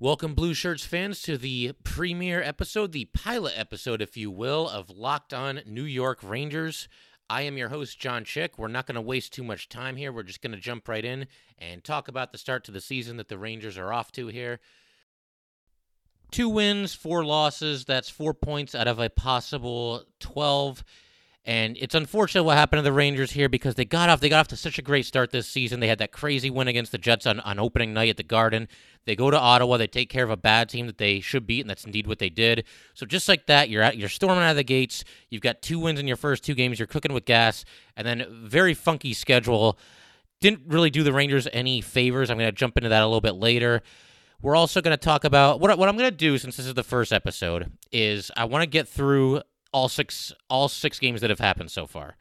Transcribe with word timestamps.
Welcome, 0.00 0.34
Blue 0.34 0.54
Shirts 0.54 0.84
fans, 0.84 1.22
to 1.22 1.38
the 1.38 1.72
premiere 1.84 2.42
episode, 2.42 2.90
the 2.90 3.04
pilot 3.04 3.54
episode, 3.56 4.02
if 4.02 4.16
you 4.16 4.28
will, 4.28 4.68
of 4.68 4.90
Locked 4.90 5.32
On 5.32 5.60
New 5.66 5.84
York 5.84 6.18
Rangers. 6.20 6.88
I 7.30 7.42
am 7.42 7.56
your 7.56 7.68
host, 7.68 8.00
John 8.00 8.24
Chick. 8.24 8.58
We're 8.58 8.66
not 8.66 8.88
going 8.88 8.96
to 8.96 9.00
waste 9.00 9.32
too 9.32 9.44
much 9.44 9.68
time 9.68 9.94
here. 9.94 10.12
We're 10.12 10.24
just 10.24 10.42
going 10.42 10.50
to 10.52 10.58
jump 10.58 10.88
right 10.88 11.04
in 11.04 11.28
and 11.60 11.84
talk 11.84 12.08
about 12.08 12.32
the 12.32 12.38
start 12.38 12.64
to 12.64 12.72
the 12.72 12.80
season 12.80 13.18
that 13.18 13.28
the 13.28 13.38
Rangers 13.38 13.78
are 13.78 13.92
off 13.92 14.10
to 14.12 14.26
here. 14.26 14.58
Two 16.32 16.48
wins, 16.48 16.92
four 16.92 17.24
losses. 17.24 17.84
That's 17.84 18.08
four 18.08 18.34
points 18.34 18.74
out 18.74 18.88
of 18.88 18.98
a 18.98 19.08
possible 19.08 20.02
12. 20.18 20.82
And 21.46 21.76
it's 21.78 21.94
unfortunate 21.94 22.44
what 22.44 22.56
happened 22.56 22.78
to 22.78 22.82
the 22.82 22.92
Rangers 22.92 23.32
here 23.32 23.50
because 23.50 23.74
they 23.74 23.84
got 23.84 24.08
off 24.08 24.20
they 24.20 24.30
got 24.30 24.40
off 24.40 24.48
to 24.48 24.56
such 24.56 24.78
a 24.78 24.82
great 24.82 25.04
start 25.04 25.30
this 25.30 25.46
season. 25.46 25.80
They 25.80 25.88
had 25.88 25.98
that 25.98 26.10
crazy 26.10 26.48
win 26.48 26.68
against 26.68 26.90
the 26.90 26.96
Jets 26.96 27.26
on, 27.26 27.38
on 27.40 27.58
opening 27.58 27.92
night 27.92 28.08
at 28.08 28.16
the 28.16 28.22
Garden. 28.22 28.66
They 29.04 29.14
go 29.14 29.30
to 29.30 29.38
Ottawa, 29.38 29.76
they 29.76 29.86
take 29.86 30.08
care 30.08 30.24
of 30.24 30.30
a 30.30 30.38
bad 30.38 30.70
team 30.70 30.86
that 30.86 30.96
they 30.96 31.20
should 31.20 31.46
beat, 31.46 31.60
and 31.60 31.68
that's 31.68 31.84
indeed 31.84 32.06
what 32.06 32.18
they 32.18 32.30
did. 32.30 32.64
So 32.94 33.04
just 33.04 33.28
like 33.28 33.46
that, 33.46 33.68
you're 33.68 33.82
out, 33.82 33.98
you're 33.98 34.08
storming 34.08 34.42
out 34.42 34.52
of 34.52 34.56
the 34.56 34.64
gates. 34.64 35.04
You've 35.28 35.42
got 35.42 35.60
two 35.60 35.78
wins 35.78 36.00
in 36.00 36.08
your 36.08 36.16
first 36.16 36.44
two 36.44 36.54
games. 36.54 36.78
You're 36.78 36.86
cooking 36.86 37.12
with 37.12 37.26
gas, 37.26 37.66
and 37.94 38.06
then 38.06 38.26
very 38.30 38.72
funky 38.72 39.12
schedule. 39.12 39.78
Didn't 40.40 40.62
really 40.66 40.90
do 40.90 41.02
the 41.02 41.12
Rangers 41.12 41.46
any 41.52 41.82
favors. 41.82 42.30
I'm 42.30 42.38
going 42.38 42.48
to 42.48 42.52
jump 42.52 42.78
into 42.78 42.88
that 42.88 43.02
a 43.02 43.06
little 43.06 43.20
bit 43.20 43.34
later. 43.34 43.82
We're 44.40 44.56
also 44.56 44.80
going 44.80 44.96
to 44.96 45.02
talk 45.02 45.24
about 45.24 45.60
what 45.60 45.76
what 45.78 45.88
I'm 45.90 45.96
going 45.96 46.10
to 46.10 46.16
do 46.16 46.38
since 46.38 46.56
this 46.56 46.66
is 46.66 46.74
the 46.74 46.82
first 46.82 47.12
episode 47.12 47.72
is 47.92 48.30
I 48.36 48.46
want 48.46 48.62
to 48.62 48.66
get 48.66 48.88
through 48.88 49.42
all 49.74 49.88
six 49.88 50.32
all 50.48 50.68
six 50.68 50.98
games 50.98 51.20
that 51.20 51.28
have 51.28 51.40
happened 51.40 51.70
so 51.70 51.86
far. 51.86 52.16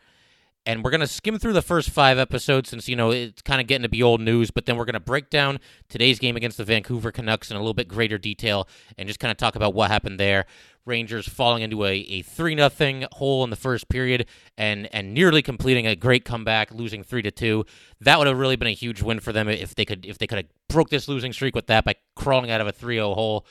And 0.66 0.82
we're 0.82 0.92
going 0.92 1.02
to 1.02 1.08
skim 1.08 1.38
through 1.40 1.54
the 1.54 1.62
first 1.62 1.90
five 1.90 2.18
episodes 2.18 2.70
since, 2.70 2.88
you 2.88 2.96
know, 2.96 3.12
it's 3.12 3.42
kind 3.42 3.60
of 3.60 3.68
getting 3.68 3.84
to 3.84 3.90
be 3.90 4.02
old 4.02 4.22
news, 4.22 4.50
but 4.50 4.66
then 4.66 4.78
we're 4.78 4.86
going 4.86 4.94
to 4.94 5.02
break 5.02 5.30
down 5.30 5.60
today's 5.90 6.20
game 6.20 6.38
against 6.38 6.56
the 6.56 6.64
Vancouver 6.64 7.12
Canucks 7.12 7.52
in 7.52 7.58
a 7.58 7.60
little 7.60 7.74
bit 7.74 7.90
greater 7.90 8.18
detail 8.18 8.70
and 8.98 9.06
just 9.06 9.20
kind 9.20 9.30
of 9.30 9.36
talk 9.36 9.58
about 9.58 9.74
what 9.74 9.92
happened 9.92 10.22
there. 10.22 10.46
Rangers 10.86 11.28
falling 11.28 11.64
into 11.64 11.84
a, 11.84 11.96
a 11.96 12.22
3 12.22 12.56
nothing 12.56 13.06
hole 13.12 13.44
in 13.44 13.50
the 13.50 13.58
first 13.58 13.90
period 13.90 14.26
and 14.58 14.88
and 14.94 15.14
nearly 15.14 15.42
completing 15.42 15.86
a 15.86 15.98
great 15.98 16.24
comeback, 16.24 16.72
losing 16.72 17.04
3 17.04 17.22
to 17.24 17.32
2. 17.32 17.66
That 18.00 18.18
would 18.18 18.28
have 18.28 18.40
really 18.40 18.56
been 18.56 18.70
a 18.70 18.72
huge 18.72 19.02
win 19.02 19.20
for 19.20 19.34
them 19.34 19.50
if 19.50 19.76
they 19.76 19.84
could 19.84 20.06
if 20.06 20.18
they 20.18 20.28
could 20.28 20.38
have 20.38 20.48
broke 20.70 20.90
this 20.90 21.10
losing 21.10 21.34
streak 21.34 21.56
with 21.56 21.68
that 21.68 21.84
by 21.84 21.96
crawling 22.16 22.52
out 22.52 22.62
of 22.62 22.68
a 22.68 22.74
3-0 22.74 23.16
hole. 23.16 23.46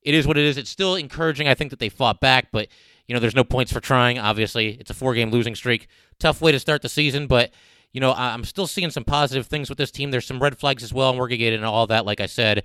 It 0.00 0.14
is 0.14 0.26
what 0.28 0.38
it 0.38 0.44
is. 0.44 0.56
It's 0.56 0.70
still 0.70 0.94
encouraging 0.94 1.48
I 1.48 1.54
think 1.54 1.70
that 1.70 1.80
they 1.80 1.88
fought 1.88 2.20
back, 2.20 2.48
but 2.52 2.68
you 3.12 3.14
know, 3.14 3.20
there's 3.20 3.36
no 3.36 3.44
points 3.44 3.70
for 3.70 3.78
trying. 3.78 4.18
Obviously, 4.18 4.78
it's 4.80 4.90
a 4.90 4.94
four 4.94 5.12
game 5.12 5.30
losing 5.30 5.54
streak. 5.54 5.86
Tough 6.18 6.40
way 6.40 6.50
to 6.50 6.58
start 6.58 6.80
the 6.80 6.88
season, 6.88 7.26
but, 7.26 7.50
you 7.92 8.00
know, 8.00 8.14
I'm 8.16 8.42
still 8.42 8.66
seeing 8.66 8.88
some 8.88 9.04
positive 9.04 9.48
things 9.48 9.68
with 9.68 9.76
this 9.76 9.90
team. 9.90 10.10
There's 10.10 10.24
some 10.24 10.42
red 10.42 10.56
flags 10.56 10.82
as 10.82 10.94
well, 10.94 11.10
and 11.10 11.18
we're 11.18 11.28
to 11.28 11.36
get 11.36 11.52
into 11.52 11.66
all 11.66 11.86
that, 11.88 12.06
like 12.06 12.22
I 12.22 12.24
said. 12.24 12.64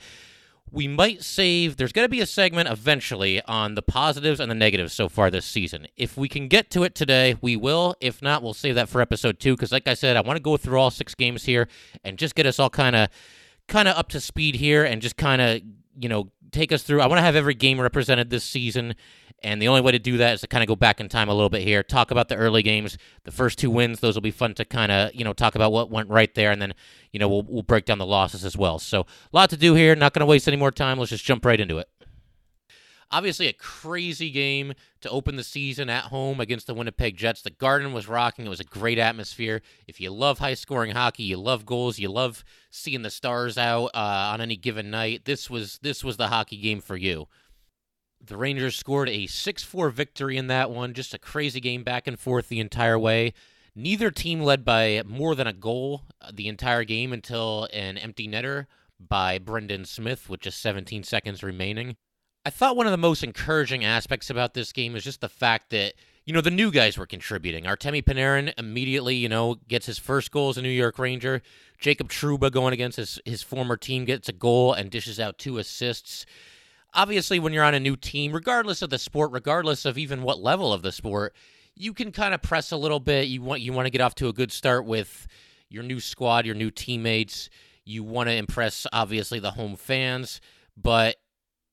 We 0.72 0.88
might 0.88 1.22
save, 1.22 1.76
there's 1.76 1.92
going 1.92 2.06
to 2.06 2.10
be 2.10 2.22
a 2.22 2.26
segment 2.26 2.70
eventually 2.70 3.42
on 3.42 3.76
the 3.76 3.82
positives 3.82 4.40
and 4.40 4.50
the 4.50 4.56
negatives 4.56 4.94
so 4.94 5.10
far 5.10 5.30
this 5.30 5.46
season. 5.46 5.88
If 5.98 6.16
we 6.16 6.30
can 6.30 6.48
get 6.48 6.70
to 6.72 6.84
it 6.84 6.96
today, 6.96 7.36
we 7.42 7.58
will. 7.58 7.96
If 8.00 8.22
not, 8.22 8.42
we'll 8.42 8.54
save 8.54 8.76
that 8.76 8.88
for 8.88 9.02
episode 9.02 9.42
two, 9.42 9.54
because, 9.54 9.74
like 9.74 9.90
I 9.90 9.96
said, 9.96 10.16
I 10.16 10.22
want 10.22 10.38
to 10.38 10.42
go 10.42 10.56
through 10.56 10.80
all 10.80 10.92
six 10.92 11.14
games 11.14 11.44
here 11.44 11.68
and 12.06 12.18
just 12.18 12.36
get 12.36 12.46
us 12.46 12.58
all 12.58 12.70
kind 12.70 12.96
of 12.96 13.10
kind 13.68 13.90
of 13.90 13.98
up 13.98 14.08
to 14.08 14.22
speed 14.22 14.56
here 14.56 14.86
and 14.86 15.02
just 15.02 15.18
kind 15.18 15.42
of 15.42 15.60
you 16.00 16.08
know 16.08 16.32
take 16.52 16.72
us 16.72 16.84
through 16.84 17.02
i 17.02 17.06
want 17.06 17.18
to 17.18 17.22
have 17.22 17.36
every 17.36 17.54
game 17.54 17.82
represented 17.82 18.30
this 18.30 18.46
season 18.46 18.96
and 19.44 19.62
the 19.62 19.68
only 19.68 19.82
way 19.82 19.92
to 19.92 20.00
do 20.00 20.18
that 20.18 20.34
is 20.34 20.42
to 20.42 20.48
kind 20.48 20.64
of 20.64 20.68
go 20.68 20.76
back 20.76 21.00
in 21.00 21.10
time 21.10 21.30
a 21.30 21.34
little 21.34 21.50
bit 21.50 21.62
here, 21.62 21.84
talk 21.84 22.10
about 22.10 22.28
the 22.28 22.36
early 22.36 22.64
games, 22.64 22.98
the 23.24 23.32
first 23.32 23.60
two 23.60 23.70
wins. 23.70 24.00
Those 24.00 24.16
will 24.16 24.22
be 24.22 24.32
fun 24.32 24.54
to 24.56 24.66
kind 24.66 24.92
of 24.92 25.14
you 25.14 25.24
know 25.24 25.34
talk 25.34 25.56
about 25.56 25.72
what 25.72 25.92
went 25.92 26.10
right 26.10 26.34
there, 26.34 26.52
and 26.52 26.62
then 26.62 26.74
you 27.12 27.20
know 27.20 27.28
we'll 27.30 27.44
we'll 27.44 27.64
break 27.64 27.86
down 27.86 28.00
the 28.00 28.06
losses 28.06 28.44
as 28.44 28.58
well. 28.58 28.80
So 28.80 29.02
a 29.02 29.06
lot 29.32 29.50
to 29.52 29.58
do 29.58 29.76
here. 29.76 29.96
Not 29.96 30.14
going 30.14 30.22
to 30.22 30.26
waste 30.26 30.48
any 30.48 30.58
more 30.58 30.72
time. 30.72 30.98
Let's 30.98 31.12
just 31.12 31.26
jump 31.26 31.46
right 31.46 31.60
into 31.60 31.78
it. 31.78 31.88
Obviously, 33.10 33.48
a 33.48 33.54
crazy 33.54 34.30
game 34.32 34.74
to 35.00 35.10
open 35.10 35.38
the 35.38 35.44
season 35.44 35.90
at 35.90 36.06
home 36.06 36.42
against 36.42 36.68
the 36.68 36.74
Winnipeg 36.74 37.16
Jets. 37.16 37.42
The 37.42 37.52
Garden 37.52 37.94
was 37.94 38.10
rocking. 38.10 38.46
It 38.46 38.50
was 38.50 38.60
a 38.60 38.66
great 38.66 39.00
atmosphere. 39.00 39.62
If 39.88 40.02
you 40.02 40.12
love 40.12 40.40
high 40.40 40.56
scoring 40.56 40.92
hockey, 40.92 41.24
you 41.24 41.38
love 41.38 41.66
goals, 41.66 42.00
you 42.00 42.10
love 42.10 42.44
seeing 42.70 43.04
the 43.04 43.10
stars 43.10 43.58
out 43.58 43.92
uh, 43.94 44.32
on 44.34 44.42
any 44.42 44.58
given 44.58 44.92
night. 44.92 45.24
This 45.24 45.50
was 45.50 45.80
this 45.82 46.04
was 46.04 46.18
the 46.18 46.28
hockey 46.28 46.58
game 46.58 46.82
for 46.82 46.98
you. 46.98 47.28
The 48.28 48.38
Rangers 48.38 48.76
scored 48.76 49.10
a 49.10 49.26
6 49.26 49.64
4 49.64 49.90
victory 49.90 50.38
in 50.38 50.48
that 50.48 50.70
one. 50.70 50.94
Just 50.94 51.14
a 51.14 51.18
crazy 51.20 51.60
game 51.60 51.84
back 51.84 52.08
and 52.08 52.20
forth 52.20 52.50
the 52.50 52.60
entire 52.60 53.00
way. 53.00 53.34
Neither 53.74 54.12
team 54.12 54.42
led 54.42 54.66
by 54.66 55.02
more 55.06 55.34
than 55.34 55.48
a 55.48 55.54
goal 55.54 56.04
uh, 56.22 56.32
the 56.34 56.48
entire 56.48 56.84
game 56.84 57.14
until 57.14 57.68
an 57.72 57.98
empty 57.98 58.28
netter 58.28 58.66
by 59.00 59.38
Brendan 59.38 59.86
Smith 59.86 60.30
with 60.30 60.42
just 60.42 60.60
17 60.62 61.04
seconds 61.04 61.42
remaining. 61.42 61.96
I 62.44 62.50
thought 62.50 62.76
one 62.76 62.88
of 62.88 62.92
the 62.92 62.98
most 62.98 63.24
encouraging 63.24 63.86
aspects 63.86 64.30
about 64.30 64.54
this 64.54 64.72
game 64.72 64.96
is 64.96 65.04
just 65.04 65.22
the 65.22 65.30
fact 65.30 65.70
that, 65.70 65.94
you 66.26 66.34
know, 66.34 66.42
the 66.42 66.52
new 66.52 66.72
guys 66.72 66.98
were 66.98 67.06
contributing. 67.06 67.66
Artemi 67.66 68.04
Panarin 68.04 68.52
immediately, 68.58 69.16
you 69.16 69.30
know, 69.30 69.56
gets 69.68 69.86
his 69.86 70.00
first 70.00 70.32
goal 70.32 70.50
as 70.50 70.58
a 70.58 70.62
New 70.62 70.70
York 70.70 70.98
Ranger. 70.98 71.42
Jacob 71.80 72.10
Trouba 72.10 72.52
going 72.52 72.74
against 72.74 72.98
his, 72.98 73.20
his 73.26 73.44
former 73.44 73.78
team 73.78 74.06
gets 74.06 74.28
a 74.28 74.34
goal 74.34 74.74
and 74.74 74.90
dishes 74.90 75.20
out 75.20 75.38
two 75.38 75.60
assists 75.60 76.26
obviously 76.98 77.40
when 77.40 77.54
you're 77.54 77.64
on 77.64 77.76
a 77.76 77.80
new 77.80 77.96
team, 77.96 78.34
regardless 78.34 78.82
of 78.82 78.90
the 78.90 78.98
sport, 78.98 79.32
regardless 79.32 79.86
of 79.86 79.98
even 79.98 80.24
what 80.24 80.42
level 80.42 80.74
of 80.74 80.82
the 80.82 80.92
sport, 80.92 81.34
you 81.76 81.94
can 81.94 82.12
kind 82.12 82.34
of 82.34 82.42
press 82.42 82.72
a 82.72 82.78
little 82.78 83.00
bit. 83.00 83.28
You 83.28 83.42
want 83.42 83.62
you 83.62 83.72
want 83.72 83.86
to 83.86 83.92
get 83.92 84.02
off 84.02 84.16
to 84.16 84.28
a 84.28 84.34
good 84.34 84.52
start 84.52 84.86
with 84.86 85.28
your 85.70 85.84
new 85.84 86.00
squad, 86.00 86.46
your 86.46 86.56
new 86.56 86.72
teammates. 86.72 87.50
You 87.86 88.04
want 88.04 88.28
to 88.28 88.36
impress 88.36 88.86
obviously 88.92 89.40
the 89.40 89.52
home 89.52 89.78
fans, 89.78 90.42
but 90.76 91.18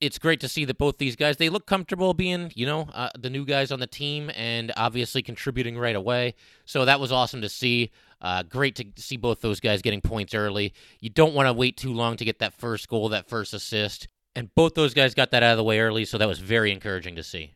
it's 0.00 0.18
great 0.18 0.40
to 0.40 0.48
see 0.48 0.64
that 0.66 0.76
both 0.76 0.98
these 0.98 1.16
guys 1.16 1.38
they 1.38 1.48
look 1.48 1.66
comfortable 1.66 2.12
being 2.12 2.52
you 2.54 2.66
know 2.66 2.88
uh, 2.92 3.08
the 3.18 3.30
new 3.30 3.46
guys 3.46 3.72
on 3.72 3.80
the 3.80 3.86
team 3.86 4.30
and 4.34 4.72
obviously 4.76 5.22
contributing 5.22 5.78
right 5.78 5.96
away. 5.96 6.34
So 6.66 6.84
that 6.84 7.00
was 7.00 7.10
awesome 7.10 7.40
to 7.40 7.48
see. 7.48 7.90
Uh, 8.20 8.42
great 8.42 8.76
to 8.76 8.86
see 8.96 9.16
both 9.16 9.40
those 9.40 9.60
guys 9.60 9.82
getting 9.82 10.00
points 10.00 10.34
early. 10.34 10.74
You 11.00 11.10
don't 11.10 11.34
want 11.34 11.46
to 11.46 11.52
wait 11.52 11.76
too 11.76 11.92
long 11.92 12.16
to 12.16 12.24
get 12.24 12.38
that 12.40 12.54
first 12.54 12.88
goal 12.88 13.08
that 13.10 13.28
first 13.28 13.54
assist 13.54 14.08
and 14.36 14.54
both 14.54 14.74
those 14.74 14.94
guys 14.94 15.14
got 15.14 15.30
that 15.30 15.42
out 15.42 15.52
of 15.52 15.56
the 15.56 15.64
way 15.64 15.80
early, 15.80 16.04
so 16.04 16.18
that 16.18 16.28
was 16.28 16.38
very 16.38 16.72
encouraging 16.72 17.16
to 17.16 17.22
see. 17.22 17.54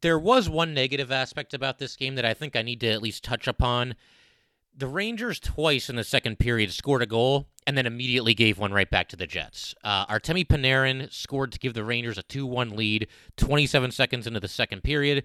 There 0.00 0.18
was 0.18 0.48
one 0.48 0.74
negative 0.74 1.12
aspect 1.12 1.52
about 1.52 1.78
this 1.78 1.96
game 1.96 2.14
that 2.14 2.24
I 2.24 2.34
think 2.34 2.56
I 2.56 2.62
need 2.62 2.80
to 2.80 2.90
at 2.90 3.02
least 3.02 3.24
touch 3.24 3.46
upon. 3.46 3.94
The 4.74 4.86
Rangers 4.86 5.40
twice 5.40 5.90
in 5.90 5.96
the 5.96 6.04
second 6.04 6.38
period 6.38 6.72
scored 6.72 7.02
a 7.02 7.06
goal 7.06 7.48
and 7.66 7.76
then 7.76 7.86
immediately 7.86 8.32
gave 8.32 8.58
one 8.58 8.72
right 8.72 8.90
back 8.90 9.08
to 9.10 9.16
the 9.16 9.26
Jets. 9.26 9.74
Uh, 9.84 10.06
Artemi 10.06 10.46
Panarin 10.46 11.12
scored 11.12 11.52
to 11.52 11.58
give 11.58 11.74
the 11.74 11.84
Rangers 11.84 12.16
a 12.16 12.22
2 12.22 12.46
1 12.46 12.70
lead 12.70 13.08
27 13.36 13.90
seconds 13.90 14.26
into 14.26 14.40
the 14.40 14.48
second 14.48 14.82
period. 14.82 15.24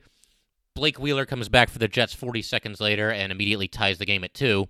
Blake 0.73 0.99
Wheeler 0.99 1.25
comes 1.25 1.47
back 1.47 1.69
for 1.69 1.79
the 1.79 1.87
Jets 1.87 2.13
40 2.13 2.41
seconds 2.41 2.81
later 2.81 3.09
and 3.09 3.31
immediately 3.31 3.69
ties 3.69 3.97
the 3.97 4.05
game 4.05 4.25
at 4.25 4.33
2. 4.33 4.67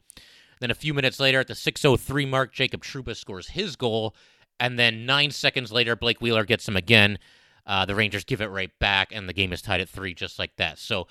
Then 0.59 0.72
a 0.72 0.75
few 0.75 0.94
minutes 0.94 1.19
later, 1.19 1.40
at 1.40 1.47
the 1.47 1.56
6:03 1.56 2.25
mark, 2.28 2.53
Jacob 2.53 2.84
Trouba 2.84 3.16
scores 3.16 3.50
his 3.50 3.75
goal, 3.75 4.16
and 4.60 4.80
then 4.80 5.06
nine 5.06 5.32
seconds 5.32 5.72
later, 5.72 5.96
Blake 5.96 6.22
Wheeler 6.22 6.46
gets 6.46 6.68
him 6.68 6.76
again. 6.76 7.20
Uh, 7.66 7.86
the 7.86 7.96
Rangers 7.96 8.24
give 8.24 8.42
it 8.42 8.48
right 8.48 8.72
back, 8.80 9.12
and 9.12 9.28
the 9.28 9.34
game 9.34 9.52
is 9.52 9.62
tied 9.62 9.82
at 9.82 9.90
three, 9.90 10.14
just 10.14 10.38
like 10.38 10.56
that. 10.58 10.78
So, 10.78 11.08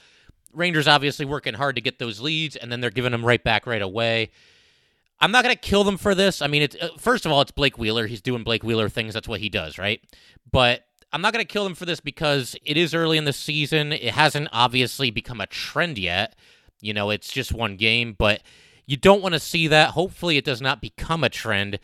Rangers 0.52 0.86
obviously 0.86 1.26
working 1.26 1.54
hard 1.54 1.74
to 1.74 1.82
get 1.82 1.98
those 1.98 2.20
leads, 2.20 2.54
and 2.54 2.70
then 2.70 2.80
they're 2.80 2.90
giving 2.90 3.12
them 3.12 3.24
right 3.24 3.42
back 3.42 3.66
right 3.66 3.82
away. 3.82 4.30
I'm 5.20 5.32
not 5.32 5.42
going 5.42 5.54
to 5.54 5.60
kill 5.60 5.84
them 5.84 5.96
for 5.96 6.14
this. 6.14 6.42
I 6.42 6.46
mean, 6.46 6.62
it's 6.62 6.76
uh, 6.76 6.90
first 6.98 7.26
of 7.26 7.32
all, 7.32 7.40
it's 7.40 7.50
Blake 7.50 7.78
Wheeler. 7.78 8.06
He's 8.06 8.20
doing 8.20 8.44
Blake 8.44 8.62
Wheeler 8.62 8.88
things. 8.88 9.14
That's 9.14 9.28
what 9.28 9.40
he 9.40 9.48
does, 9.48 9.78
right? 9.78 10.00
But 10.50 10.84
I'm 11.12 11.22
not 11.22 11.32
going 11.32 11.44
to 11.44 11.52
kill 11.52 11.64
them 11.64 11.74
for 11.74 11.86
this 11.86 12.00
because 12.00 12.56
it 12.64 12.76
is 12.76 12.94
early 12.94 13.18
in 13.18 13.24
the 13.24 13.32
season. 13.32 13.92
It 13.92 14.14
hasn't 14.14 14.48
obviously 14.52 15.10
become 15.10 15.40
a 15.40 15.46
trend 15.46 15.98
yet. 15.98 16.36
You 16.80 16.92
know, 16.92 17.10
it's 17.10 17.32
just 17.32 17.52
one 17.52 17.76
game, 17.76 18.14
but 18.18 18.42
you 18.86 18.96
don't 18.96 19.22
want 19.22 19.34
to 19.34 19.40
see 19.40 19.68
that. 19.68 19.90
Hopefully, 19.90 20.36
it 20.36 20.44
does 20.44 20.60
not 20.60 20.80
become 20.80 21.24
a 21.24 21.30
trend 21.30 21.78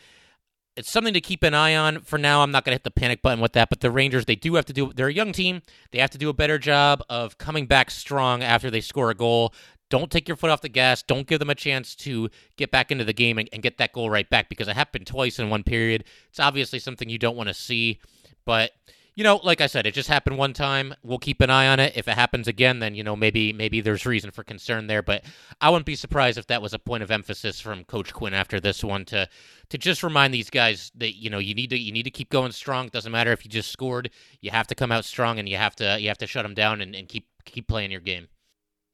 it's 0.81 0.91
something 0.91 1.13
to 1.13 1.21
keep 1.21 1.43
an 1.43 1.53
eye 1.53 1.75
on. 1.75 2.01
For 2.01 2.17
now, 2.17 2.41
I'm 2.41 2.49
not 2.49 2.65
going 2.65 2.71
to 2.71 2.75
hit 2.75 2.83
the 2.83 2.91
panic 2.91 3.21
button 3.21 3.39
with 3.39 3.53
that, 3.53 3.69
but 3.69 3.81
the 3.81 3.91
Rangers, 3.91 4.25
they 4.25 4.35
do 4.35 4.55
have 4.55 4.65
to 4.65 4.73
do, 4.73 4.91
they're 4.93 5.07
a 5.07 5.13
young 5.13 5.31
team. 5.31 5.61
They 5.91 5.99
have 5.99 6.09
to 6.09 6.17
do 6.17 6.27
a 6.27 6.33
better 6.33 6.57
job 6.57 7.03
of 7.07 7.37
coming 7.37 7.67
back 7.67 7.91
strong 7.91 8.41
after 8.41 8.71
they 8.71 8.81
score 8.81 9.11
a 9.11 9.15
goal. 9.15 9.53
Don't 9.91 10.09
take 10.09 10.27
your 10.27 10.35
foot 10.35 10.49
off 10.49 10.61
the 10.61 10.69
gas. 10.69 11.03
Don't 11.03 11.27
give 11.27 11.37
them 11.37 11.51
a 11.51 11.55
chance 11.55 11.93
to 11.97 12.29
get 12.57 12.71
back 12.71 12.91
into 12.91 13.03
the 13.03 13.13
game 13.13 13.37
and, 13.37 13.47
and 13.53 13.61
get 13.61 13.77
that 13.77 13.93
goal 13.93 14.09
right 14.09 14.27
back 14.27 14.49
because 14.49 14.67
it 14.67 14.75
happened 14.75 15.05
twice 15.05 15.37
in 15.37 15.51
one 15.51 15.63
period. 15.63 16.03
It's 16.29 16.39
obviously 16.39 16.79
something 16.79 17.09
you 17.09 17.19
don't 17.19 17.37
want 17.37 17.49
to 17.49 17.53
see, 17.53 17.99
but 18.43 18.71
you 19.15 19.25
know, 19.25 19.41
like 19.43 19.59
I 19.59 19.67
said, 19.67 19.85
it 19.85 19.93
just 19.93 20.07
happened 20.07 20.37
one 20.37 20.53
time. 20.53 20.95
We'll 21.03 21.19
keep 21.19 21.41
an 21.41 21.49
eye 21.49 21.67
on 21.67 21.79
it. 21.79 21.93
If 21.95 22.07
it 22.07 22.13
happens 22.13 22.47
again, 22.47 22.79
then 22.79 22.95
you 22.95 23.03
know 23.03 23.15
maybe 23.15 23.51
maybe 23.51 23.81
there's 23.81 24.05
reason 24.05 24.31
for 24.31 24.43
concern 24.43 24.87
there. 24.87 25.01
But 25.01 25.23
I 25.59 25.69
wouldn't 25.69 25.85
be 25.85 25.95
surprised 25.95 26.37
if 26.37 26.47
that 26.47 26.61
was 26.61 26.73
a 26.73 26.79
point 26.79 27.03
of 27.03 27.11
emphasis 27.11 27.59
from 27.59 27.83
Coach 27.83 28.13
Quinn 28.13 28.33
after 28.33 28.59
this 28.59 28.83
one 28.83 29.03
to 29.05 29.27
to 29.69 29.77
just 29.77 30.03
remind 30.03 30.33
these 30.33 30.49
guys 30.49 30.91
that 30.95 31.15
you 31.15 31.29
know 31.29 31.39
you 31.39 31.53
need 31.53 31.71
to 31.71 31.77
you 31.77 31.91
need 31.91 32.03
to 32.03 32.11
keep 32.11 32.29
going 32.29 32.53
strong. 32.53 32.85
It 32.85 32.93
doesn't 32.93 33.11
matter 33.11 33.33
if 33.33 33.43
you 33.43 33.51
just 33.51 33.71
scored. 33.71 34.11
You 34.39 34.51
have 34.51 34.67
to 34.67 34.75
come 34.75 34.91
out 34.91 35.03
strong 35.03 35.39
and 35.39 35.49
you 35.49 35.57
have 35.57 35.75
to 35.77 35.99
you 35.99 36.07
have 36.07 36.19
to 36.19 36.27
shut 36.27 36.43
them 36.43 36.53
down 36.53 36.81
and, 36.81 36.95
and 36.95 37.09
keep 37.09 37.27
keep 37.43 37.67
playing 37.67 37.91
your 37.91 38.01
game. 38.01 38.27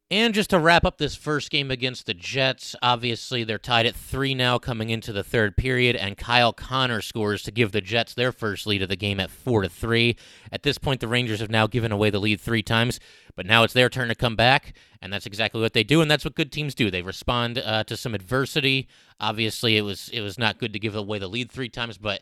And 0.10 0.34
just 0.34 0.52
to 0.52 0.60
wrap 0.60 0.86
up 0.86 0.98
this 0.98 1.16
first 1.16 1.50
game 1.52 1.70
against 1.70 2.06
the 2.06 2.14
Jets, 2.14 2.78
obviously 2.82 3.44
they're 3.44 3.58
tied 3.58 3.86
at 3.86 3.94
three 3.94 4.34
now 4.34 4.58
coming 4.58 4.90
into 4.90 5.12
the 5.12 5.24
third 5.24 5.58
period, 5.58 5.98
and 5.98 6.16
Kyle 6.16 6.54
Connor 6.54 7.02
scores 7.02 7.44
to 7.44 7.52
give 7.52 7.74
the 7.74 7.82
Jets 7.82 8.14
their 8.14 8.32
first 8.32 8.66
lead 8.66 8.82
of 8.82 8.88
the 8.88 8.96
game 8.96 9.20
at 9.20 9.30
four 9.30 9.64
to 9.64 9.70
three. 9.70 10.16
At 10.50 10.64
this 10.64 10.78
point, 10.78 11.02
the 11.02 11.10
Rangers 11.10 11.42
have 11.42 11.50
now 11.50 11.68
given 11.68 11.92
away 11.92 12.10
the 12.10 12.22
lead 12.22 12.40
three 12.40 12.64
times, 12.64 13.02
but 13.36 13.46
now 13.46 13.64
it's 13.64 13.74
their 13.74 13.90
turn 13.90 14.08
to 14.08 14.16
come 14.16 14.38
back, 14.38 14.78
and 15.02 15.12
that's 15.12 15.26
exactly 15.26 15.60
what 15.60 15.74
they 15.74 15.84
do, 15.84 16.00
and 16.00 16.10
that's 16.10 16.24
what 16.24 16.36
good 16.36 16.54
teams 16.54 16.74
do. 16.74 16.90
They 16.90 17.02
respond 17.02 17.58
uh, 17.58 17.84
to 17.84 17.98
some 17.98 18.16
adversity. 18.16 18.88
Obviously, 19.20 19.76
it 19.76 19.82
was 19.82 20.08
it 20.14 20.22
was 20.22 20.40
not 20.40 20.58
good 20.58 20.72
to 20.72 20.80
give 20.80 20.96
away 20.96 21.20
the 21.20 21.28
lead 21.28 21.52
three 21.52 21.68
times, 21.68 21.98
but 21.98 22.22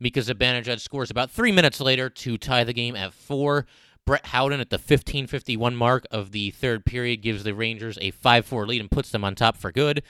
Mika 0.00 0.20
Zibanejad 0.20 0.80
scores 0.80 1.10
about 1.10 1.30
three 1.30 1.52
minutes 1.52 1.78
later 1.78 2.08
to 2.08 2.38
tie 2.38 2.64
the 2.64 2.72
game 2.72 2.96
at 2.96 3.12
four. 3.12 3.66
Brett 4.08 4.28
Howden 4.28 4.58
at 4.58 4.70
the 4.70 4.78
15:51 4.78 5.76
mark 5.76 6.06
of 6.10 6.32
the 6.32 6.50
third 6.52 6.86
period 6.86 7.20
gives 7.20 7.44
the 7.44 7.52
Rangers 7.52 7.98
a 8.00 8.10
5-4 8.10 8.66
lead 8.66 8.80
and 8.80 8.90
puts 8.90 9.10
them 9.10 9.22
on 9.22 9.34
top 9.34 9.54
for 9.58 9.70
good. 9.70 10.02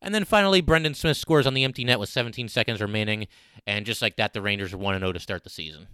And 0.00 0.14
then 0.14 0.24
finally, 0.24 0.62
Brendan 0.62 0.94
Smith 0.94 1.18
scores 1.18 1.46
on 1.46 1.52
the 1.52 1.62
empty 1.62 1.84
net 1.84 2.00
with 2.00 2.08
17 2.08 2.48
seconds 2.48 2.80
remaining, 2.80 3.26
and 3.66 3.84
just 3.84 4.00
like 4.00 4.16
that, 4.16 4.32
the 4.32 4.40
Rangers 4.40 4.72
are 4.72 4.78
1 4.78 4.98
0 4.98 5.12
to 5.12 5.20
start 5.20 5.44
the 5.44 5.50
season. 5.50 5.88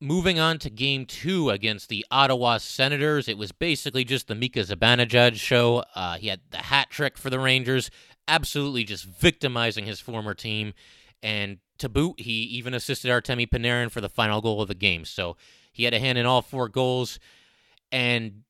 Moving 0.00 0.40
on 0.40 0.58
to 0.58 0.70
game 0.70 1.06
two 1.06 1.50
against 1.50 1.88
the 1.88 2.04
Ottawa 2.10 2.58
Senators, 2.58 3.28
it 3.28 3.38
was 3.38 3.52
basically 3.52 4.02
just 4.02 4.26
the 4.26 4.34
Mika 4.34 4.64
Zibanejad 4.64 5.36
show. 5.36 5.84
Uh, 5.94 6.16
he 6.16 6.26
had 6.26 6.40
the 6.50 6.56
hat 6.56 6.90
trick 6.90 7.16
for 7.16 7.30
the 7.30 7.38
Rangers, 7.38 7.92
absolutely 8.26 8.82
just 8.82 9.04
victimizing 9.04 9.86
his 9.86 10.00
former 10.00 10.34
team. 10.34 10.74
And 11.22 11.58
to 11.78 11.88
boot, 11.88 12.20
he 12.20 12.32
even 12.32 12.74
assisted 12.74 13.10
Artemi 13.10 13.48
Panarin 13.48 13.90
for 13.90 14.00
the 14.00 14.08
final 14.08 14.40
goal 14.40 14.60
of 14.62 14.68
the 14.68 14.74
game. 14.74 15.04
So 15.04 15.36
he 15.72 15.84
had 15.84 15.94
a 15.94 15.98
hand 15.98 16.18
in 16.18 16.26
all 16.26 16.42
four 16.42 16.68
goals. 16.68 17.18
And 17.90 18.42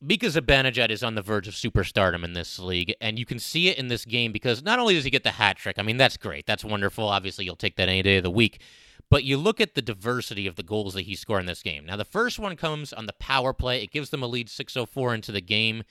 Mika 0.00 0.26
Zibanejad 0.26 0.90
is 0.90 1.02
on 1.02 1.14
the 1.14 1.22
verge 1.22 1.48
of 1.48 1.54
superstardom 1.54 2.22
in 2.22 2.34
this 2.34 2.58
league, 2.58 2.94
and 3.00 3.18
you 3.18 3.24
can 3.24 3.38
see 3.38 3.68
it 3.68 3.78
in 3.78 3.88
this 3.88 4.04
game 4.04 4.30
because 4.30 4.62
not 4.62 4.78
only 4.78 4.94
does 4.94 5.04
he 5.04 5.10
get 5.10 5.22
the 5.22 5.30
hat 5.30 5.56
trick, 5.56 5.78
I 5.78 5.82
mean 5.82 5.96
that's 5.96 6.18
great, 6.18 6.44
that's 6.44 6.64
wonderful. 6.64 7.08
Obviously, 7.08 7.46
you'll 7.46 7.56
take 7.56 7.76
that 7.76 7.88
any 7.88 8.02
day 8.02 8.18
of 8.18 8.22
the 8.22 8.30
week, 8.30 8.60
but 9.08 9.24
you 9.24 9.38
look 9.38 9.58
at 9.58 9.74
the 9.74 9.80
diversity 9.80 10.46
of 10.46 10.56
the 10.56 10.62
goals 10.62 10.92
that 10.94 11.02
he 11.02 11.16
scored 11.16 11.40
in 11.40 11.46
this 11.46 11.62
game. 11.62 11.86
Now, 11.86 11.96
the 11.96 12.04
first 12.04 12.38
one 12.38 12.56
comes 12.56 12.92
on 12.92 13.06
the 13.06 13.14
power 13.14 13.54
play; 13.54 13.82
it 13.82 13.90
gives 13.90 14.10
them 14.10 14.22
a 14.22 14.26
lead, 14.26 14.50
six 14.50 14.76
oh 14.76 14.84
four 14.84 15.14
into 15.14 15.32
the 15.32 15.40
game. 15.40 15.82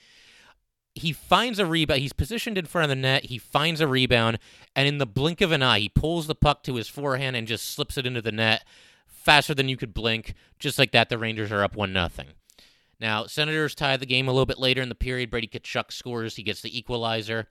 He 0.96 1.12
finds 1.12 1.58
a 1.58 1.66
rebound. 1.66 2.00
He's 2.00 2.12
positioned 2.12 2.56
in 2.56 2.66
front 2.66 2.84
of 2.84 2.88
the 2.88 2.96
net. 2.96 3.26
He 3.26 3.38
finds 3.38 3.80
a 3.80 3.86
rebound, 3.86 4.38
and 4.74 4.88
in 4.88 4.98
the 4.98 5.06
blink 5.06 5.40
of 5.40 5.52
an 5.52 5.62
eye, 5.62 5.78
he 5.78 5.88
pulls 5.88 6.26
the 6.26 6.34
puck 6.34 6.62
to 6.64 6.76
his 6.76 6.88
forehand 6.88 7.36
and 7.36 7.46
just 7.46 7.68
slips 7.68 7.98
it 7.98 8.06
into 8.06 8.22
the 8.22 8.32
net 8.32 8.64
faster 9.06 9.54
than 9.54 9.68
you 9.68 9.76
could 9.76 9.92
blink. 9.92 10.34
Just 10.58 10.78
like 10.78 10.92
that, 10.92 11.08
the 11.08 11.18
Rangers 11.18 11.52
are 11.52 11.62
up 11.62 11.76
one 11.76 11.92
nothing. 11.92 12.28
Now, 12.98 13.26
Senators 13.26 13.74
tie 13.74 13.96
the 13.96 14.06
game 14.06 14.28
a 14.28 14.32
little 14.32 14.46
bit 14.46 14.58
later 14.58 14.80
in 14.80 14.88
the 14.88 14.94
period. 14.94 15.30
Brady 15.30 15.48
Tkachuk 15.48 15.92
scores. 15.92 16.36
He 16.36 16.42
gets 16.42 16.62
the 16.62 16.76
equalizer. 16.76 17.48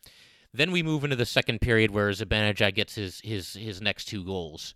Then 0.54 0.72
we 0.72 0.82
move 0.82 1.04
into 1.04 1.18
the 1.18 1.26
second 1.26 1.62
period 1.62 1.92
where 1.92 2.10
Zibanejad 2.10 2.74
gets 2.74 2.96
his, 2.96 3.20
his, 3.22 3.54
his 3.54 3.82
next 3.82 4.06
two 4.06 4.24
goals. 4.24 4.74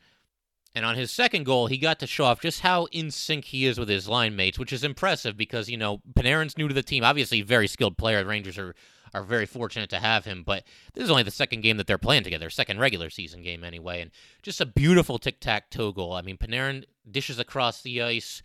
And 0.80 0.86
on 0.86 0.96
his 0.96 1.12
second 1.12 1.44
goal, 1.44 1.68
he 1.68 1.78
got 1.78 2.00
to 2.00 2.08
show 2.08 2.24
off 2.24 2.40
just 2.40 2.62
how 2.62 2.86
in 2.94 3.12
sync 3.12 3.44
he 3.44 3.66
is 3.66 3.78
with 3.78 3.90
his 3.90 4.08
line 4.08 4.38
mates, 4.38 4.58
which 4.58 4.72
is 4.72 4.86
impressive 4.86 5.36
because, 5.36 5.70
you 5.70 5.76
know, 5.76 6.02
Panarin's 6.14 6.58
new 6.58 6.70
to 6.70 6.74
the 6.74 6.81
team. 6.81 7.04
Obviously, 7.04 7.42
very 7.42 7.68
skilled 7.68 7.98
player. 7.98 8.24
The 8.24 8.30
Rangers 8.30 8.58
are, 8.58 8.74
are 9.14 9.24
very 9.24 9.46
fortunate 9.46 9.90
to 9.90 10.00
have 10.00 10.24
him, 10.24 10.42
but 10.42 10.64
this 10.94 11.04
is 11.04 11.12
only 11.12 11.24
the 11.24 11.31
second 11.31 11.64
game 11.64 11.76
that 11.76 11.88
they're 11.88 11.98
playing 11.98 12.24
together, 12.24 12.50
second 12.50 12.80
regular 12.80 13.10
season 13.10 13.44
game 13.44 13.66
anyway. 13.66 14.00
And 14.00 14.12
just 14.42 14.62
a 14.62 14.66
beautiful 14.66 15.20
tic 15.20 15.42
tac 15.42 15.70
toe 15.70 15.92
goal. 15.92 16.14
I 16.14 16.22
mean, 16.22 16.38
Panarin 16.38 16.86
dishes 17.12 17.40
across 17.40 17.81
the 17.81 18.02
ice 18.02 18.42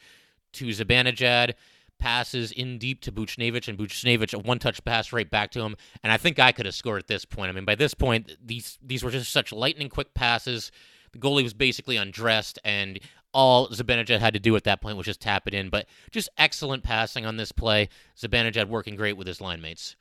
to 0.54 0.66
Zibanejad 0.66 1.54
passes 2.00 2.50
in 2.50 2.78
deep 2.78 3.00
to 3.02 3.12
Buchnevich, 3.12 3.68
and 3.68 3.78
Buchnevich 3.78 4.34
a 4.34 4.40
one 4.40 4.58
touch 4.58 4.84
pass 4.84 5.12
right 5.12 5.30
back 5.30 5.52
to 5.52 5.60
him. 5.60 5.76
And 6.02 6.10
I 6.10 6.16
think 6.16 6.40
I 6.40 6.50
could 6.50 6.66
have 6.66 6.74
scored 6.74 6.98
at 6.98 7.06
this 7.06 7.24
point. 7.24 7.50
I 7.50 7.52
mean, 7.52 7.64
by 7.64 7.76
this 7.76 7.94
point, 7.94 8.32
these 8.44 8.76
these 8.82 9.04
were 9.04 9.12
just 9.12 9.32
such 9.32 9.52
lightning 9.52 9.88
quick 9.88 10.14
passes. 10.14 10.72
The 11.14 11.20
goalie 11.20 11.42
was 11.42 11.54
basically 11.54 11.96
undressed, 11.96 12.58
and 12.64 13.00
all 13.32 13.68
Zibanejad 13.68 14.20
had 14.20 14.34
to 14.34 14.40
do 14.40 14.54
at 14.56 14.64
that 14.64 14.80
point 14.80 14.96
was 14.96 15.06
just 15.06 15.20
tap 15.20 15.46
it 15.46 15.54
in. 15.54 15.70
But 15.70 15.86
just 16.10 16.28
excellent 16.36 16.84
passing 16.84 17.24
on 17.24 17.36
this 17.36 17.52
play. 17.52 17.88
Zibanejad 18.18 18.68
working 18.68 18.96
great 18.96 19.16
with 19.16 19.26
his 19.26 19.40
line 19.40 19.60
mates. 19.60 19.96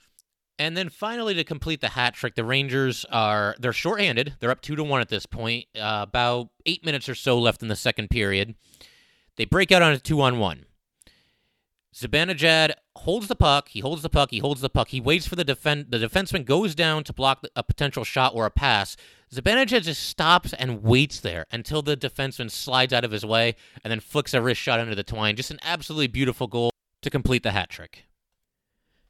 And 0.59 0.77
then 0.77 0.89
finally, 0.89 1.33
to 1.33 1.43
complete 1.43 1.81
the 1.81 1.89
hat 1.89 2.13
trick, 2.13 2.35
the 2.35 2.43
Rangers 2.43 3.05
are 3.11 3.55
they're 3.59 3.73
shorthanded. 3.73 4.35
They're 4.39 4.51
up 4.51 4.61
two 4.61 4.75
to 4.75 4.83
one 4.83 5.01
at 5.01 5.09
this 5.09 5.25
point. 5.25 5.65
Uh, 5.75 6.05
about 6.07 6.49
eight 6.65 6.85
minutes 6.85 7.09
or 7.09 7.15
so 7.15 7.39
left 7.39 7.63
in 7.63 7.69
the 7.69 7.75
second 7.75 8.09
period. 8.09 8.55
They 9.35 9.45
break 9.45 9.71
out 9.71 9.81
on 9.81 9.93
a 9.93 9.99
two 9.99 10.21
on 10.21 10.37
one. 10.37 10.65
Zibanejad 11.93 12.73
holds 12.97 13.27
the 13.27 13.35
puck. 13.35 13.69
He 13.69 13.79
holds 13.79 14.01
the 14.01 14.09
puck. 14.09 14.31
He 14.31 14.39
holds 14.39 14.61
the 14.61 14.69
puck. 14.69 14.89
He 14.89 14.99
waits 14.99 15.27
for 15.27 15.35
the 15.35 15.43
defend. 15.43 15.87
The 15.89 15.97
defenseman 15.97 16.45
goes 16.45 16.75
down 16.75 17.03
to 17.05 17.13
block 17.13 17.45
a 17.55 17.63
potential 17.63 18.03
shot 18.03 18.33
or 18.35 18.45
a 18.45 18.51
pass. 18.51 18.95
Zibanejad 19.33 19.83
just 19.83 20.03
stops 20.03 20.53
and 20.53 20.83
waits 20.83 21.19
there 21.19 21.45
until 21.51 21.81
the 21.81 21.97
defenseman 21.97 22.51
slides 22.51 22.93
out 22.93 23.03
of 23.03 23.11
his 23.11 23.25
way 23.25 23.55
and 23.83 23.89
then 23.89 23.99
flicks 23.99 24.33
a 24.33 24.41
wrist 24.41 24.61
shot 24.61 24.79
into 24.79 24.95
the 24.95 25.03
twine. 25.03 25.35
Just 25.35 25.51
an 25.51 25.59
absolutely 25.63 26.07
beautiful 26.07 26.47
goal 26.47 26.69
to 27.01 27.09
complete 27.09 27.41
the 27.41 27.51
hat 27.51 27.69
trick. 27.69 28.05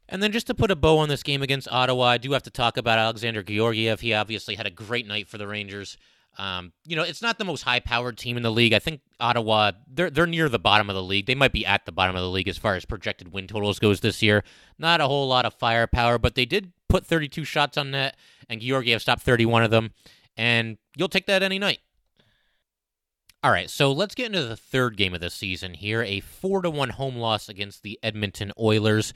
And 0.08 0.22
then 0.22 0.32
just 0.32 0.46
to 0.48 0.54
put 0.54 0.70
a 0.70 0.76
bow 0.76 0.98
on 0.98 1.08
this 1.08 1.22
game 1.22 1.42
against 1.42 1.68
Ottawa, 1.70 2.04
I 2.04 2.18
do 2.18 2.32
have 2.32 2.42
to 2.44 2.50
talk 2.50 2.76
about 2.76 2.98
Alexander 2.98 3.42
Georgiev. 3.42 4.00
He 4.00 4.14
obviously 4.14 4.54
had 4.54 4.66
a 4.66 4.70
great 4.70 5.06
night 5.06 5.28
for 5.28 5.38
the 5.38 5.46
Rangers. 5.46 5.96
Um, 6.38 6.72
you 6.84 6.96
know, 6.96 7.02
it's 7.02 7.22
not 7.22 7.38
the 7.38 7.44
most 7.44 7.62
high-powered 7.62 8.18
team 8.18 8.36
in 8.36 8.42
the 8.42 8.50
league. 8.50 8.72
I 8.72 8.78
think 8.78 9.00
Ottawa 9.20 9.72
they're 9.86 10.10
they're 10.10 10.26
near 10.26 10.48
the 10.48 10.58
bottom 10.58 10.90
of 10.90 10.96
the 10.96 11.02
league. 11.02 11.26
They 11.26 11.34
might 11.34 11.52
be 11.52 11.64
at 11.64 11.86
the 11.86 11.92
bottom 11.92 12.16
of 12.16 12.22
the 12.22 12.30
league 12.30 12.48
as 12.48 12.58
far 12.58 12.74
as 12.74 12.84
projected 12.84 13.32
win 13.32 13.46
totals 13.46 13.78
goes 13.78 14.00
this 14.00 14.22
year. 14.22 14.42
Not 14.78 15.00
a 15.00 15.06
whole 15.06 15.28
lot 15.28 15.44
of 15.44 15.54
firepower, 15.54 16.18
but 16.18 16.34
they 16.34 16.44
did 16.44 16.72
put 16.88 17.06
32 17.06 17.44
shots 17.44 17.76
on 17.76 17.92
net, 17.92 18.16
and 18.48 18.60
Georgiev 18.60 19.02
stopped 19.02 19.22
31 19.22 19.62
of 19.62 19.70
them. 19.70 19.92
And 20.36 20.78
you'll 20.96 21.08
take 21.08 21.26
that 21.26 21.42
any 21.42 21.58
night. 21.58 21.78
All 23.44 23.50
right, 23.50 23.68
so 23.68 23.92
let's 23.92 24.14
get 24.14 24.26
into 24.26 24.42
the 24.42 24.56
third 24.56 24.96
game 24.96 25.12
of 25.12 25.20
the 25.20 25.28
season 25.28 25.74
here. 25.74 26.02
A 26.02 26.20
four 26.20 26.62
to 26.62 26.70
one 26.70 26.88
home 26.88 27.16
loss 27.16 27.50
against 27.50 27.82
the 27.82 27.98
Edmonton 28.02 28.52
Oilers. 28.58 29.12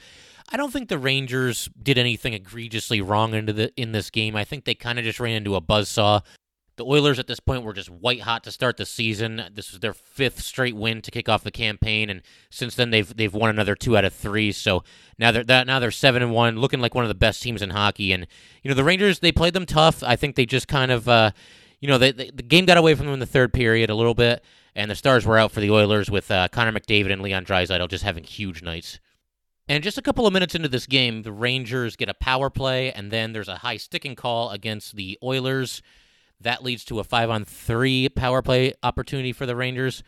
I 0.53 0.59
don't 0.59 0.71
think 0.71 0.91
the 0.91 0.99
Rangers 0.99 1.71
did 1.83 1.97
anything 1.97 2.35
egregiously 2.35 3.01
wrong 3.01 3.33
into 3.33 3.55
the 3.55 3.73
in 3.75 3.93
this 3.93 4.11
game. 4.11 4.37
I 4.37 4.45
think 4.45 4.67
they 4.67 4.75
kind 4.75 4.99
of 4.99 5.07
just 5.07 5.19
ran 5.19 5.37
into 5.37 5.57
a 5.57 5.63
buzzsaw. 5.63 6.23
The 6.79 6.85
Oilers 6.85 7.19
at 7.19 7.27
this 7.27 7.41
point 7.41 7.65
were 7.65 7.75
just 7.75 7.91
white 7.91 8.23
hot 8.23 8.45
to 8.45 8.53
start 8.53 8.77
the 8.77 8.87
season. 8.87 9.43
This 9.53 9.73
was 9.73 9.81
their 9.81 9.93
fifth 9.93 10.41
straight 10.41 10.77
win 10.77 11.03
to 11.03 11.11
kick 11.11 11.29
off 11.29 11.45
the 11.45 11.51
campaign, 11.51 12.09
and 12.09 12.23
since 12.51 12.75
then 12.75 12.91
they've 12.91 13.15
they've 13.15 13.35
won 13.35 13.51
another 13.51 13.75
two 13.75 13.97
out 13.97 14.05
of 14.05 14.15
three. 14.15 14.53
So 14.53 14.85
now 15.19 15.33
they're 15.33 15.45
that 15.45 15.67
now 15.67 15.81
they're 15.81 15.91
seven 15.91 16.23
and 16.23 16.33
one, 16.33 16.57
looking 16.57 16.81
like 16.81 16.95
one 16.95 17.05
of 17.05 17.09
the 17.09 17.15
best 17.15 17.43
teams 17.43 17.63
in 17.63 17.71
hockey. 17.71 18.13
And 18.13 18.27
you 18.63 18.69
know 18.71 18.75
the 18.75 18.85
Rangers 18.85 19.19
they 19.19 19.33
played 19.33 19.55
them 19.55 19.67
tough. 19.67 20.03
I 20.03 20.17
think 20.17 20.37
they 20.37 20.47
just 20.47 20.69
kind 20.69 20.91
of 20.91 21.09
uh, 21.09 21.33
you 21.81 21.89
know 21.89 21.99
they, 21.99 22.13
they, 22.13 22.31
the 22.31 22.43
game 22.43 22.65
got 22.65 22.79
away 22.79 22.95
from 22.95 23.07
them 23.07 23.15
in 23.15 23.21
the 23.21 23.27
third 23.27 23.53
period 23.53 23.91
a 23.91 23.95
little 23.95 24.15
bit, 24.15 24.43
and 24.75 24.91
the 24.91 24.95
stars 24.95 25.27
were 25.27 25.37
out 25.37 25.53
for 25.53 25.61
the 25.61 25.71
Oilers 25.71 26.11
with 26.11 26.31
uh, 26.31 26.49
Connor 26.49 26.73
McDavid 26.73 27.13
and 27.13 27.21
Leon 27.21 27.45
Draisaitl 27.45 27.91
just 27.91 28.05
having 28.05 28.25
huge 28.25 28.63
nights. 28.63 29.01
And 29.69 29.85
just 29.85 29.99
a 29.99 30.03
couple 30.03 30.27
of 30.27 30.33
minutes 30.33 30.55
into 30.55 30.69
this 30.69 30.87
game, 30.87 31.23
the 31.23 31.33
Rangers 31.33 31.97
get 31.97 32.09
a 32.09 32.15
power 32.15 32.49
play, 32.49 32.91
and 32.91 33.11
then 33.11 33.33
there's 33.33 33.49
a 33.49 33.57
high 33.57 33.77
sticking 33.77 34.15
call 34.15 34.51
against 34.51 34.97
the 34.97 35.19
Oilers. 35.23 35.83
That 36.41 36.63
leads 36.63 36.85
to 36.87 37.01
a 37.01 37.05
five 37.05 37.31
on 37.31 37.45
three 37.45 38.09
power 38.09 38.43
play 38.43 38.75
opportunity 38.83 39.33
for 39.33 39.47
the 39.47 39.57
Rangers. 39.57 40.03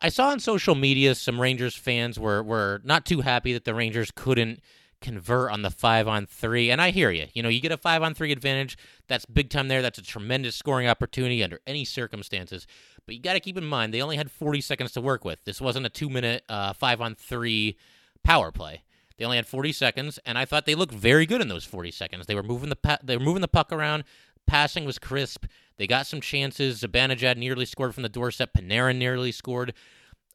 I 0.00 0.08
saw 0.08 0.28
on 0.28 0.40
social 0.40 0.74
media 0.74 1.14
some 1.14 1.40
Rangers 1.40 1.76
fans 1.76 2.18
were, 2.18 2.42
were 2.42 2.80
not 2.84 3.06
too 3.06 3.20
happy 3.20 3.52
that 3.52 3.64
the 3.64 3.74
Rangers 3.74 4.10
couldn't 4.14 4.60
convert 5.00 5.50
on 5.50 5.62
the 5.62 5.70
five 5.70 6.08
on 6.08 6.26
three. 6.26 6.70
And 6.70 6.80
I 6.80 6.90
hear 6.90 7.10
you. 7.10 7.26
You 7.34 7.42
know, 7.42 7.48
you 7.48 7.60
get 7.60 7.72
a 7.72 7.76
five 7.76 8.02
on 8.02 8.14
three 8.14 8.32
advantage. 8.32 8.78
That's 9.08 9.26
big 9.26 9.50
time 9.50 9.68
there. 9.68 9.82
That's 9.82 9.98
a 9.98 10.02
tremendous 10.02 10.56
scoring 10.56 10.88
opportunity 10.88 11.42
under 11.44 11.60
any 11.66 11.84
circumstances. 11.84 12.66
But 13.04 13.16
you 13.16 13.20
got 13.20 13.34
to 13.34 13.40
keep 13.40 13.58
in 13.58 13.64
mind, 13.64 13.92
they 13.92 14.00
only 14.00 14.16
had 14.16 14.30
40 14.30 14.60
seconds 14.60 14.92
to 14.92 15.00
work 15.00 15.24
with. 15.24 15.44
This 15.44 15.60
wasn't 15.60 15.86
a 15.86 15.90
two 15.90 16.08
minute 16.08 16.44
uh, 16.48 16.72
five 16.72 17.00
on 17.00 17.14
three 17.14 17.76
power 18.24 18.50
play. 18.50 18.82
They 19.18 19.24
only 19.24 19.36
had 19.36 19.46
40 19.46 19.72
seconds, 19.72 20.18
and 20.24 20.38
I 20.38 20.44
thought 20.44 20.66
they 20.66 20.74
looked 20.74 20.94
very 20.94 21.26
good 21.26 21.40
in 21.40 21.48
those 21.48 21.64
40 21.64 21.90
seconds. 21.90 22.26
They 22.26 22.34
were 22.34 22.42
moving 22.42 22.70
the 22.70 22.76
pa- 22.76 22.98
they 23.02 23.16
were 23.16 23.24
moving 23.24 23.42
the 23.42 23.48
puck 23.48 23.72
around. 23.72 24.04
Passing 24.46 24.84
was 24.84 24.98
crisp. 24.98 25.44
They 25.82 25.88
got 25.88 26.06
some 26.06 26.20
chances. 26.20 26.80
Zibanejad 26.80 27.36
nearly 27.36 27.66
scored 27.66 27.92
from 27.92 28.04
the 28.04 28.08
doorstep. 28.08 28.52
Panarin 28.56 28.98
nearly 28.98 29.32
scored. 29.32 29.74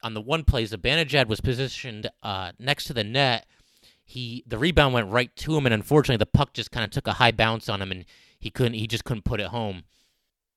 On 0.04 0.14
the 0.14 0.20
one 0.20 0.44
play, 0.44 0.66
Zibanejad 0.66 1.28
was 1.28 1.40
positioned 1.40 2.10
uh, 2.22 2.52
next 2.60 2.84
to 2.88 2.94
the 2.94 3.06
net. 3.06 3.46
He 4.04 4.44
the 4.46 4.58
rebound 4.58 4.94
went 4.94 5.10
right 5.10 5.34
to 5.38 5.56
him, 5.56 5.66
and 5.66 5.74
unfortunately, 5.74 6.18
the 6.18 6.26
puck 6.26 6.52
just 6.52 6.72
kind 6.72 6.84
of 6.84 6.92
took 6.92 7.08
a 7.08 7.14
high 7.14 7.32
bounce 7.32 7.70
on 7.70 7.82
him, 7.82 7.94
and 7.94 8.04
he 8.38 8.50
couldn't. 8.50 8.74
He 8.74 8.88
just 8.88 9.06
couldn't 9.06 9.24
put 9.24 9.40
it 9.40 9.48
home. 9.48 9.86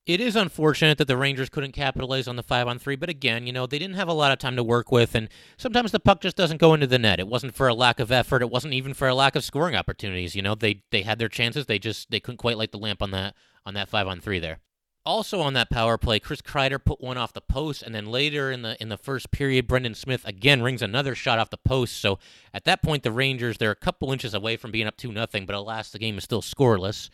It 0.06 0.20
is 0.20 0.34
unfortunate 0.34 0.98
that 0.98 1.06
the 1.06 1.16
Rangers 1.16 1.50
couldn't 1.50 1.70
capitalize 1.70 2.26
on 2.26 2.34
the 2.34 2.42
five 2.42 2.66
on 2.66 2.80
three, 2.80 2.96
but 2.96 3.08
again, 3.08 3.46
you 3.46 3.52
know, 3.52 3.68
they 3.68 3.78
didn't 3.78 3.94
have 3.94 4.08
a 4.08 4.12
lot 4.12 4.32
of 4.32 4.40
time 4.40 4.56
to 4.56 4.64
work 4.64 4.90
with, 4.90 5.14
and 5.14 5.28
sometimes 5.56 5.92
the 5.92 6.00
puck 6.00 6.20
just 6.20 6.36
doesn't 6.36 6.60
go 6.60 6.74
into 6.74 6.88
the 6.88 6.98
net. 6.98 7.20
It 7.20 7.28
wasn't 7.28 7.54
for 7.54 7.68
a 7.68 7.74
lack 7.74 8.00
of 8.00 8.10
effort. 8.10 8.42
It 8.42 8.50
wasn't 8.50 8.74
even 8.74 8.92
for 8.92 9.06
a 9.06 9.14
lack 9.14 9.36
of 9.36 9.44
scoring 9.44 9.76
opportunities. 9.76 10.34
You 10.34 10.42
know, 10.42 10.56
they 10.56 10.82
they 10.90 11.02
had 11.02 11.20
their 11.20 11.28
chances. 11.28 11.66
They 11.66 11.78
just 11.78 12.10
they 12.10 12.18
couldn't 12.18 12.38
quite 12.38 12.58
light 12.58 12.72
the 12.72 12.78
lamp 12.78 13.02
on 13.02 13.12
that 13.12 13.36
on 13.64 13.74
that 13.74 13.88
five 13.88 14.08
on 14.08 14.20
three 14.20 14.40
there. 14.40 14.58
Also 15.06 15.40
on 15.40 15.54
that 15.54 15.70
power 15.70 15.96
play, 15.96 16.20
Chris 16.20 16.42
Kreider 16.42 16.82
put 16.82 17.00
one 17.00 17.16
off 17.16 17.32
the 17.32 17.40
post, 17.40 17.82
and 17.82 17.94
then 17.94 18.06
later 18.06 18.52
in 18.52 18.62
the 18.62 18.80
in 18.82 18.90
the 18.90 18.98
first 18.98 19.30
period, 19.30 19.66
Brendan 19.66 19.94
Smith 19.94 20.26
again 20.26 20.60
rings 20.62 20.82
another 20.82 21.14
shot 21.14 21.38
off 21.38 21.48
the 21.48 21.56
post. 21.56 21.98
So 22.00 22.18
at 22.52 22.64
that 22.64 22.82
point, 22.82 23.02
the 23.02 23.10
Rangers 23.10 23.56
they're 23.56 23.70
a 23.70 23.76
couple 23.76 24.12
inches 24.12 24.34
away 24.34 24.56
from 24.56 24.70
being 24.70 24.86
up 24.86 24.98
two 24.98 25.10
nothing, 25.10 25.46
but 25.46 25.54
alas, 25.54 25.90
the 25.90 25.98
game 25.98 26.18
is 26.18 26.24
still 26.24 26.42
scoreless. 26.42 27.08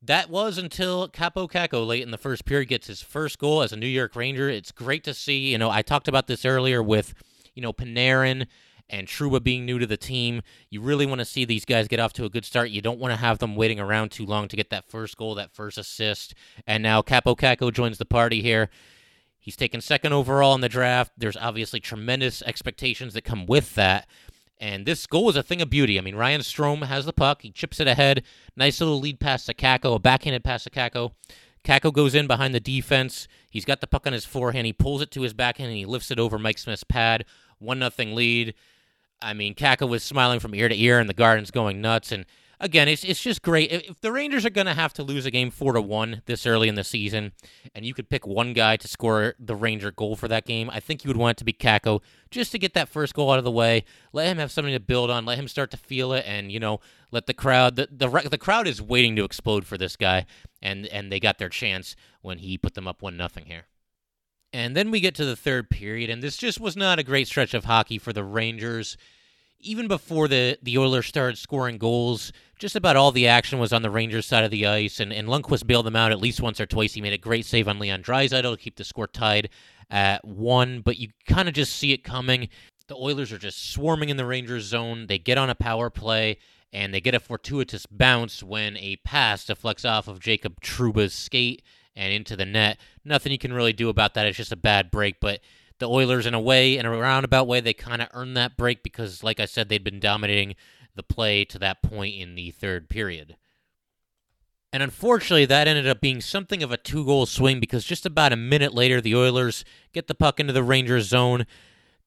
That 0.00 0.30
was 0.30 0.56
until 0.56 1.08
Kaapo 1.08 1.50
Kakko 1.50 1.86
late 1.86 2.02
in 2.02 2.10
the 2.10 2.18
first 2.18 2.44
period 2.44 2.68
gets 2.68 2.86
his 2.86 3.02
first 3.02 3.38
goal 3.38 3.62
as 3.62 3.72
a 3.72 3.76
New 3.76 3.86
York 3.86 4.16
Ranger. 4.16 4.48
It's 4.48 4.72
great 4.72 5.04
to 5.04 5.12
see. 5.12 5.50
You 5.50 5.58
know, 5.58 5.70
I 5.70 5.82
talked 5.82 6.08
about 6.08 6.26
this 6.26 6.44
earlier 6.44 6.82
with 6.82 7.14
you 7.54 7.60
know 7.60 7.72
Panarin 7.72 8.46
and 8.90 9.06
Trouba 9.06 9.42
being 9.42 9.64
new 9.64 9.78
to 9.78 9.86
the 9.86 9.96
team. 9.96 10.42
You 10.70 10.80
really 10.80 11.06
want 11.06 11.20
to 11.20 11.24
see 11.24 11.44
these 11.44 11.64
guys 11.64 11.88
get 11.88 12.00
off 12.00 12.12
to 12.14 12.24
a 12.24 12.30
good 12.30 12.44
start. 12.44 12.70
You 12.70 12.80
don't 12.80 12.98
want 12.98 13.12
to 13.12 13.20
have 13.20 13.38
them 13.38 13.56
waiting 13.56 13.80
around 13.80 14.10
too 14.10 14.24
long 14.24 14.48
to 14.48 14.56
get 14.56 14.70
that 14.70 14.88
first 14.88 15.16
goal, 15.16 15.34
that 15.34 15.54
first 15.54 15.78
assist. 15.78 16.34
And 16.66 16.82
now 16.82 17.02
Kaapo 17.02 17.36
Kakko 17.36 17.72
joins 17.72 17.98
the 17.98 18.04
party 18.04 18.42
here. 18.42 18.70
He's 19.38 19.56
taken 19.56 19.80
second 19.80 20.12
overall 20.12 20.54
in 20.54 20.60
the 20.60 20.68
draft. 20.68 21.12
There's 21.16 21.36
obviously 21.36 21.80
tremendous 21.80 22.42
expectations 22.42 23.14
that 23.14 23.24
come 23.24 23.46
with 23.46 23.74
that. 23.74 24.06
And 24.60 24.84
this 24.84 25.06
goal 25.06 25.30
is 25.30 25.36
a 25.36 25.42
thing 25.42 25.62
of 25.62 25.70
beauty. 25.70 25.98
I 25.98 26.02
mean, 26.02 26.16
Ryan 26.16 26.40
Strome 26.40 26.84
has 26.84 27.06
the 27.06 27.12
puck. 27.12 27.42
He 27.42 27.50
chips 27.50 27.78
it 27.80 27.86
ahead. 27.86 28.24
Nice 28.56 28.80
little 28.80 28.98
lead 28.98 29.20
pass 29.20 29.44
to 29.46 29.54
Kakko, 29.54 29.94
a 29.94 29.98
backhanded 29.98 30.42
pass 30.42 30.64
to 30.64 30.70
Kakko. 30.70 31.12
Kakko 31.64 31.92
goes 31.92 32.14
in 32.14 32.26
behind 32.26 32.54
the 32.54 32.60
defense. 32.60 33.28
He's 33.50 33.64
got 33.64 33.80
the 33.80 33.86
puck 33.86 34.06
on 34.06 34.12
his 34.12 34.24
forehand. 34.24 34.66
He 34.66 34.72
pulls 34.72 35.02
it 35.02 35.10
to 35.12 35.22
his 35.22 35.32
backhand 35.32 35.68
and 35.68 35.78
he 35.78 35.86
lifts 35.86 36.10
it 36.10 36.18
over 36.18 36.38
Mike 36.38 36.58
Smith's 36.58 36.84
pad. 36.84 37.24
One 37.58 37.78
nothing 37.78 38.14
lead. 38.14 38.54
I 39.20 39.34
mean, 39.34 39.54
Kakko 39.54 39.88
was 39.88 40.02
smiling 40.02 40.40
from 40.40 40.54
ear 40.54 40.68
to 40.68 40.80
ear, 40.80 40.98
and 40.98 41.08
the 41.08 41.14
Garden's 41.14 41.50
going 41.50 41.80
nuts. 41.80 42.12
And 42.12 42.24
again, 42.60 42.88
it's 42.88 43.04
it's 43.04 43.20
just 43.20 43.42
great. 43.42 43.70
If 43.72 44.00
the 44.00 44.12
Rangers 44.12 44.46
are 44.46 44.50
going 44.50 44.66
to 44.66 44.74
have 44.74 44.92
to 44.94 45.02
lose 45.02 45.26
a 45.26 45.30
game 45.30 45.50
four 45.50 45.72
to 45.72 45.80
one 45.80 46.22
this 46.26 46.46
early 46.46 46.68
in 46.68 46.74
the 46.74 46.84
season, 46.84 47.32
and 47.74 47.84
you 47.84 47.94
could 47.94 48.08
pick 48.08 48.26
one 48.26 48.52
guy 48.52 48.76
to 48.76 48.88
score 48.88 49.34
the 49.38 49.56
Ranger 49.56 49.90
goal 49.90 50.16
for 50.16 50.28
that 50.28 50.46
game, 50.46 50.70
I 50.70 50.80
think 50.80 51.04
you 51.04 51.08
would 51.08 51.16
want 51.16 51.36
it 51.36 51.38
to 51.38 51.44
be 51.44 51.52
Kakko 51.52 52.00
just 52.30 52.52
to 52.52 52.58
get 52.58 52.74
that 52.74 52.88
first 52.88 53.14
goal 53.14 53.32
out 53.32 53.38
of 53.38 53.44
the 53.44 53.50
way. 53.50 53.84
Let 54.12 54.28
him 54.28 54.38
have 54.38 54.52
something 54.52 54.74
to 54.74 54.80
build 54.80 55.10
on. 55.10 55.24
Let 55.24 55.38
him 55.38 55.48
start 55.48 55.70
to 55.72 55.76
feel 55.76 56.12
it, 56.12 56.24
and 56.26 56.52
you 56.52 56.60
know, 56.60 56.80
let 57.10 57.26
the 57.26 57.34
crowd 57.34 57.76
the 57.76 57.88
the, 57.90 58.08
the 58.28 58.38
crowd 58.38 58.66
is 58.66 58.80
waiting 58.80 59.16
to 59.16 59.24
explode 59.24 59.66
for 59.66 59.76
this 59.76 59.96
guy, 59.96 60.26
and 60.62 60.86
and 60.86 61.10
they 61.10 61.20
got 61.20 61.38
their 61.38 61.48
chance 61.48 61.96
when 62.22 62.38
he 62.38 62.58
put 62.58 62.74
them 62.74 62.88
up 62.88 63.02
one 63.02 63.16
nothing 63.16 63.46
here. 63.46 63.64
And 64.52 64.76
then 64.76 64.90
we 64.90 65.00
get 65.00 65.14
to 65.16 65.24
the 65.24 65.36
third 65.36 65.68
period, 65.68 66.08
and 66.08 66.22
this 66.22 66.36
just 66.36 66.58
was 66.58 66.76
not 66.76 66.98
a 66.98 67.02
great 67.02 67.28
stretch 67.28 67.52
of 67.52 67.66
hockey 67.66 67.98
for 67.98 68.12
the 68.12 68.24
Rangers. 68.24 68.96
Even 69.60 69.88
before 69.88 70.26
the, 70.26 70.56
the 70.62 70.78
Oilers 70.78 71.06
started 71.06 71.36
scoring 71.36 71.76
goals, 71.76 72.32
just 72.58 72.76
about 72.76 72.96
all 72.96 73.12
the 73.12 73.28
action 73.28 73.58
was 73.58 73.72
on 73.72 73.82
the 73.82 73.90
Rangers 73.90 74.24
side 74.24 74.44
of 74.44 74.50
the 74.50 74.66
ice, 74.66 75.00
and, 75.00 75.12
and 75.12 75.28
Lundqvist 75.28 75.66
bailed 75.66 75.84
them 75.84 75.96
out 75.96 76.12
at 76.12 76.20
least 76.20 76.40
once 76.40 76.60
or 76.60 76.66
twice. 76.66 76.94
He 76.94 77.02
made 77.02 77.12
a 77.12 77.18
great 77.18 77.44
save 77.44 77.68
on 77.68 77.78
Leon 77.78 78.02
Draisaitl 78.02 78.52
to 78.52 78.56
keep 78.56 78.76
the 78.76 78.84
score 78.84 79.06
tied 79.06 79.50
at 79.90 80.24
one, 80.24 80.80
but 80.80 80.96
you 80.96 81.08
kind 81.26 81.48
of 81.48 81.54
just 81.54 81.76
see 81.76 81.92
it 81.92 82.04
coming. 82.04 82.48
The 82.86 82.96
Oilers 82.96 83.32
are 83.32 83.38
just 83.38 83.70
swarming 83.70 84.08
in 84.08 84.16
the 84.16 84.24
Rangers 84.24 84.64
zone. 84.64 85.08
They 85.08 85.18
get 85.18 85.36
on 85.36 85.50
a 85.50 85.54
power 85.54 85.90
play, 85.90 86.38
and 86.72 86.94
they 86.94 87.02
get 87.02 87.14
a 87.14 87.20
fortuitous 87.20 87.84
bounce 87.84 88.42
when 88.42 88.78
a 88.78 88.96
pass 89.04 89.44
deflects 89.44 89.84
off 89.84 90.08
of 90.08 90.20
Jacob 90.20 90.60
Trouba's 90.62 91.12
skate 91.12 91.62
and 91.98 92.12
into 92.12 92.36
the 92.36 92.46
net. 92.46 92.78
Nothing 93.04 93.32
you 93.32 93.38
can 93.38 93.52
really 93.52 93.72
do 93.72 93.88
about 93.88 94.14
that. 94.14 94.26
It's 94.26 94.36
just 94.36 94.52
a 94.52 94.56
bad 94.56 94.90
break. 94.90 95.20
But 95.20 95.40
the 95.78 95.88
Oilers, 95.88 96.26
in 96.26 96.34
a 96.34 96.40
way, 96.40 96.78
in 96.78 96.86
a 96.86 96.90
roundabout 96.90 97.46
way, 97.46 97.60
they 97.60 97.74
kind 97.74 98.00
of 98.00 98.08
earned 98.14 98.36
that 98.36 98.56
break 98.56 98.82
because, 98.82 99.22
like 99.22 99.40
I 99.40 99.44
said, 99.44 99.68
they'd 99.68 99.84
been 99.84 100.00
dominating 100.00 100.54
the 100.94 101.02
play 101.02 101.44
to 101.44 101.58
that 101.58 101.82
point 101.82 102.14
in 102.14 102.34
the 102.34 102.52
third 102.52 102.88
period. 102.88 103.36
And 104.72 104.82
unfortunately, 104.82 105.46
that 105.46 105.66
ended 105.66 105.88
up 105.88 106.00
being 106.00 106.20
something 106.20 106.62
of 106.62 106.70
a 106.70 106.76
two 106.76 107.04
goal 107.04 107.26
swing 107.26 107.58
because 107.58 107.84
just 107.84 108.04
about 108.04 108.32
a 108.32 108.36
minute 108.36 108.74
later, 108.74 109.00
the 109.00 109.16
Oilers 109.16 109.64
get 109.92 110.08
the 110.08 110.14
puck 110.14 110.38
into 110.38 110.52
the 110.52 110.62
Rangers 110.62 111.08
zone. 111.08 111.46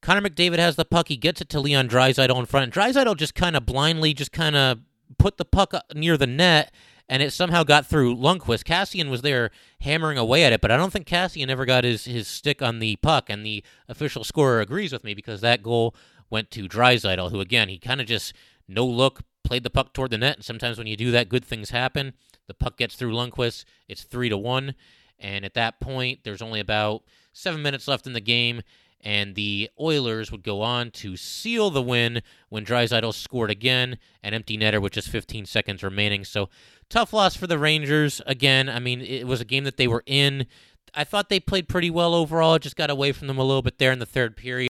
Connor 0.02 0.30
McDavid 0.30 0.60
has 0.60 0.76
the 0.76 0.86
puck. 0.86 1.08
He 1.08 1.18
gets 1.18 1.42
it 1.42 1.50
to 1.50 1.60
Leon 1.60 1.90
Draisaitl 1.90 2.40
in 2.40 2.46
front. 2.46 2.74
Draisaitl 2.74 3.18
just 3.18 3.36
kind 3.36 3.56
of 3.56 3.66
blindly 3.66 4.14
just 4.14 4.32
kind 4.32 4.56
of 4.56 4.80
put 5.18 5.38
the 5.38 5.46
puck 5.46 5.74
near 5.96 6.18
the 6.18 6.28
net 6.28 6.74
and 7.12 7.22
it 7.22 7.34
somehow 7.34 7.62
got 7.64 7.86
through 7.86 8.16
Lundqvist. 8.16 8.64
Kassian 8.64 9.10
was 9.10 9.22
there 9.22 9.52
hammering 9.82 10.18
away 10.18 10.46
at 10.46 10.54
it, 10.54 10.62
but 10.62 10.72
I 10.72 10.78
don't 10.78 10.94
think 10.94 11.06
Kassian 11.06 11.50
ever 11.50 11.66
got 11.66 11.84
his, 11.84 12.06
his 12.06 12.26
stick 12.26 12.62
on 12.62 12.80
the 12.80 12.96
puck, 12.96 13.30
and 13.30 13.46
the 13.46 13.66
official 13.90 14.24
scorer 14.24 14.62
agrees 14.62 14.94
with 14.94 15.04
me 15.04 15.14
because 15.14 15.42
that 15.42 15.62
goal 15.62 15.94
went 16.30 16.52
to 16.52 16.70
Draisaitl, 16.70 17.30
who, 17.30 17.42
again, 17.42 17.68
he 17.68 17.78
kind 17.78 18.00
of 18.00 18.08
just 18.08 18.34
no 18.66 18.86
look, 18.86 19.24
played 19.44 19.64
the 19.64 19.70
puck 19.70 19.92
toward 19.94 20.12
the 20.12 20.18
net, 20.18 20.38
and 20.38 20.46
sometimes 20.46 20.78
when 20.78 20.88
you 20.88 20.96
do 20.96 21.12
that, 21.12 21.28
good 21.28 21.44
things 21.44 21.72
happen. 21.72 22.14
The 22.48 22.54
puck 22.54 22.78
gets 22.78 22.96
through 22.96 23.12
Lundqvist. 23.12 23.66
It's 23.90 24.04
3 24.04 24.30
to 24.30 24.38
1, 24.38 24.74
and 25.20 25.44
at 25.44 25.54
that 25.56 25.82
point, 25.82 26.20
there's 26.24 26.42
only 26.42 26.62
about 26.62 27.04
seven 27.34 27.62
minutes 27.62 27.90
left 27.90 28.08
in 28.08 28.14
the 28.14 28.22
game, 28.22 28.62
and 29.04 29.36
the 29.36 29.70
Oilers 29.80 30.32
would 30.32 30.44
go 30.44 30.62
on 30.62 30.92
to 30.92 31.18
seal 31.18 31.70
the 31.70 31.82
win 31.82 32.22
when 32.50 32.66
Draisaitl 32.66 33.14
scored 33.14 33.52
again, 33.52 33.98
an 34.24 34.34
empty 34.34 34.58
netter 34.58 34.82
with 34.82 34.94
just 34.94 35.10
15 35.10 35.46
seconds 35.46 35.84
remaining. 35.84 36.24
So 36.24 36.50
tough 36.90 37.14
loss 37.14 37.36
for 37.36 37.48
the 37.48 37.60
Rangers. 37.60 38.22
Again, 38.26 38.70
I 38.70 38.80
mean, 38.80 39.02
it 39.02 39.28
was 39.28 39.42
a 39.42 39.46
game 39.46 39.64
that 39.64 39.78
they 39.78 39.88
were 39.88 40.04
in. 40.06 40.46
I 40.94 41.04
thought 41.04 41.30
they 41.30 41.40
played 41.40 41.68
pretty 41.68 41.90
well 41.90 42.14
overall. 42.14 42.60
Just 42.60 42.76
got 42.76 42.90
away 42.90 43.12
from 43.12 43.28
them 43.28 43.38
a 43.38 43.44
little 43.44 43.62
bit 43.62 43.78
there 43.78 43.92
in 43.92 44.00
the 44.00 44.06
third 44.06 44.36
period. 44.36 44.70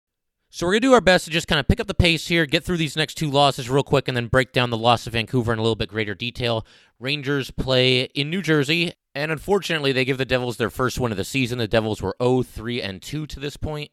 So 0.54 0.66
we're 0.66 0.74
going 0.74 0.82
to 0.82 0.88
do 0.88 0.92
our 0.92 1.00
best 1.00 1.24
to 1.24 1.30
just 1.30 1.48
kind 1.48 1.58
of 1.58 1.66
pick 1.66 1.80
up 1.80 1.86
the 1.86 1.94
pace 1.94 2.28
here, 2.28 2.44
get 2.44 2.62
through 2.62 2.76
these 2.76 2.94
next 2.94 3.14
two 3.14 3.30
losses 3.30 3.70
real 3.70 3.82
quick, 3.82 4.06
and 4.06 4.14
then 4.14 4.26
break 4.26 4.52
down 4.52 4.68
the 4.68 4.76
loss 4.76 5.06
of 5.06 5.14
Vancouver 5.14 5.50
in 5.50 5.58
a 5.58 5.62
little 5.62 5.76
bit 5.76 5.88
greater 5.88 6.14
detail. 6.14 6.66
Rangers 7.00 7.50
play 7.50 8.02
in 8.02 8.28
New 8.28 8.42
Jersey, 8.42 8.92
and 9.14 9.32
unfortunately, 9.32 9.92
they 9.92 10.04
give 10.04 10.18
the 10.18 10.26
Devils 10.26 10.58
their 10.58 10.68
first 10.68 11.00
win 11.00 11.10
of 11.10 11.16
the 11.16 11.24
season. 11.24 11.56
The 11.56 11.66
Devils 11.66 12.02
were 12.02 12.14
0 12.22 12.42
3 12.42 12.82
and 12.82 13.00
2 13.00 13.26
to 13.28 13.40
this 13.40 13.56
point 13.56 13.92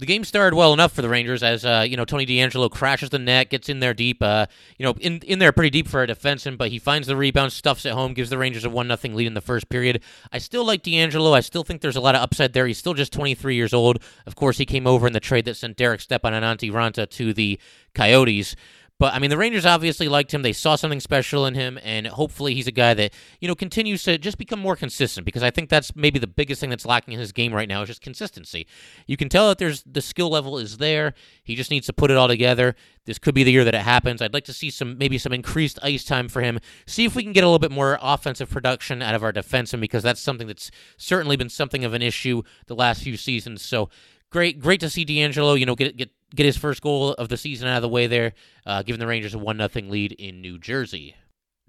the 0.00 0.06
game 0.06 0.24
started 0.24 0.56
well 0.56 0.72
enough 0.72 0.92
for 0.92 1.02
the 1.02 1.08
Rangers 1.10 1.42
as 1.42 1.64
uh, 1.64 1.84
you 1.86 1.96
know 1.96 2.06
Tony 2.06 2.24
DeAngelo 2.24 2.70
crashes 2.70 3.10
the 3.10 3.18
net, 3.18 3.50
gets 3.50 3.68
in 3.68 3.80
there 3.80 3.92
deep, 3.92 4.22
uh, 4.22 4.46
you 4.78 4.84
know 4.84 4.94
in 4.98 5.18
in 5.18 5.38
there 5.38 5.52
pretty 5.52 5.70
deep 5.70 5.86
for 5.86 6.02
a 6.02 6.06
defenseman, 6.06 6.56
but 6.56 6.70
he 6.70 6.78
finds 6.78 7.06
the 7.06 7.16
rebound, 7.16 7.52
stuffs 7.52 7.84
it 7.84 7.92
home, 7.92 8.14
gives 8.14 8.30
the 8.30 8.38
Rangers 8.38 8.64
a 8.64 8.70
one 8.70 8.88
nothing 8.88 9.14
lead 9.14 9.26
in 9.26 9.34
the 9.34 9.40
first 9.42 9.68
period. 9.68 10.02
I 10.32 10.38
still 10.38 10.64
like 10.64 10.82
DeAngelo. 10.82 11.34
I 11.34 11.40
still 11.40 11.64
think 11.64 11.82
there's 11.82 11.96
a 11.96 12.00
lot 12.00 12.14
of 12.14 12.22
upside 12.22 12.54
there. 12.54 12.66
He's 12.66 12.78
still 12.78 12.94
just 12.94 13.12
23 13.12 13.54
years 13.54 13.74
old. 13.74 14.02
Of 14.26 14.36
course, 14.36 14.56
he 14.56 14.64
came 14.64 14.86
over 14.86 15.06
in 15.06 15.12
the 15.12 15.20
trade 15.20 15.44
that 15.44 15.56
sent 15.56 15.76
Derek 15.76 16.00
Stepan 16.00 16.32
and 16.32 16.44
Antti 16.44 16.72
Raanta 16.72 17.08
to 17.10 17.34
the 17.34 17.60
Coyotes. 17.94 18.56
But 19.00 19.14
I 19.14 19.18
mean, 19.18 19.30
the 19.30 19.38
Rangers 19.38 19.64
obviously 19.64 20.08
liked 20.08 20.32
him. 20.34 20.42
They 20.42 20.52
saw 20.52 20.76
something 20.76 21.00
special 21.00 21.46
in 21.46 21.54
him, 21.54 21.78
and 21.82 22.06
hopefully, 22.06 22.54
he's 22.54 22.66
a 22.66 22.70
guy 22.70 22.92
that 22.92 23.14
you 23.40 23.48
know 23.48 23.54
continues 23.54 24.02
to 24.02 24.18
just 24.18 24.36
become 24.36 24.60
more 24.60 24.76
consistent. 24.76 25.24
Because 25.24 25.42
I 25.42 25.50
think 25.50 25.70
that's 25.70 25.96
maybe 25.96 26.18
the 26.18 26.26
biggest 26.26 26.60
thing 26.60 26.68
that's 26.68 26.84
lacking 26.84 27.14
in 27.14 27.18
his 27.18 27.32
game 27.32 27.54
right 27.54 27.66
now 27.66 27.80
is 27.80 27.88
just 27.88 28.02
consistency. 28.02 28.66
You 29.06 29.16
can 29.16 29.30
tell 29.30 29.48
that 29.48 29.56
there's 29.56 29.82
the 29.84 30.02
skill 30.02 30.28
level 30.28 30.58
is 30.58 30.76
there. 30.76 31.14
He 31.42 31.56
just 31.56 31.70
needs 31.70 31.86
to 31.86 31.94
put 31.94 32.10
it 32.10 32.18
all 32.18 32.28
together. 32.28 32.76
This 33.06 33.18
could 33.18 33.34
be 33.34 33.42
the 33.42 33.50
year 33.50 33.64
that 33.64 33.74
it 33.74 33.80
happens. 33.80 34.20
I'd 34.20 34.34
like 34.34 34.44
to 34.44 34.52
see 34.52 34.68
some 34.68 34.98
maybe 34.98 35.16
some 35.16 35.32
increased 35.32 35.78
ice 35.82 36.04
time 36.04 36.28
for 36.28 36.42
him. 36.42 36.60
See 36.86 37.06
if 37.06 37.16
we 37.16 37.22
can 37.22 37.32
get 37.32 37.42
a 37.42 37.46
little 37.46 37.58
bit 37.58 37.72
more 37.72 37.98
offensive 38.02 38.50
production 38.50 39.00
out 39.00 39.14
of 39.14 39.24
our 39.24 39.32
defensemen 39.32 39.80
because 39.80 40.02
that's 40.02 40.20
something 40.20 40.46
that's 40.46 40.70
certainly 40.98 41.36
been 41.36 41.48
something 41.48 41.86
of 41.86 41.94
an 41.94 42.02
issue 42.02 42.42
the 42.66 42.76
last 42.76 43.02
few 43.02 43.16
seasons. 43.16 43.62
So 43.62 43.88
great, 44.28 44.60
great 44.60 44.80
to 44.80 44.90
see 44.90 45.06
DeAngelo. 45.06 45.58
You 45.58 45.64
know, 45.64 45.74
get 45.74 45.96
get 45.96 46.10
get 46.34 46.46
his 46.46 46.56
first 46.56 46.82
goal 46.82 47.12
of 47.12 47.28
the 47.28 47.36
season 47.36 47.68
out 47.68 47.76
of 47.76 47.82
the 47.82 47.88
way 47.88 48.06
there, 48.06 48.32
uh, 48.66 48.82
giving 48.82 49.00
the 49.00 49.06
Rangers 49.06 49.34
a 49.34 49.38
one 49.38 49.56
nothing 49.56 49.90
lead 49.90 50.12
in 50.12 50.40
New 50.40 50.58
Jersey. 50.58 51.14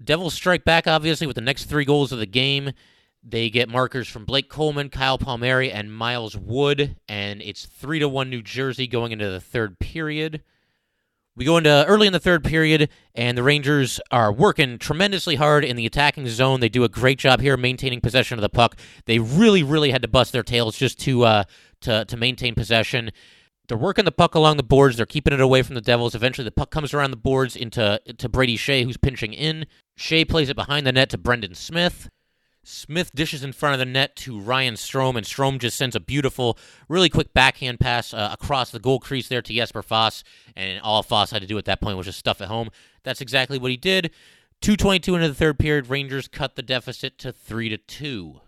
Devils 0.02 0.34
strike 0.34 0.64
back 0.64 0.86
obviously 0.86 1.26
with 1.26 1.36
the 1.36 1.42
next 1.42 1.66
three 1.66 1.84
goals 1.84 2.12
of 2.12 2.18
the 2.18 2.26
game. 2.26 2.72
They 3.24 3.50
get 3.50 3.68
markers 3.68 4.08
from 4.08 4.24
Blake 4.24 4.48
Coleman, 4.48 4.88
Kyle 4.88 5.16
Palmieri, 5.16 5.70
and 5.70 5.94
Miles 5.94 6.36
Wood, 6.36 6.96
and 7.08 7.40
it's 7.40 7.66
three 7.66 8.00
to 8.00 8.08
one 8.08 8.30
New 8.30 8.42
Jersey 8.42 8.88
going 8.88 9.12
into 9.12 9.30
the 9.30 9.40
third 9.40 9.78
period. 9.78 10.42
We 11.34 11.44
go 11.44 11.56
into 11.56 11.86
early 11.86 12.06
in 12.06 12.12
the 12.12 12.20
third 12.20 12.44
period, 12.44 12.90
and 13.14 13.38
the 13.38 13.42
Rangers 13.42 14.00
are 14.10 14.32
working 14.32 14.76
tremendously 14.76 15.36
hard 15.36 15.64
in 15.64 15.76
the 15.76 15.86
attacking 15.86 16.26
zone. 16.26 16.60
They 16.60 16.68
do 16.68 16.84
a 16.84 16.90
great 16.90 17.18
job 17.18 17.40
here 17.40 17.56
maintaining 17.56 18.02
possession 18.02 18.38
of 18.38 18.42
the 18.42 18.50
puck. 18.50 18.76
They 19.06 19.18
really, 19.18 19.62
really 19.62 19.92
had 19.92 20.02
to 20.02 20.08
bust 20.08 20.32
their 20.32 20.42
tails 20.42 20.76
just 20.76 20.98
to 21.00 21.24
uh, 21.24 21.44
to 21.82 22.04
to 22.04 22.16
maintain 22.16 22.54
possession. 22.54 23.12
They're 23.72 23.78
working 23.78 24.04
the 24.04 24.12
puck 24.12 24.34
along 24.34 24.58
the 24.58 24.62
boards. 24.62 24.98
They're 24.98 25.06
keeping 25.06 25.32
it 25.32 25.40
away 25.40 25.62
from 25.62 25.76
the 25.76 25.80
Devils. 25.80 26.14
Eventually, 26.14 26.44
the 26.44 26.50
puck 26.50 26.70
comes 26.70 26.92
around 26.92 27.10
the 27.10 27.16
boards 27.16 27.56
into 27.56 27.98
to 28.18 28.28
Brady 28.28 28.58
Skjei, 28.58 28.84
who's 28.84 28.98
pinching 28.98 29.32
in. 29.32 29.64
Skjei 29.98 30.28
plays 30.28 30.50
it 30.50 30.56
behind 30.56 30.86
the 30.86 30.92
net 30.92 31.08
to 31.08 31.16
Brendan 31.16 31.54
Smith. 31.54 32.10
Smith 32.62 33.14
dishes 33.14 33.42
in 33.42 33.54
front 33.54 33.72
of 33.72 33.78
the 33.78 33.86
net 33.86 34.14
to 34.16 34.38
Ryan 34.38 34.74
Strome, 34.74 35.16
and 35.16 35.24
Strome 35.24 35.58
just 35.58 35.78
sends 35.78 35.96
a 35.96 36.00
beautiful, 36.00 36.58
really 36.86 37.08
quick 37.08 37.32
backhand 37.32 37.80
pass 37.80 38.12
uh, 38.12 38.28
across 38.30 38.70
the 38.70 38.78
goal 38.78 39.00
crease 39.00 39.28
there 39.28 39.40
to 39.40 39.54
Jesper 39.54 39.82
Fast, 39.82 40.26
and 40.54 40.78
all 40.82 41.02
Fast 41.02 41.32
had 41.32 41.40
to 41.40 41.48
do 41.48 41.56
at 41.56 41.64
that 41.64 41.80
point 41.80 41.96
was 41.96 42.04
just 42.04 42.18
stuff 42.18 42.42
it 42.42 42.48
home. 42.48 42.68
That's 43.04 43.22
exactly 43.22 43.56
what 43.56 43.70
he 43.70 43.78
did. 43.78 44.10
222 44.60 45.14
into 45.14 45.28
the 45.28 45.34
third 45.34 45.58
period, 45.58 45.88
Rangers 45.88 46.28
cut 46.28 46.56
the 46.56 46.62
deficit 46.62 47.16
to 47.20 47.32
3 47.32 47.70
to 47.70 47.78
2. 47.78 48.38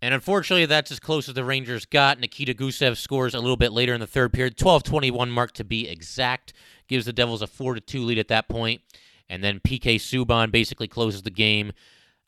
And 0.00 0.14
unfortunately, 0.14 0.66
that's 0.66 0.92
as 0.92 1.00
close 1.00 1.28
as 1.28 1.34
the 1.34 1.44
Rangers 1.44 1.84
got. 1.84 2.20
Nikita 2.20 2.54
Gusev 2.54 2.96
scores 2.96 3.34
a 3.34 3.40
little 3.40 3.56
bit 3.56 3.72
later 3.72 3.94
in 3.94 4.00
the 4.00 4.06
third 4.06 4.32
period, 4.32 4.56
12-21 4.56 5.28
mark 5.28 5.52
to 5.52 5.64
be 5.64 5.88
exact, 5.88 6.52
gives 6.86 7.04
the 7.06 7.12
Devils 7.12 7.42
a 7.42 7.46
4 7.48 7.74
to 7.74 7.80
2 7.80 8.04
lead 8.04 8.18
at 8.18 8.28
that 8.28 8.48
point. 8.48 8.80
And 9.28 9.42
then 9.42 9.58
PK 9.60 9.96
Subban 9.96 10.50
basically 10.52 10.88
closes 10.88 11.22
the 11.22 11.30
game 11.30 11.72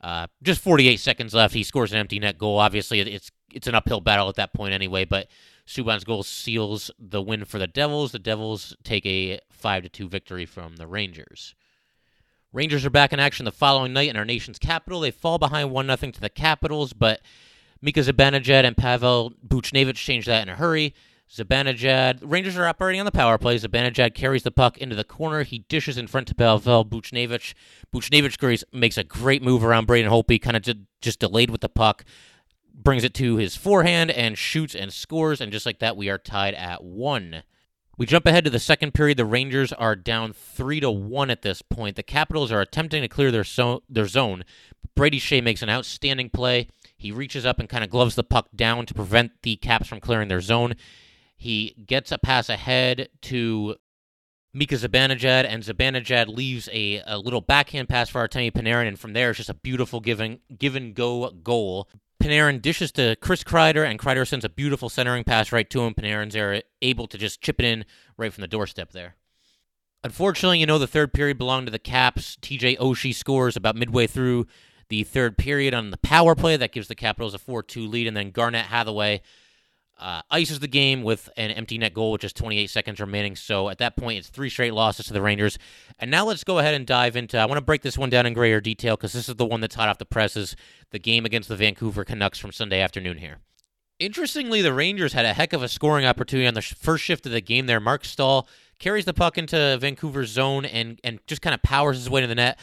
Uh, 0.03 0.27
just 0.43 0.63
48 0.63 0.99
seconds 0.99 1.35
left. 1.35 1.53
He 1.53 1.63
scores 1.63 1.93
an 1.93 1.99
empty 1.99 2.19
net 2.19 2.39
goal. 2.39 2.59
Obviously, 2.59 3.01
it's 3.01 3.31
it's 3.53 3.67
an 3.67 3.75
uphill 3.75 4.01
battle 4.01 4.31
at 4.31 4.37
that 4.37 4.55
point 4.55 4.73
anyway. 4.73 5.05
But 5.05 5.29
Subban's 5.67 6.05
goal 6.05 6.23
seals 6.23 6.91
the 6.99 7.21
win 7.21 7.45
for 7.45 7.59
the 7.59 7.67
Devils. 7.67 8.13
The 8.13 8.19
Devils 8.19 8.75
take 8.83 9.05
a 9.05 9.41
five 9.51 9.83
to 9.83 9.91
two 9.91 10.09
victory 10.09 10.47
from 10.47 10.77
the 10.77 10.87
Rangers. 10.87 11.55
Rangers 12.53 12.87
are 12.87 12.91
back 12.91 13.13
in 13.13 13.21
action 13.21 13.45
the 13.45 13.53
following 13.53 13.93
night 13.93 14.09
in 14.09 14.17
our 14.17 14.25
nation's 14.25 14.59
capital. 14.59 15.01
They 15.01 15.11
fall 15.11 15.39
behind 15.39 15.71
one 15.71 15.87
nothing 15.87 16.13
to 16.13 16.21
the 16.21 16.31
Capitals, 16.31 16.95
but 16.95 17.21
Mika 17.83 18.01
Zibanejad 18.01 18.65
and 18.65 18.77
Pavel 18.77 19.33
Buchnevich 19.47 19.95
change 19.95 20.27
that 20.27 20.43
in 20.43 20.49
a 20.49 20.57
hurry. 20.57 20.95
Zibanejad, 21.33 22.19
Rangers 22.23 22.59
are 22.59 22.67
operating 22.67 23.01
on 23.01 23.07
the 23.07 23.13
power 23.13 23.39
play. 23.39 23.57
Zibanejad 23.57 24.15
carries 24.15 24.43
the 24.43 24.51
puck 24.51 24.77
into 24.79 24.97
the 24.97 25.05
corner. 25.05 25.45
He 25.45 25.61
dishes 25.61 25.97
in 25.97 26.09
front 26.09 26.27
to 26.29 26.35
Pavel 26.35 26.85
Buchnevich. 26.85 27.55
Buchnevich 27.95 28.65
makes 28.73 28.99
a 28.99 29.05
great 29.05 29.43
move 29.43 29.65
around 29.65 29.87
Braden 29.87 30.11
Holtby, 30.11 30.43
kind 30.43 30.57
of 30.57 30.69
just 31.01 31.21
delayed 31.21 31.51
with 31.51 31.61
the 31.61 31.69
puck, 31.69 32.05
brings 32.75 33.05
it 33.05 33.15
to 33.15 33.37
his 33.37 33.57
forehand 33.57 34.11
and 34.11 34.37
shoots 34.37 34.75
and 34.75 34.93
scores. 34.93 35.41
And 35.41 35.53
just 35.53 35.67
like 35.67 35.79
that, 35.79 35.97
we 35.97 36.09
are 36.11 36.19
tied 36.19 36.55
at 36.55 36.83
one. 36.83 37.45
We 37.97 38.07
jump 38.07 38.27
ahead 38.27 38.45
to 38.45 38.51
the 38.51 38.59
second 38.59 38.95
period. 38.95 39.19
The 39.19 39.25
Rangers 39.25 39.73
are 39.73 39.95
down 39.95 40.33
three 40.33 40.81
to 40.81 40.91
one 40.91 41.31
at 41.31 41.43
this 41.43 41.63
point. 41.63 41.97
The 41.97 42.03
Capitals 42.03 42.51
are 42.51 42.61
attempting 42.61 43.03
to 43.03 43.09
clear 43.09 43.31
their 43.31 43.45
so- 43.45 43.83
their 43.89 44.07
zone. 44.07 44.43
Brady 44.97 45.21
Skjei 45.21 45.43
makes 45.43 45.63
an 45.63 45.71
outstanding 45.71 46.31
play. 46.31 46.69
He 47.01 47.13
reaches 47.13 47.47
up 47.47 47.59
and 47.59 47.67
kind 47.67 47.83
of 47.83 47.89
gloves 47.89 48.15
the 48.15 48.23
puck 48.23 48.49
down 48.55 48.85
to 48.85 48.93
prevent 48.93 49.33
the 49.43 49.57
Caps 49.57 49.89
from 49.89 50.01
clearing 50.01 50.29
their 50.29 50.43
zone. 50.43 50.75
He 51.35 51.75
gets 51.87 52.13
a 52.13 52.19
pass 52.19 52.51
ahead 52.51 53.09
to 53.23 53.77
Mika 54.53 54.75
Zibanejad, 54.75 55.47
and 55.49 55.63
Zibanejad 55.63 56.29
leaves 56.29 56.69
a, 56.71 57.03
a 57.07 57.17
little 57.17 57.41
backhand 57.41 57.89
pass 57.89 58.11
for 58.11 58.29
Artemi 58.29 58.53
Panarin, 58.53 58.87
and 58.87 58.99
from 58.99 59.15
there 59.15 59.31
it's 59.31 59.39
just 59.39 59.49
a 59.49 59.55
beautiful 59.55 60.01
give 60.01 60.21
and, 60.21 60.41
go 60.95 61.31
goal. 61.31 61.89
Panarin 62.23 62.61
dishes 62.61 62.93
to 62.93 63.17
Chris 63.17 63.45
Kreider, 63.45 63.89
and 63.89 63.99
Kreider 63.99 64.29
sends 64.29 64.45
a 64.45 64.51
beautiful 64.51 64.91
centering 64.91 65.25
pass 65.25 65.53
right 65.53 65.71
to 65.71 65.81
him. 65.81 65.95
Panarin's 65.95 66.37
are 66.37 66.61
able 66.83 67.07
to 67.07 67.17
just 67.17 67.41
chip 67.41 67.59
it 67.61 67.65
in 67.65 67.87
right 68.19 68.31
from 68.31 68.43
the 68.43 68.49
doorstep 68.49 68.93
there. 68.93 69.17
Unfortunately, 70.05 70.59
you 70.59 70.67
know, 70.67 70.79
the 70.79 70.87
third 70.87 71.15
period 71.15 71.39
belonged 71.39 71.67
to 71.67 71.73
the 71.73 71.79
Caps. 71.79 72.37
TJ 72.43 72.77
Oshie 72.77 73.15
scores 73.15 73.57
about 73.57 73.75
midway 73.75 74.07
through 74.07 74.47
the 74.91 75.05
third 75.05 75.39
period 75.39 75.73
on 75.73 75.91
the 75.91 75.97
power 75.97 76.35
play. 76.35 76.57
That 76.57 76.73
gives 76.73 76.89
the 76.89 76.95
Capitals 76.95 77.33
a 77.33 77.39
4 77.39 77.63
2 77.63 77.87
lead, 77.87 78.07
and 78.07 78.17
then 78.17 78.31
Garnett 78.31 78.67
Hathaway 78.67 79.23
uh, 79.99 80.23
ices 80.31 80.61
the 80.61 80.69
game 80.69 81.03
with 81.03 81.29
an 81.37 81.51
empty 81.51 81.79
net 81.79 81.95
goal 81.95 82.13
with 82.13 82.23
just 82.23 82.37
28 82.37 82.69
seconds 82.69 83.01
remaining. 83.01 83.37
So 83.37 83.69
at 83.69 83.79
that 83.79 83.97
point, 83.97 84.19
it's 84.19 84.29
three 84.29 84.49
straight 84.51 84.75
losses 84.75 85.07
to 85.07 85.13
the 85.13 85.23
Rangers. 85.23 85.59
And 85.99 86.11
now 86.11 86.25
let's 86.25 86.43
go 86.43 86.59
ahead 86.59 86.75
and 86.75 86.87
dive 86.87 87.17
into. 87.17 87.39
I 87.39 87.45
want 87.45 87.59
to 87.59 87.65
break 87.65 87.83
this 87.83 87.99
one 87.99 88.11
down 88.11 88.27
in 88.27 88.33
greater 88.33 88.61
detail 88.61 88.97
because 88.97 89.13
this 89.13 89.29
is 89.29 89.37
the 89.37 89.47
one 89.47 89.61
that's 89.61 89.75
hot 89.75 89.89
off 89.89 89.99
the 89.99 90.07
presses. 90.07 90.57
The 90.91 90.99
game 90.99 91.25
against 91.25 91.49
the 91.49 91.57
Vancouver 91.57 92.05
Canucks 92.05 92.39
from 92.39 92.53
Sunday 92.53 92.81
afternoon 92.81 93.19
here. 93.19 93.39
Interestingly, 93.99 94.63
the 94.63 94.73
Rangers 94.73 95.13
had 95.13 95.27
a 95.27 95.35
heck 95.35 95.53
of 95.53 95.63
a 95.63 95.69
scoring 95.69 96.07
opportunity 96.07 96.49
on 96.49 96.55
the 96.55 96.63
first 96.63 97.05
shift 97.05 97.27
of 97.27 97.33
the 97.33 97.43
game. 97.43 97.67
There, 97.67 97.81
Mark 97.81 98.07
Staal 98.07 98.49
carries 98.79 99.05
the 99.05 99.13
puck 99.13 99.37
into 99.37 99.77
Vancouver's 99.79 100.31
zone 100.31 100.65
and 100.65 100.99
and 101.05 101.21
just 101.27 101.43
kind 101.43 101.53
of 101.53 101.63
powers 101.63 101.99
his 101.99 102.09
way 102.09 102.23
to 102.23 102.27
the 102.27 102.35
net 102.35 102.59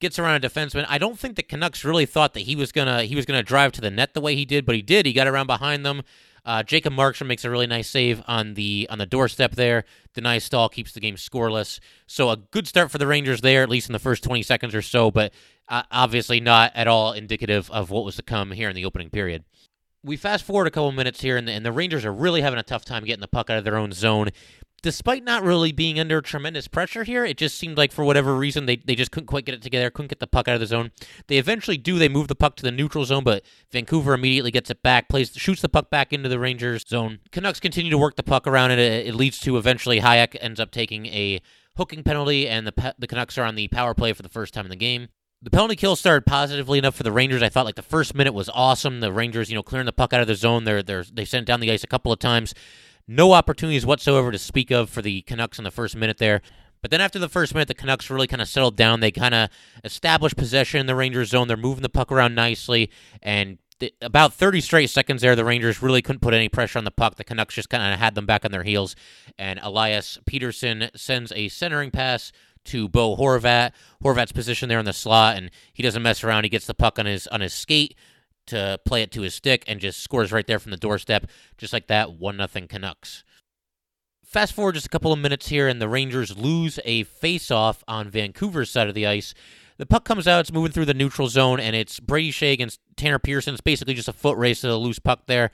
gets 0.00 0.18
around 0.18 0.44
a 0.44 0.48
defenseman. 0.48 0.86
I 0.88 0.98
don't 0.98 1.18
think 1.18 1.36
the 1.36 1.42
Canucks 1.42 1.84
really 1.84 2.06
thought 2.06 2.34
that 2.34 2.40
he 2.40 2.56
was 2.56 2.72
gonna 2.72 3.04
he 3.04 3.14
was 3.14 3.26
gonna 3.26 3.42
drive 3.42 3.72
to 3.72 3.80
the 3.80 3.90
net 3.90 4.14
the 4.14 4.20
way 4.20 4.34
he 4.34 4.44
did, 4.44 4.66
but 4.66 4.74
he 4.74 4.82
did. 4.82 5.06
He 5.06 5.12
got 5.12 5.26
around 5.26 5.46
behind 5.46 5.86
them, 5.86 6.02
uh, 6.44 6.62
Jacob 6.62 6.92
Markstrom 6.92 7.26
makes 7.26 7.44
a 7.44 7.50
really 7.50 7.66
nice 7.66 7.88
save 7.88 8.22
on 8.26 8.54
the 8.54 8.86
on 8.90 8.98
the 8.98 9.06
doorstep 9.06 9.52
there. 9.52 9.84
Denies 10.14 10.44
Staal 10.44 10.68
keeps 10.68 10.92
the 10.92 11.00
game 11.00 11.16
scoreless. 11.16 11.80
So 12.06 12.30
a 12.30 12.36
good 12.36 12.66
start 12.66 12.90
for 12.90 12.98
the 12.98 13.06
Rangers 13.06 13.40
there, 13.40 13.62
at 13.62 13.68
least 13.68 13.88
in 13.88 13.92
the 13.92 13.98
first 13.98 14.24
20 14.24 14.42
seconds 14.42 14.74
or 14.74 14.82
so, 14.82 15.10
but 15.10 15.32
uh, 15.68 15.82
obviously 15.90 16.40
not 16.40 16.72
at 16.74 16.88
all 16.88 17.12
indicative 17.12 17.70
of 17.70 17.90
what 17.90 18.04
was 18.04 18.16
to 18.16 18.22
come 18.22 18.52
here 18.52 18.68
in 18.68 18.76
the 18.76 18.84
opening 18.84 19.10
period. 19.10 19.44
We 20.02 20.16
fast 20.16 20.44
forward 20.44 20.66
a 20.66 20.70
couple 20.70 20.90
minutes 20.92 21.20
here, 21.20 21.36
and 21.36 21.46
the, 21.46 21.52
and 21.52 21.64
the 21.64 21.72
Rangers 21.72 22.06
are 22.06 22.12
really 22.12 22.40
having 22.40 22.58
a 22.58 22.62
tough 22.62 22.86
time 22.86 23.04
getting 23.04 23.20
the 23.20 23.28
puck 23.28 23.50
out 23.50 23.58
of 23.58 23.64
their 23.64 23.76
own 23.76 23.92
zone 23.92 24.30
despite 24.82 25.24
not 25.24 25.42
really 25.42 25.72
being 25.72 25.98
under 26.00 26.20
tremendous 26.20 26.68
pressure 26.68 27.04
here, 27.04 27.24
it 27.24 27.36
just 27.36 27.58
seemed 27.58 27.76
like 27.76 27.92
for 27.92 28.04
whatever 28.04 28.36
reason 28.36 28.66
they, 28.66 28.76
they 28.76 28.94
just 28.94 29.10
couldn't 29.10 29.26
quite 29.26 29.44
get 29.44 29.54
it 29.54 29.62
together, 29.62 29.90
couldn't 29.90 30.08
get 30.08 30.20
the 30.20 30.26
puck 30.26 30.48
out 30.48 30.54
of 30.54 30.60
the 30.60 30.66
zone. 30.66 30.90
They 31.26 31.38
eventually 31.38 31.76
do. 31.76 31.98
They 31.98 32.08
move 32.08 32.28
the 32.28 32.34
puck 32.34 32.56
to 32.56 32.62
the 32.62 32.70
neutral 32.70 33.04
zone, 33.04 33.24
but 33.24 33.44
Vancouver 33.70 34.14
immediately 34.14 34.50
gets 34.50 34.70
it 34.70 34.82
back, 34.82 35.08
plays 35.08 35.32
shoots 35.34 35.62
the 35.62 35.68
puck 35.68 35.90
back 35.90 36.12
into 36.12 36.28
the 36.28 36.38
Rangers 36.38 36.84
zone. 36.88 37.20
Canucks 37.32 37.60
continue 37.60 37.90
to 37.90 37.98
work 37.98 38.16
the 38.16 38.22
puck 38.22 38.46
around, 38.46 38.70
and 38.70 38.80
it, 38.80 39.06
it 39.06 39.14
leads 39.14 39.38
to 39.40 39.56
eventually 39.56 40.00
Hajek 40.00 40.36
ends 40.40 40.60
up 40.60 40.70
taking 40.70 41.06
a 41.06 41.40
hooking 41.76 42.02
penalty, 42.02 42.48
and 42.48 42.66
the 42.66 42.94
the 42.98 43.06
Canucks 43.06 43.38
are 43.38 43.44
on 43.44 43.54
the 43.54 43.68
power 43.68 43.94
play 43.94 44.12
for 44.12 44.22
the 44.22 44.28
first 44.28 44.54
time 44.54 44.64
in 44.66 44.70
the 44.70 44.76
game. 44.76 45.08
The 45.42 45.50
penalty 45.50 45.74
kill 45.74 45.96
started 45.96 46.26
positively 46.26 46.78
enough 46.78 46.94
for 46.94 47.02
the 47.02 47.12
Rangers. 47.12 47.42
I 47.42 47.48
thought 47.48 47.64
like 47.64 47.74
the 47.74 47.82
first 47.82 48.14
minute 48.14 48.34
was 48.34 48.50
awesome. 48.52 49.00
The 49.00 49.10
Rangers, 49.10 49.48
you 49.48 49.54
know, 49.54 49.62
clearing 49.62 49.86
the 49.86 49.92
puck 49.92 50.12
out 50.12 50.20
of 50.20 50.26
the 50.26 50.34
zone. 50.34 50.64
They're 50.64 50.82
they're 50.82 51.04
they 51.04 51.24
sent 51.24 51.46
down 51.46 51.60
the 51.60 51.70
ice 51.70 51.82
a 51.82 51.86
couple 51.86 52.12
of 52.12 52.18
times. 52.18 52.54
No 53.12 53.32
opportunities 53.32 53.84
whatsoever 53.84 54.30
to 54.30 54.38
speak 54.38 54.70
of 54.70 54.88
for 54.88 55.02
the 55.02 55.22
Canucks 55.22 55.58
in 55.58 55.64
the 55.64 55.72
first 55.72 55.96
minute 55.96 56.18
there. 56.18 56.42
But 56.80 56.92
then 56.92 57.00
after 57.00 57.18
the 57.18 57.28
first 57.28 57.54
minute, 57.54 57.66
the 57.66 57.74
Canucks 57.74 58.08
really 58.08 58.28
kind 58.28 58.40
of 58.40 58.46
settled 58.46 58.76
down. 58.76 59.00
They 59.00 59.10
kind 59.10 59.34
of 59.34 59.50
established 59.82 60.36
possession 60.36 60.78
in 60.78 60.86
the 60.86 60.94
Rangers 60.94 61.30
zone. 61.30 61.48
They're 61.48 61.56
moving 61.56 61.82
the 61.82 61.88
puck 61.88 62.12
around 62.12 62.36
nicely. 62.36 62.88
And 63.20 63.58
th- 63.80 63.96
about 64.00 64.32
30 64.34 64.60
straight 64.60 64.90
seconds 64.90 65.22
there, 65.22 65.34
the 65.34 65.44
Rangers 65.44 65.82
really 65.82 66.02
couldn't 66.02 66.20
put 66.20 66.34
any 66.34 66.48
pressure 66.48 66.78
on 66.78 66.84
the 66.84 66.92
puck. 66.92 67.16
The 67.16 67.24
Canucks 67.24 67.56
just 67.56 67.68
kind 67.68 67.92
of 67.92 67.98
had 67.98 68.14
them 68.14 68.26
back 68.26 68.44
on 68.44 68.52
their 68.52 68.62
heels. 68.62 68.94
And 69.36 69.58
Elias 69.60 70.20
Pettersson 70.24 70.96
sends 70.96 71.32
a 71.32 71.48
centering 71.48 71.90
pass 71.90 72.30
to 72.66 72.88
Bo 72.88 73.16
Horvat. 73.16 73.72
Horvat's 74.04 74.30
position 74.30 74.68
there 74.68 74.78
in 74.78 74.84
the 74.84 74.92
slot, 74.92 75.36
and 75.36 75.50
he 75.72 75.82
doesn't 75.82 76.04
mess 76.04 76.22
around. 76.22 76.44
He 76.44 76.48
gets 76.48 76.66
the 76.66 76.74
puck 76.74 76.96
on 76.96 77.06
his 77.06 77.26
on 77.26 77.40
his 77.40 77.54
skate, 77.54 77.96
to 78.50 78.78
play 78.84 79.02
it 79.02 79.10
to 79.12 79.22
his 79.22 79.34
stick 79.34 79.64
and 79.66 79.80
just 79.80 80.02
scores 80.02 80.30
right 80.30 80.46
there 80.46 80.58
from 80.58 80.70
the 80.70 80.76
doorstep, 80.76 81.26
just 81.58 81.72
like 81.72 81.88
that. 81.88 82.12
One 82.12 82.36
nothing 82.36 82.68
Canucks. 82.68 83.24
Fast 84.24 84.52
forward 84.52 84.76
just 84.76 84.86
a 84.86 84.90
couple 84.90 85.12
of 85.12 85.18
minutes 85.18 85.48
here, 85.48 85.66
and 85.66 85.82
the 85.82 85.88
Rangers 85.88 86.38
lose 86.38 86.78
a 86.84 87.02
face-off 87.02 87.82
on 87.88 88.08
Vancouver's 88.08 88.70
side 88.70 88.86
of 88.86 88.94
the 88.94 89.06
ice. 89.06 89.34
The 89.78 89.86
puck 89.86 90.04
comes 90.04 90.28
out, 90.28 90.40
it's 90.40 90.52
moving 90.52 90.70
through 90.70 90.84
the 90.84 90.94
neutral 90.94 91.26
zone, 91.26 91.58
and 91.58 91.74
it's 91.74 91.98
Brady 91.98 92.30
Skjei 92.30 92.52
against 92.52 92.78
Tanner 92.96 93.18
Pearson. 93.18 93.54
It's 93.54 93.60
basically 93.60 93.94
just 93.94 94.08
a 94.08 94.12
foot 94.12 94.36
race 94.36 94.60
to 94.60 94.68
the 94.68 94.76
loose 94.76 95.00
puck 95.00 95.26
there. 95.26 95.50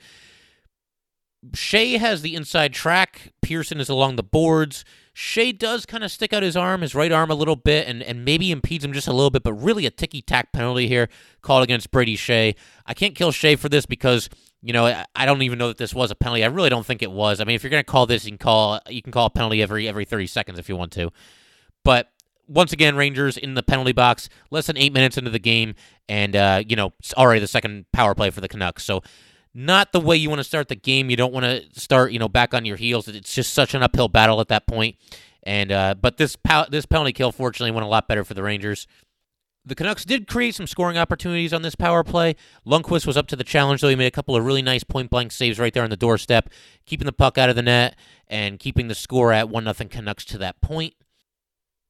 Skjei 1.51 1.97
has 1.97 2.21
the 2.21 2.35
inside 2.35 2.73
track. 2.73 3.33
Pearson 3.41 3.79
is 3.79 3.89
along 3.89 4.15
the 4.15 4.23
boards. 4.23 4.83
Skjei 5.17 5.57
does 5.57 5.87
kind 5.87 6.03
of 6.03 6.11
stick 6.11 6.31
out 6.31 6.43
his 6.43 6.55
arm, 6.55 6.81
his 6.81 6.93
right 6.93 7.11
arm 7.11 7.31
a 7.31 7.33
little 7.33 7.55
bit, 7.55 7.87
and, 7.87 8.03
and 8.03 8.23
maybe 8.23 8.51
impedes 8.51 8.85
him 8.85 8.93
just 8.93 9.07
a 9.07 9.11
little 9.11 9.31
bit, 9.31 9.41
but 9.41 9.53
really 9.53 9.87
a 9.87 9.89
ticky 9.89 10.21
tack 10.21 10.51
penalty 10.51 10.87
here 10.87 11.09
called 11.41 11.63
against 11.63 11.89
Brady 11.89 12.15
Skjei. 12.15 12.53
I 12.85 12.93
can't 12.93 13.15
kill 13.15 13.31
Skjei 13.31 13.57
for 13.57 13.67
this 13.67 13.87
because 13.87 14.29
you 14.61 14.73
know 14.73 15.03
I 15.15 15.25
don't 15.25 15.41
even 15.41 15.57
know 15.57 15.69
that 15.69 15.79
this 15.79 15.95
was 15.95 16.11
a 16.11 16.15
penalty. 16.15 16.43
I 16.43 16.47
really 16.47 16.69
don't 16.69 16.85
think 16.85 17.01
it 17.01 17.11
was. 17.11 17.41
I 17.41 17.45
mean, 17.45 17.55
if 17.55 17.63
you're 17.63 17.71
going 17.71 17.83
to 17.83 17.91
call 17.91 18.05
this, 18.05 18.25
you 18.25 18.31
can 18.31 18.37
call 18.37 18.79
you 18.89 19.01
can 19.01 19.11
call 19.11 19.25
a 19.25 19.31
penalty 19.31 19.63
every 19.63 19.87
every 19.87 20.05
30 20.05 20.27
seconds 20.27 20.59
if 20.59 20.69
you 20.69 20.75
want 20.75 20.91
to. 20.91 21.09
But 21.83 22.11
once 22.47 22.71
again, 22.71 22.95
Rangers 22.95 23.37
in 23.37 23.55
the 23.55 23.63
penalty 23.63 23.93
box, 23.93 24.29
less 24.51 24.67
than 24.67 24.77
eight 24.77 24.93
minutes 24.93 25.17
into 25.17 25.31
the 25.31 25.39
game, 25.39 25.73
and 26.07 26.35
uh, 26.35 26.61
you 26.67 26.75
know 26.75 26.93
it's 26.99 27.15
already 27.15 27.39
the 27.39 27.47
second 27.47 27.87
power 27.91 28.13
play 28.13 28.29
for 28.29 28.41
the 28.41 28.47
Canucks. 28.47 28.83
So 28.83 29.01
not 29.57 29.91
the 29.91 29.99
way 29.99 30.15
you 30.15 30.29
want 30.29 30.39
to 30.39 30.43
start 30.43 30.67
the 30.67 30.75
game. 30.75 31.09
You 31.09 31.15
don't 31.15 31.33
want 31.33 31.43
to 31.45 31.63
start, 31.79 32.11
you 32.11 32.19
know, 32.19 32.29
back 32.29 32.53
on 32.53 32.63
your 32.63 32.77
heels. 32.77 33.07
It's 33.07 33.33
just 33.33 33.55
such 33.55 33.73
an 33.73 33.81
uphill 33.81 34.07
battle 34.07 34.39
at 34.39 34.49
that 34.49 34.67
point. 34.67 34.97
And 35.41 35.71
uh, 35.71 35.95
but 35.99 36.17
this 36.17 36.37
this 36.69 36.85
penalty 36.85 37.11
kill 37.11 37.31
fortunately 37.31 37.71
went 37.71 37.83
a 37.85 37.89
lot 37.89 38.07
better 38.07 38.23
for 38.23 38.35
the 38.35 38.43
Rangers. 38.43 38.85
The 39.65 39.73
Canucks 39.73 40.05
did 40.05 40.27
create 40.27 40.53
some 40.53 40.67
scoring 40.67 40.97
opportunities 40.97 41.53
on 41.53 41.63
this 41.63 41.75
power 41.75 42.03
play. 42.03 42.35
Lundqvist 42.65 43.07
was 43.07 43.17
up 43.17 43.27
to 43.27 43.35
the 43.35 43.43
challenge, 43.43 43.81
though. 43.81 43.89
He 43.89 43.95
made 43.95 44.05
a 44.05 44.11
couple 44.11 44.35
of 44.35 44.45
really 44.45 44.61
nice 44.61 44.83
point 44.83 45.09
blank 45.09 45.31
saves 45.31 45.59
right 45.59 45.73
there 45.73 45.83
on 45.83 45.89
the 45.89 45.97
doorstep, 45.97 46.49
keeping 46.85 47.05
the 47.05 47.11
puck 47.11 47.37
out 47.37 47.49
of 47.49 47.55
the 47.55 47.63
net 47.63 47.97
and 48.27 48.59
keeping 48.59 48.87
the 48.87 48.95
score 48.95 49.33
at 49.33 49.49
1 49.49 49.63
0 49.63 49.89
Canucks 49.89 50.23
to 50.25 50.37
that 50.37 50.61
point. 50.61 50.93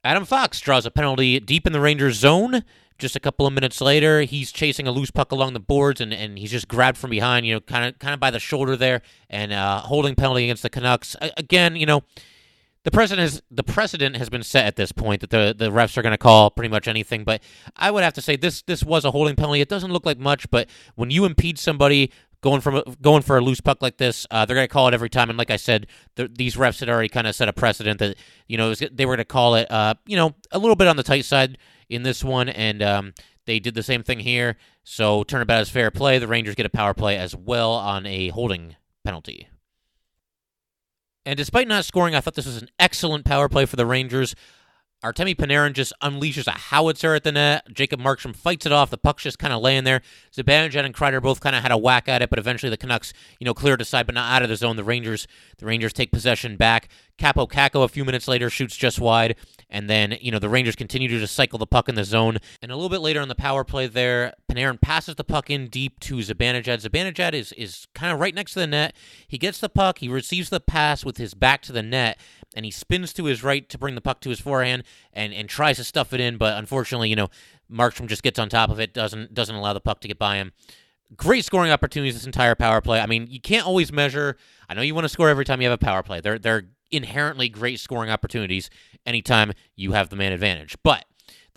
Adam 0.03 0.23
Fox 0.23 0.61
draws 0.61 0.85
a 0.85 0.91
penalty 0.91 1.39
deep 1.41 1.67
in 1.67 1.73
the 1.73 1.81
Rangers 1.81 2.15
zone. 2.15 2.63
Just 2.97 3.15
a 3.15 3.19
couple 3.19 3.45
of 3.45 3.53
minutes 3.53 3.79
later, 3.81 4.21
he's 4.21 4.51
chasing 4.51 4.87
a 4.87 4.91
loose 4.91 5.11
puck 5.11 5.31
along 5.31 5.53
the 5.53 5.59
boards, 5.59 6.01
and, 6.01 6.13
and 6.13 6.37
he's 6.37 6.51
just 6.51 6.67
grabbed 6.67 6.97
from 6.97 7.09
behind, 7.09 7.45
you 7.45 7.53
know, 7.53 7.59
kind 7.59 7.85
of 7.85 7.99
kind 7.99 8.13
of 8.13 8.19
by 8.19 8.31
the 8.31 8.39
shoulder 8.39 8.75
there, 8.75 9.01
and 9.29 9.53
uh, 9.53 9.79
holding 9.81 10.15
penalty 10.15 10.45
against 10.45 10.63
the 10.63 10.69
Canucks. 10.69 11.15
again, 11.37 11.75
you 11.75 11.85
know, 11.85 12.03
the 12.83 12.91
precedent 12.91 13.29
has 13.29 13.41
the 13.51 13.63
precedent 13.63 14.15
has 14.15 14.29
been 14.29 14.43
set 14.43 14.65
at 14.65 14.77
this 14.77 14.93
point 14.93 15.19
that 15.19 15.29
the 15.29 15.53
the 15.57 15.69
refs 15.69 15.97
are 15.97 16.01
going 16.01 16.13
to 16.13 16.17
call 16.17 16.49
pretty 16.49 16.69
much 16.69 16.87
anything. 16.87 17.23
But 17.25 17.43
I 17.75 17.91
would 17.91 18.03
have 18.03 18.13
to 18.13 18.21
say 18.21 18.37
this 18.37 18.61
this 18.61 18.81
was 18.81 19.03
a 19.03 19.11
holding 19.11 19.35
penalty. 19.35 19.59
It 19.59 19.67
doesn't 19.67 19.91
look 19.91 20.05
like 20.05 20.17
much, 20.17 20.49
but 20.49 20.69
when 20.95 21.11
you 21.11 21.25
impede 21.25 21.59
somebody 21.59 22.11
going 22.41 22.61
from 22.61 22.81
going 23.01 23.23
for 23.23 23.37
a 23.37 23.41
loose 23.41 23.59
puck 23.59 23.81
like 23.81 23.97
this, 23.97 24.25
uh, 24.31 24.45
they're 24.45 24.55
going 24.55 24.67
to 24.67 24.73
call 24.73 24.87
it 24.87 24.93
every 24.93 25.09
time. 25.09 25.29
And 25.29 25.37
like 25.37 25.51
I 25.51 25.57
said, 25.57 25.87
the, 26.15 26.29
these 26.29 26.55
refs 26.55 26.79
had 26.79 26.87
already 26.87 27.09
kind 27.09 27.27
of 27.27 27.35
set 27.35 27.49
a 27.49 27.53
precedent 27.53 27.99
that 27.99 28.15
you 28.47 28.57
know 28.57 28.69
was, 28.69 28.79
they 28.79 29.05
were 29.05 29.15
going 29.15 29.17
to 29.17 29.25
call 29.25 29.55
it, 29.55 29.69
uh, 29.69 29.95
you 30.05 30.15
know, 30.15 30.33
a 30.51 30.57
little 30.57 30.77
bit 30.77 30.87
on 30.87 30.95
the 30.95 31.03
tight 31.03 31.25
side 31.25 31.57
in 31.89 32.03
this 32.03 32.23
one, 32.23 32.49
and 32.49 32.81
um, 32.81 33.13
they 33.45 33.59
did 33.59 33.75
the 33.75 33.83
same 33.83 34.03
thing 34.03 34.19
here. 34.19 34.57
So 34.83 35.23
turnabout 35.23 35.61
is 35.61 35.69
fair 35.69 35.91
play. 35.91 36.19
The 36.19 36.27
Rangers 36.27 36.55
get 36.55 36.65
a 36.65 36.69
power 36.69 36.93
play 36.93 37.17
as 37.17 37.35
well 37.35 37.71
on 37.71 38.05
a 38.05 38.29
holding 38.29 38.75
penalty. 39.03 39.47
And 41.25 41.35
despite 41.35 41.67
not 41.67 41.85
scoring, 41.85 42.15
I 42.15 42.21
thought 42.21 42.35
this 42.35 42.45
was 42.45 42.61
an 42.61 42.69
excellent 42.79 43.25
power 43.25 43.49
play 43.49 43.65
for 43.65 43.75
the 43.75 43.85
Rangers. 43.85 44.33
Artemi 45.03 45.35
Panarin 45.35 45.73
just 45.73 45.93
unleashes 46.01 46.47
a 46.47 46.57
howitzer 46.57 47.13
at 47.13 47.23
the 47.23 47.31
net. 47.31 47.71
Jacob 47.71 47.99
Markstrom 47.99 48.35
fights 48.35 48.65
it 48.65 48.71
off. 48.71 48.89
The 48.89 48.97
puck's 48.97 49.23
just 49.23 49.37
kind 49.37 49.53
of 49.53 49.61
laying 49.61 49.83
there. 49.83 50.01
Zibanejad 50.35 50.85
and 50.85 50.93
Kreider 50.93 51.21
both 51.21 51.39
kind 51.39 51.55
of 51.55 51.61
had 51.61 51.71
a 51.71 51.77
whack 51.77 52.09
at 52.09 52.23
it, 52.23 52.29
but 52.31 52.39
eventually 52.39 52.71
the 52.71 52.77
Canucks, 52.77 53.13
you 53.39 53.45
know, 53.45 53.53
cleared 53.53 53.79
aside, 53.79 54.07
but 54.07 54.15
not 54.15 54.31
out 54.31 54.41
of 54.41 54.49
the 54.49 54.55
zone. 54.55 54.75
The 54.75 54.83
Rangers, 54.83 55.27
the 55.59 55.67
Rangers 55.67 55.93
take 55.93 56.11
possession 56.11 56.57
back. 56.57 56.89
Kaapo 57.17 57.49
Kakko 57.49 57.83
a 57.83 57.87
few 57.87 58.05
minutes 58.05 58.27
later 58.27 58.49
shoots 58.49 58.75
just 58.75 58.99
wide, 58.99 59.35
and 59.69 59.89
then 59.89 60.17
you 60.21 60.31
know 60.31 60.39
the 60.39 60.49
Rangers 60.49 60.75
continue 60.75 61.07
to 61.07 61.19
just 61.19 61.35
cycle 61.35 61.57
the 61.57 61.65
puck 61.65 61.89
in 61.89 61.95
the 61.95 62.03
zone. 62.03 62.37
And 62.61 62.71
a 62.71 62.75
little 62.75 62.89
bit 62.89 63.01
later 63.01 63.21
on 63.21 63.27
the 63.27 63.35
power 63.35 63.63
play, 63.63 63.87
there 63.87 64.33
Panarin 64.51 64.79
passes 64.79 65.15
the 65.15 65.23
puck 65.23 65.49
in 65.49 65.67
deep 65.67 65.99
to 66.01 66.17
Zibanejad. 66.17 66.87
Zibanejad 66.87 67.33
is 67.33 67.53
is 67.53 67.87
kind 67.95 68.13
of 68.13 68.19
right 68.19 68.35
next 68.35 68.53
to 68.53 68.59
the 68.59 68.67
net. 68.67 68.95
He 69.27 69.37
gets 69.37 69.59
the 69.59 69.69
puck, 69.69 69.97
he 69.97 70.07
receives 70.07 70.49
the 70.49 70.59
pass 70.59 71.03
with 71.03 71.17
his 71.17 71.33
back 71.33 71.61
to 71.63 71.71
the 71.71 71.83
net, 71.83 72.19
and 72.57 72.65
he 72.65 72.71
spins 72.71 73.13
to 73.13 73.25
his 73.25 73.43
right 73.43 73.69
to 73.69 73.77
bring 73.77 73.95
the 73.95 74.01
puck 74.01 74.19
to 74.21 74.29
his 74.29 74.41
forehand 74.41 74.83
and 75.13 75.33
and 75.33 75.47
tries 75.47 75.77
to 75.77 75.85
stuff 75.85 76.11
it 76.11 76.19
in, 76.19 76.37
but 76.37 76.57
unfortunately, 76.57 77.09
you 77.09 77.15
know, 77.15 77.29
Markstrom 77.71 78.07
just 78.07 78.23
gets 78.23 78.39
on 78.39 78.49
top 78.49 78.69
of 78.69 78.79
it, 78.79 78.93
doesn't 78.93 79.33
doesn't 79.33 79.55
allow 79.55 79.73
the 79.73 79.79
puck 79.79 80.01
to 80.01 80.07
get 80.07 80.19
by 80.19 80.35
him 80.35 80.51
great 81.15 81.45
scoring 81.45 81.71
opportunities 81.71 82.15
this 82.15 82.25
entire 82.25 82.55
power 82.55 82.81
play. 82.81 82.99
I 82.99 83.05
mean, 83.05 83.27
you 83.29 83.39
can't 83.39 83.65
always 83.65 83.91
measure. 83.91 84.35
I 84.67 84.73
know 84.73 84.81
you 84.81 84.93
want 84.93 85.05
to 85.05 85.09
score 85.09 85.29
every 85.29 85.45
time 85.45 85.61
you 85.61 85.69
have 85.69 85.79
a 85.81 85.83
power 85.83 86.03
play. 86.03 86.19
They're 86.19 86.39
they're 86.39 86.63
inherently 86.91 87.49
great 87.49 87.79
scoring 87.79 88.09
opportunities 88.09 88.69
anytime 89.05 89.53
you 89.75 89.91
have 89.93 90.09
the 90.09 90.15
man 90.15 90.31
advantage. 90.31 90.75
But 90.83 91.05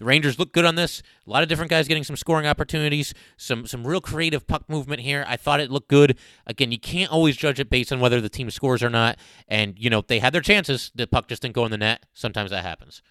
the 0.00 0.06
Rangers 0.06 0.38
look 0.38 0.52
good 0.52 0.64
on 0.64 0.76
this. 0.76 1.02
A 1.26 1.30
lot 1.30 1.42
of 1.42 1.48
different 1.50 1.70
guys 1.70 1.86
getting 1.86 2.04
some 2.04 2.16
scoring 2.16 2.46
opportunities, 2.46 3.12
some 3.36 3.66
some 3.66 3.86
real 3.86 4.00
creative 4.00 4.46
puck 4.46 4.64
movement 4.66 5.02
here. 5.02 5.26
I 5.28 5.36
thought 5.36 5.60
it 5.60 5.70
looked 5.70 5.88
good. 5.88 6.18
Again, 6.46 6.72
you 6.72 6.80
can't 6.80 7.12
always 7.12 7.36
judge 7.36 7.60
it 7.60 7.68
based 7.68 7.92
on 7.92 8.00
whether 8.00 8.18
the 8.20 8.30
team 8.30 8.50
scores 8.50 8.82
or 8.82 8.88
not. 8.88 9.18
And 9.46 9.78
you 9.78 9.90
know 9.90 10.00
they 10.00 10.18
had 10.18 10.32
their 10.32 10.40
chances. 10.40 10.90
The 10.94 11.06
puck 11.06 11.28
just 11.28 11.42
didn't 11.42 11.54
go 11.54 11.66
in 11.66 11.70
the 11.70 11.76
net. 11.76 12.06
Sometimes 12.14 12.50
that 12.50 12.64
happens 12.64 13.02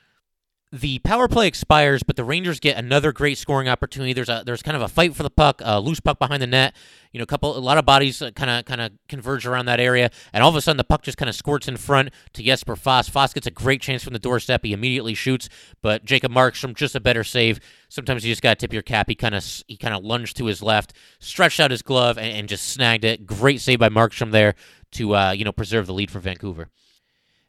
the 0.71 0.99
power 0.99 1.27
play 1.27 1.47
expires, 1.47 2.03
but 2.03 2.15
the 2.15 2.23
Rangers 2.23 2.59
get 2.59 2.77
another 2.77 3.11
great 3.11 3.39
scoring 3.39 3.67
opportunity. 3.67 4.13
There's 4.13 4.29
a 4.29 4.43
there's 4.45 4.61
kind 4.61 4.77
of 4.77 4.83
a 4.83 4.87
fight 4.87 5.15
for 5.15 5.23
the 5.23 5.29
puck, 5.31 5.61
a 5.65 5.79
loose 5.79 5.99
puck 5.99 6.19
behind 6.19 6.43
the 6.43 6.47
net. 6.47 6.75
You 7.11 7.17
know, 7.17 7.23
a 7.23 7.27
couple, 7.27 7.57
a 7.57 7.59
lot 7.59 7.79
of 7.79 7.85
bodies 7.85 8.21
kind 8.35 8.51
of 8.51 8.65
kind 8.65 8.79
of 8.79 8.91
converge 9.07 9.47
around 9.47 9.65
that 9.65 9.79
area, 9.79 10.11
and 10.31 10.43
all 10.43 10.49
of 10.49 10.55
a 10.55 10.61
sudden 10.61 10.77
the 10.77 10.83
puck 10.83 11.01
just 11.01 11.17
kind 11.17 11.27
of 11.27 11.33
squirts 11.33 11.67
in 11.67 11.77
front 11.77 12.11
to 12.33 12.43
Jesper 12.43 12.75
Foss. 12.75 13.09
Fast 13.09 13.33
gets 13.33 13.47
a 13.47 13.51
great 13.51 13.81
chance 13.81 14.03
from 14.03 14.13
the 14.13 14.19
doorstep. 14.19 14.63
He 14.63 14.71
immediately 14.71 15.15
shoots, 15.15 15.49
but 15.81 16.05
Jacob 16.05 16.31
Markstrom 16.31 16.75
just 16.75 16.93
a 16.93 16.99
better 16.99 17.23
save. 17.23 17.59
Sometimes 17.89 18.23
you 18.23 18.31
just 18.31 18.43
got 18.43 18.59
to 18.59 18.63
tip 18.63 18.71
your 18.71 18.83
cap. 18.83 19.09
He 19.09 19.15
kind 19.15 19.33
of 19.33 19.43
he 19.67 19.75
kind 19.75 19.95
of 19.95 20.03
lunged 20.03 20.37
to 20.37 20.45
his 20.45 20.61
left, 20.61 20.93
stretched 21.17 21.59
out 21.59 21.71
his 21.71 21.81
glove, 21.81 22.19
and, 22.19 22.27
and, 22.27 22.47
just 22.47 22.67
snagged 22.67 23.05
it. 23.05 23.25
Great 23.25 23.59
save 23.59 23.79
by 23.79 23.89
Markstrom 23.89 24.31
there 24.31 24.53
to 24.91 25.15
uh, 25.15 25.31
you 25.31 25.43
know 25.43 25.51
preserve 25.51 25.87
the 25.87 25.93
lead 25.93 26.11
for 26.11 26.19
Vancouver. 26.19 26.69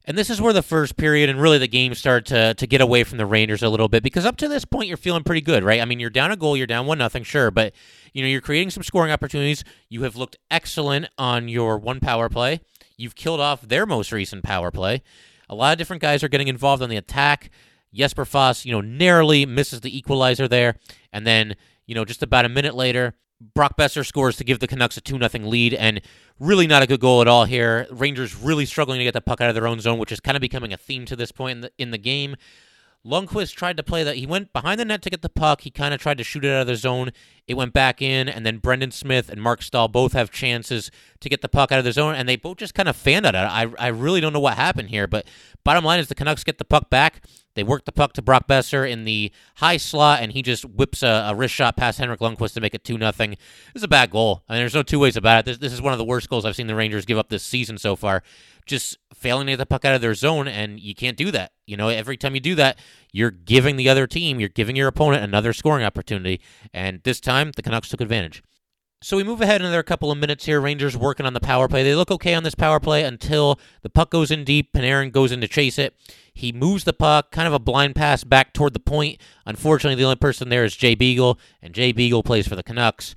And 0.06 0.16
this 0.16 0.30
is 0.30 0.40
where 0.40 0.52
the 0.52 0.62
first 0.62 0.96
period 0.96 1.28
and 1.28 1.40
really 1.40 1.58
the 1.58 1.68
game 1.68 1.94
start 1.94 2.24
to, 2.26 2.54
to 2.54 2.66
get 2.66 2.80
away 2.80 3.04
from 3.04 3.18
the 3.18 3.26
Rangers 3.26 3.62
a 3.62 3.68
little 3.68 3.88
bit 3.88 4.02
because 4.02 4.24
up 4.24 4.36
to 4.38 4.48
this 4.48 4.64
point 4.64 4.88
you're 4.88 4.96
feeling 4.96 5.24
pretty 5.24 5.42
good, 5.42 5.62
right? 5.62 5.80
I 5.80 5.84
mean, 5.84 6.00
you're 6.00 6.10
down 6.10 6.32
a 6.32 6.36
goal, 6.36 6.56
you're 6.56 6.66
down 6.66 6.86
one 6.86 6.98
nothing, 6.98 7.22
sure, 7.22 7.50
but 7.50 7.74
you 8.12 8.22
know 8.22 8.28
you're 8.28 8.40
creating 8.40 8.70
some 8.70 8.82
scoring 8.82 9.12
opportunities. 9.12 9.62
You 9.88 10.02
have 10.02 10.16
looked 10.16 10.36
excellent 10.50 11.06
on 11.18 11.48
your 11.48 11.78
one 11.78 12.00
power 12.00 12.28
play. 12.28 12.60
You've 12.96 13.14
killed 13.14 13.40
off 13.40 13.62
their 13.62 13.86
most 13.86 14.10
recent 14.10 14.42
power 14.42 14.70
play. 14.70 15.02
A 15.48 15.54
lot 15.54 15.72
of 15.72 15.78
different 15.78 16.02
guys 16.02 16.22
are 16.22 16.28
getting 16.28 16.48
involved 16.48 16.82
on 16.82 16.88
the 16.88 16.96
attack. 16.96 17.50
Jesper 17.92 18.24
Fast, 18.24 18.64
you 18.64 18.72
know, 18.72 18.80
narrowly 18.80 19.46
misses 19.46 19.80
the 19.80 19.96
equalizer 19.96 20.48
there, 20.48 20.76
and 21.12 21.26
then 21.26 21.56
you 21.86 21.94
know 21.94 22.04
just 22.04 22.22
about 22.22 22.44
a 22.44 22.48
minute 22.48 22.74
later, 22.74 23.14
Brock 23.40 23.76
Boeser 23.76 24.06
scores 24.06 24.36
to 24.36 24.44
give 24.44 24.58
the 24.58 24.66
Canucks 24.66 24.96
a 24.96 25.00
2 25.00 25.18
0 25.18 25.48
lead, 25.48 25.74
and 25.74 26.00
really 26.38 26.66
not 26.66 26.82
a 26.82 26.86
good 26.86 27.00
goal 27.00 27.22
at 27.22 27.28
all 27.28 27.46
here. 27.46 27.86
Rangers 27.90 28.36
really 28.36 28.66
struggling 28.66 28.98
to 28.98 29.04
get 29.04 29.14
the 29.14 29.20
puck 29.20 29.40
out 29.40 29.48
of 29.48 29.54
their 29.54 29.66
own 29.66 29.80
zone, 29.80 29.98
which 29.98 30.12
is 30.12 30.20
kind 30.20 30.36
of 30.36 30.40
becoming 30.40 30.72
a 30.72 30.76
theme 30.76 31.06
to 31.06 31.16
this 31.16 31.32
point 31.32 31.56
in 31.56 31.60
the, 31.62 31.72
in 31.78 31.90
the 31.90 31.98
game. 31.98 32.36
Lundqvist 33.04 33.54
tried 33.54 33.78
to 33.78 33.82
play 33.82 34.04
that. 34.04 34.16
He 34.16 34.26
went 34.26 34.52
behind 34.52 34.78
the 34.78 34.84
net 34.84 35.00
to 35.02 35.10
get 35.10 35.22
the 35.22 35.30
puck. 35.30 35.62
He 35.62 35.70
kind 35.70 35.94
of 35.94 36.00
tried 36.00 36.18
to 36.18 36.24
shoot 36.24 36.44
it 36.44 36.50
out 36.50 36.62
of 36.62 36.66
the 36.66 36.76
zone. 36.76 37.12
It 37.48 37.54
went 37.54 37.72
back 37.72 38.02
in, 38.02 38.28
and 38.28 38.44
then 38.44 38.58
Brendan 38.58 38.90
Smith 38.90 39.30
and 39.30 39.40
Mark 39.40 39.62
Staal 39.62 39.88
both 39.88 40.12
have 40.12 40.30
chances 40.30 40.90
to 41.20 41.28
get 41.30 41.40
the 41.40 41.48
puck 41.48 41.72
out 41.72 41.78
of 41.78 41.86
the 41.86 41.92
zone, 41.92 42.14
and 42.14 42.28
they 42.28 42.36
both 42.36 42.58
just 42.58 42.74
kind 42.74 42.90
of 42.90 42.96
fanned 42.96 43.24
at 43.24 43.34
it. 43.34 43.38
I, 43.38 43.68
I 43.78 43.88
really 43.88 44.20
don't 44.20 44.34
know 44.34 44.40
what 44.40 44.54
happened 44.54 44.90
here, 44.90 45.06
but 45.06 45.26
bottom 45.64 45.82
line 45.82 45.98
is 45.98 46.08
the 46.08 46.14
Canucks 46.14 46.44
get 46.44 46.58
the 46.58 46.64
puck 46.64 46.90
back. 46.90 47.22
They 47.54 47.62
work 47.62 47.84
the 47.84 47.92
puck 47.92 48.12
to 48.14 48.22
Brock 48.22 48.46
Boeser 48.46 48.88
in 48.88 49.04
the 49.04 49.32
high 49.56 49.76
slot, 49.76 50.20
and 50.22 50.32
he 50.32 50.42
just 50.42 50.64
whips 50.64 51.02
a, 51.02 51.26
a 51.28 51.34
wrist 51.34 51.54
shot 51.54 51.76
past 51.76 51.98
Henrik 51.98 52.20
Lundqvist 52.20 52.54
to 52.54 52.60
make 52.60 52.74
it 52.74 52.84
2 52.84 52.98
0. 52.98 53.12
This 53.12 53.36
is 53.74 53.82
a 53.82 53.88
bad 53.88 54.10
goal. 54.10 54.44
I 54.48 54.54
mean, 54.54 54.62
there's 54.62 54.74
no 54.74 54.82
two 54.82 54.98
ways 54.98 55.16
about 55.16 55.40
it. 55.40 55.44
This, 55.46 55.58
this 55.58 55.72
is 55.72 55.82
one 55.82 55.92
of 55.92 55.98
the 55.98 56.04
worst 56.04 56.28
goals 56.28 56.44
I've 56.44 56.56
seen 56.56 56.66
the 56.66 56.74
Rangers 56.74 57.04
give 57.04 57.18
up 57.18 57.28
this 57.28 57.42
season 57.42 57.78
so 57.78 57.96
far. 57.96 58.22
Just 58.66 58.98
failing 59.14 59.46
to 59.46 59.52
get 59.52 59.56
the 59.56 59.66
puck 59.66 59.84
out 59.84 59.94
of 59.94 60.00
their 60.00 60.14
zone, 60.14 60.46
and 60.46 60.78
you 60.78 60.94
can't 60.94 61.16
do 61.16 61.30
that. 61.32 61.52
You 61.66 61.76
know, 61.76 61.88
every 61.88 62.16
time 62.16 62.34
you 62.34 62.40
do 62.40 62.54
that, 62.54 62.78
you're 63.12 63.30
giving 63.30 63.76
the 63.76 63.88
other 63.88 64.06
team, 64.06 64.38
you're 64.38 64.48
giving 64.48 64.76
your 64.76 64.88
opponent 64.88 65.24
another 65.24 65.52
scoring 65.52 65.84
opportunity. 65.84 66.40
And 66.72 67.00
this 67.02 67.20
time, 67.20 67.52
the 67.56 67.62
Canucks 67.62 67.88
took 67.88 68.00
advantage. 68.00 68.42
So 69.02 69.16
we 69.16 69.24
move 69.24 69.40
ahead 69.40 69.62
another 69.62 69.82
couple 69.82 70.10
of 70.10 70.18
minutes 70.18 70.44
here. 70.44 70.60
Rangers 70.60 70.94
working 70.94 71.24
on 71.24 71.32
the 71.32 71.40
power 71.40 71.68
play. 71.68 71.82
They 71.82 71.94
look 71.94 72.10
okay 72.10 72.34
on 72.34 72.42
this 72.42 72.54
power 72.54 72.78
play 72.78 73.02
until 73.02 73.58
the 73.80 73.88
puck 73.88 74.10
goes 74.10 74.30
in 74.30 74.44
deep. 74.44 74.74
Panarin 74.74 75.10
goes 75.10 75.32
in 75.32 75.40
to 75.40 75.48
chase 75.48 75.78
it. 75.78 75.96
He 76.34 76.52
moves 76.52 76.84
the 76.84 76.92
puck, 76.92 77.30
kind 77.30 77.48
of 77.48 77.54
a 77.54 77.58
blind 77.58 77.94
pass 77.94 78.24
back 78.24 78.52
toward 78.52 78.74
the 78.74 78.78
point. 78.78 79.18
Unfortunately, 79.46 79.94
the 79.94 80.04
only 80.04 80.16
person 80.16 80.50
there 80.50 80.64
is 80.64 80.76
Jay 80.76 80.94
Beagle, 80.94 81.38
and 81.62 81.72
Jay 81.72 81.92
Beagle 81.92 82.22
plays 82.22 82.46
for 82.46 82.56
the 82.56 82.62
Canucks. 82.62 83.14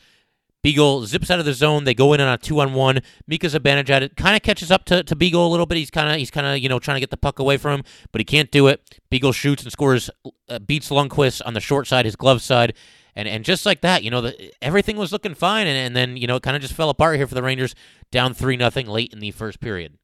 Beagle 0.62 1.06
zips 1.06 1.30
out 1.30 1.40
of 1.40 1.46
the 1.46 1.54
zone. 1.54 1.84
They 1.84 1.94
go 1.94 2.14
in 2.14 2.22
on 2.22 2.32
a 2.32 2.38
two 2.38 2.62
on 2.62 2.74
one. 2.74 3.02
Mika 3.28 3.48
Zibanejad 3.48 4.16
kind 4.16 4.38
of 4.38 4.42
catches 4.42 4.72
up 4.72 4.86
to, 4.86 5.04
to 5.04 5.18
Beagle 5.18 5.46
a 5.46 5.52
little 5.52 5.66
bit. 5.66 5.78
He's 5.78 5.92
kind 5.92 6.10
of 6.10 6.16
he's 6.16 6.32
kind 6.32 6.48
of 6.48 6.60
you 6.60 6.70
know 6.70 6.80
trying 6.80 6.96
to 6.96 7.02
get 7.02 7.10
the 7.10 7.18
puck 7.18 7.40
away 7.40 7.58
from 7.58 7.80
him, 7.80 7.86
but 8.14 8.22
he 8.22 8.26
can't 8.26 8.52
do 8.52 8.68
it. 8.68 9.02
Beagle 9.10 9.34
shoots 9.34 9.64
and 9.64 9.72
scores, 9.74 10.10
uh, 10.48 10.60
beats 10.60 10.90
Lundqvist 10.90 11.42
on 11.46 11.54
the 11.54 11.60
short 11.60 11.88
side, 11.88 12.06
his 12.06 12.16
glove 12.16 12.42
side, 12.42 12.74
and 13.16 13.28
and 13.28 13.44
just 13.44 13.66
like 13.66 13.82
that, 13.82 14.04
you 14.04 14.12
know, 14.12 14.22
the, 14.22 14.54
everything 14.62 14.98
was 14.98 15.12
looking 15.12 15.34
fine, 15.34 15.68
and, 15.68 15.78
and 15.78 15.96
then 15.96 16.18
you 16.18 16.28
know 16.28 16.38
it 16.38 16.44
kind 16.44 16.56
of 16.56 16.62
just 16.62 16.74
fell 16.74 16.90
apart 16.90 17.18
here 17.18 17.28
for 17.28 17.36
the 17.36 17.44
Rangers, 17.44 17.76
down 18.12 18.34
three 18.34 18.58
nothing 18.58 18.88
late 18.88 19.14
in 19.14 19.20
the 19.20 19.32
first 19.32 19.60
period. 19.60 19.98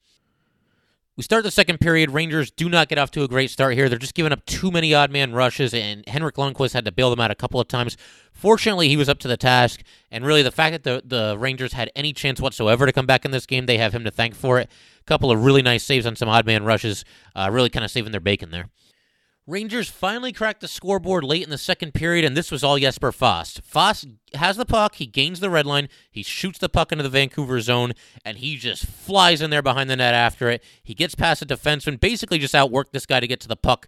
We 1.19 1.23
start 1.23 1.43
the 1.43 1.51
second 1.51 1.81
period. 1.81 2.11
Rangers 2.11 2.49
do 2.49 2.69
not 2.69 2.87
get 2.87 2.97
off 2.97 3.11
to 3.11 3.23
a 3.23 3.27
great 3.27 3.49
start 3.51 3.73
here. 3.73 3.89
They're 3.89 3.99
just 3.99 4.13
giving 4.13 4.31
up 4.31 4.45
too 4.45 4.71
many 4.71 4.93
odd 4.93 5.11
man 5.11 5.33
rushes, 5.33 5.73
and 5.73 6.07
Henrik 6.07 6.35
Lundqvist 6.35 6.71
had 6.71 6.85
to 6.85 6.93
bail 6.93 7.09
them 7.09 7.19
out 7.19 7.29
a 7.29 7.35
couple 7.35 7.59
of 7.59 7.67
times. 7.67 7.97
Fortunately, 8.31 8.87
he 8.87 8.95
was 8.95 9.09
up 9.09 9.19
to 9.19 9.27
the 9.27 9.35
task, 9.35 9.81
and 10.09 10.25
really 10.25 10.43
the 10.43 10.49
fact 10.49 10.71
that 10.71 10.83
the, 10.85 11.03
the 11.05 11.37
Rangers 11.37 11.73
had 11.73 11.91
any 11.93 12.13
chance 12.13 12.39
whatsoever 12.39 12.85
to 12.85 12.93
come 12.93 13.05
back 13.05 13.25
in 13.25 13.31
this 13.31 13.45
game, 13.45 13.65
they 13.65 13.77
have 13.77 13.93
him 13.93 14.05
to 14.05 14.11
thank 14.11 14.33
for 14.33 14.59
it. 14.59 14.69
A 15.01 15.03
couple 15.03 15.29
of 15.29 15.43
really 15.43 15.61
nice 15.61 15.83
saves 15.83 16.05
on 16.05 16.15
some 16.15 16.29
odd 16.29 16.45
man 16.45 16.63
rushes, 16.63 17.03
uh, 17.35 17.49
really 17.51 17.69
kind 17.69 17.83
of 17.83 17.91
saving 17.91 18.13
their 18.13 18.21
bacon 18.21 18.51
there. 18.51 18.69
Rangers 19.49 19.89
finally 19.89 20.31
cracked 20.31 20.61
the 20.61 20.67
scoreboard 20.67 21.23
late 21.23 21.41
in 21.41 21.49
the 21.49 21.57
second 21.57 21.95
period, 21.95 22.23
and 22.23 22.37
this 22.37 22.51
was 22.51 22.63
all 22.63 22.77
Jesper 22.77 23.11
Fast. 23.11 23.63
Fast 23.63 24.05
has 24.35 24.57
the 24.57 24.65
puck, 24.65 24.95
he 24.95 25.07
gains 25.07 25.39
the 25.39 25.49
red 25.49 25.65
line, 25.65 25.89
he 26.11 26.21
shoots 26.21 26.59
the 26.59 26.69
puck 26.69 26.91
into 26.91 27.03
the 27.03 27.09
Vancouver 27.09 27.59
zone, 27.59 27.93
and 28.23 28.37
he 28.37 28.57
just 28.57 28.85
flies 28.85 29.41
in 29.41 29.49
there 29.49 29.63
behind 29.63 29.89
the 29.89 29.95
net 29.95 30.13
after 30.13 30.51
it. 30.51 30.63
He 30.83 30.93
gets 30.93 31.15
past 31.15 31.41
a 31.41 31.47
defenseman, 31.47 31.99
basically 31.99 32.37
just 32.37 32.53
outworked 32.53 32.91
this 32.91 33.07
guy 33.07 33.19
to 33.19 33.25
get 33.25 33.39
to 33.39 33.47
the 33.47 33.55
puck. 33.55 33.87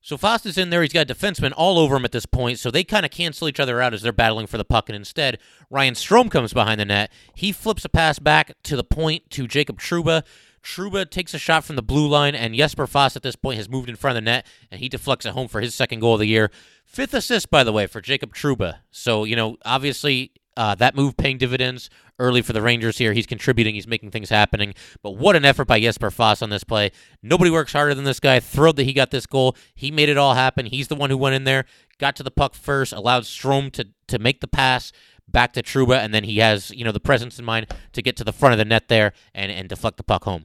So 0.00 0.16
Fast 0.16 0.46
is 0.46 0.56
in 0.56 0.70
there, 0.70 0.80
he's 0.80 0.92
got 0.92 1.08
defensemen 1.08 1.54
all 1.56 1.80
over 1.80 1.96
him 1.96 2.04
at 2.04 2.12
this 2.12 2.24
point, 2.24 2.60
so 2.60 2.70
they 2.70 2.84
kind 2.84 3.04
of 3.04 3.10
cancel 3.10 3.48
each 3.48 3.58
other 3.58 3.82
out 3.82 3.92
as 3.92 4.02
they're 4.02 4.12
battling 4.12 4.46
for 4.46 4.58
the 4.58 4.64
puck, 4.64 4.88
and 4.88 4.94
instead, 4.94 5.38
Ryan 5.70 5.94
Strome 5.94 6.30
comes 6.30 6.52
behind 6.52 6.80
the 6.80 6.84
net. 6.84 7.10
He 7.34 7.50
flips 7.50 7.84
a 7.84 7.88
pass 7.88 8.20
back 8.20 8.52
to 8.62 8.76
the 8.76 8.84
point 8.84 9.28
to 9.30 9.48
Jacob 9.48 9.80
Trouba. 9.80 10.22
Trouba 10.62 11.08
takes 11.08 11.34
a 11.34 11.38
shot 11.38 11.64
from 11.64 11.76
the 11.76 11.82
blue 11.82 12.06
line, 12.06 12.34
and 12.34 12.54
Jesper 12.54 12.86
Fast 12.86 13.16
at 13.16 13.22
this 13.22 13.36
point 13.36 13.56
has 13.56 13.68
moved 13.68 13.88
in 13.88 13.96
front 13.96 14.16
of 14.16 14.24
the 14.24 14.30
net, 14.30 14.46
and 14.70 14.80
he 14.80 14.88
deflects 14.88 15.26
it 15.26 15.32
home 15.32 15.48
for 15.48 15.60
his 15.60 15.74
second 15.74 16.00
goal 16.00 16.14
of 16.14 16.20
the 16.20 16.26
year. 16.26 16.50
Fifth 16.84 17.14
assist, 17.14 17.50
by 17.50 17.64
the 17.64 17.72
way, 17.72 17.86
for 17.86 18.00
Jacob 18.00 18.34
Trouba. 18.34 18.78
So, 18.90 19.24
you 19.24 19.36
know, 19.36 19.56
obviously 19.64 20.32
uh, 20.56 20.74
that 20.74 20.94
move 20.94 21.16
paying 21.16 21.38
dividends 21.38 21.88
early 22.18 22.42
for 22.42 22.52
the 22.52 22.60
Rangers 22.60 22.98
here. 22.98 23.12
He's 23.12 23.26
contributing, 23.26 23.74
he's 23.74 23.86
making 23.86 24.10
things 24.10 24.28
happening. 24.28 24.74
But 25.02 25.12
what 25.12 25.36
an 25.36 25.44
effort 25.44 25.66
by 25.66 25.80
Jesper 25.80 26.10
Fast 26.10 26.42
on 26.42 26.50
this 26.50 26.64
play. 26.64 26.90
Nobody 27.22 27.50
works 27.50 27.72
harder 27.72 27.94
than 27.94 28.04
this 28.04 28.20
guy. 28.20 28.40
Thrilled 28.40 28.76
that 28.76 28.84
he 28.84 28.92
got 28.92 29.10
this 29.10 29.24
goal. 29.24 29.56
He 29.74 29.90
made 29.90 30.08
it 30.08 30.18
all 30.18 30.34
happen. 30.34 30.66
He's 30.66 30.88
the 30.88 30.96
one 30.96 31.08
who 31.08 31.16
went 31.16 31.34
in 31.34 31.44
there, 31.44 31.64
got 31.98 32.14
to 32.16 32.22
the 32.22 32.30
puck 32.30 32.54
first, 32.54 32.92
allowed 32.92 33.22
Strome 33.22 33.72
to, 33.72 33.88
to 34.08 34.18
make 34.18 34.40
the 34.40 34.48
pass 34.48 34.92
back 35.26 35.52
to 35.54 35.62
Trouba, 35.62 35.96
and 35.98 36.12
then 36.12 36.24
he 36.24 36.38
has, 36.38 36.70
you 36.72 36.84
know, 36.84 36.92
the 36.92 37.00
presence 37.00 37.38
in 37.38 37.44
mind 37.44 37.68
to 37.92 38.02
get 38.02 38.16
to 38.16 38.24
the 38.24 38.32
front 38.32 38.52
of 38.52 38.58
the 38.58 38.64
net 38.64 38.88
there 38.88 39.12
and, 39.34 39.50
and 39.50 39.68
deflect 39.68 39.96
the 39.96 40.02
puck 40.02 40.24
home. 40.24 40.44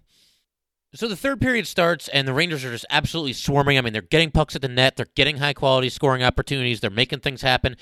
So 0.95 1.09
the 1.09 1.17
third 1.17 1.41
period 1.41 1.67
starts, 1.67 2.07
and 2.07 2.25
the 2.25 2.33
Rangers 2.33 2.63
are 2.63 2.71
just 2.71 2.85
absolutely 2.89 3.33
swarming. 3.33 3.77
I 3.77 3.81
mean, 3.81 3.91
they're 3.91 4.01
getting 4.01 4.31
pucks 4.31 4.55
at 4.55 4.61
the 4.61 4.69
net, 4.69 4.95
they're 4.95 5.07
getting 5.13 5.37
high 5.37 5.53
quality 5.53 5.89
scoring 5.89 6.23
opportunities, 6.23 6.79
they're 6.79 6.89
making 6.89 7.19
things 7.19 7.41
happen. 7.41 7.75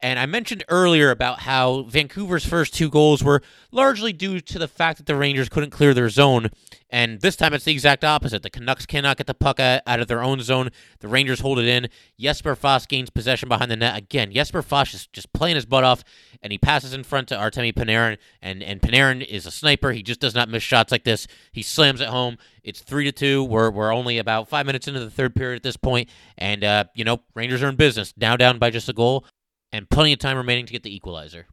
And 0.00 0.18
I 0.18 0.26
mentioned 0.26 0.64
earlier 0.68 1.10
about 1.10 1.40
how 1.40 1.84
Vancouver's 1.84 2.44
first 2.44 2.74
two 2.74 2.90
goals 2.90 3.24
were 3.24 3.40
largely 3.72 4.12
due 4.12 4.38
to 4.40 4.58
the 4.58 4.68
fact 4.68 4.98
that 4.98 5.06
the 5.06 5.16
Rangers 5.16 5.48
couldn't 5.48 5.70
clear 5.70 5.94
their 5.94 6.10
zone. 6.10 6.50
And 6.90 7.22
this 7.22 7.36
time 7.36 7.54
it's 7.54 7.64
the 7.64 7.72
exact 7.72 8.04
opposite. 8.04 8.42
The 8.42 8.50
Canucks 8.50 8.86
cannot 8.86 9.16
get 9.16 9.26
the 9.26 9.34
puck 9.34 9.58
out 9.58 9.82
of 9.86 10.06
their 10.06 10.22
own 10.22 10.40
zone. 10.42 10.70
The 11.00 11.08
Rangers 11.08 11.40
hold 11.40 11.58
it 11.58 11.66
in. 11.66 11.88
Jesper 12.20 12.54
Fast 12.54 12.88
gains 12.88 13.10
possession 13.10 13.48
behind 13.48 13.70
the 13.70 13.76
net. 13.76 13.96
Again, 13.96 14.30
Jesper 14.30 14.62
Fast 14.62 14.94
is 14.94 15.06
just 15.06 15.32
playing 15.32 15.56
his 15.56 15.66
butt 15.66 15.84
off, 15.84 16.04
and 16.42 16.52
he 16.52 16.58
passes 16.58 16.92
in 16.92 17.02
front 17.02 17.28
to 17.28 17.36
Artemi 17.36 17.72
Panarin. 17.72 18.18
And, 18.42 18.62
and 18.62 18.80
Panarin 18.80 19.26
is 19.26 19.46
a 19.46 19.50
sniper. 19.50 19.90
He 19.92 20.02
just 20.02 20.20
does 20.20 20.34
not 20.34 20.48
miss 20.48 20.62
shots 20.62 20.92
like 20.92 21.04
this. 21.04 21.26
He 21.50 21.62
slams 21.62 22.00
it 22.00 22.08
home. 22.08 22.36
It's 22.62 22.80
three 22.80 23.04
to 23.04 23.12
two. 23.12 23.42
We're, 23.42 23.70
we're 23.70 23.92
only 23.92 24.18
about 24.18 24.48
five 24.48 24.66
minutes 24.66 24.86
into 24.86 25.00
the 25.00 25.10
third 25.10 25.34
period 25.34 25.56
at 25.56 25.62
this 25.62 25.76
point, 25.76 26.08
and 26.38 26.62
uh, 26.62 26.84
you 26.94 27.04
know 27.04 27.20
Rangers 27.34 27.62
are 27.62 27.68
in 27.68 27.76
business. 27.76 28.14
Now 28.16 28.36
down 28.36 28.58
by 28.58 28.70
just 28.70 28.88
a 28.88 28.92
goal 28.92 29.26
and 29.74 29.90
plenty 29.90 30.12
of 30.12 30.20
time 30.20 30.36
remaining 30.36 30.66
to 30.66 30.72
get 30.72 30.84
the 30.84 30.94
equalizer. 30.94 31.48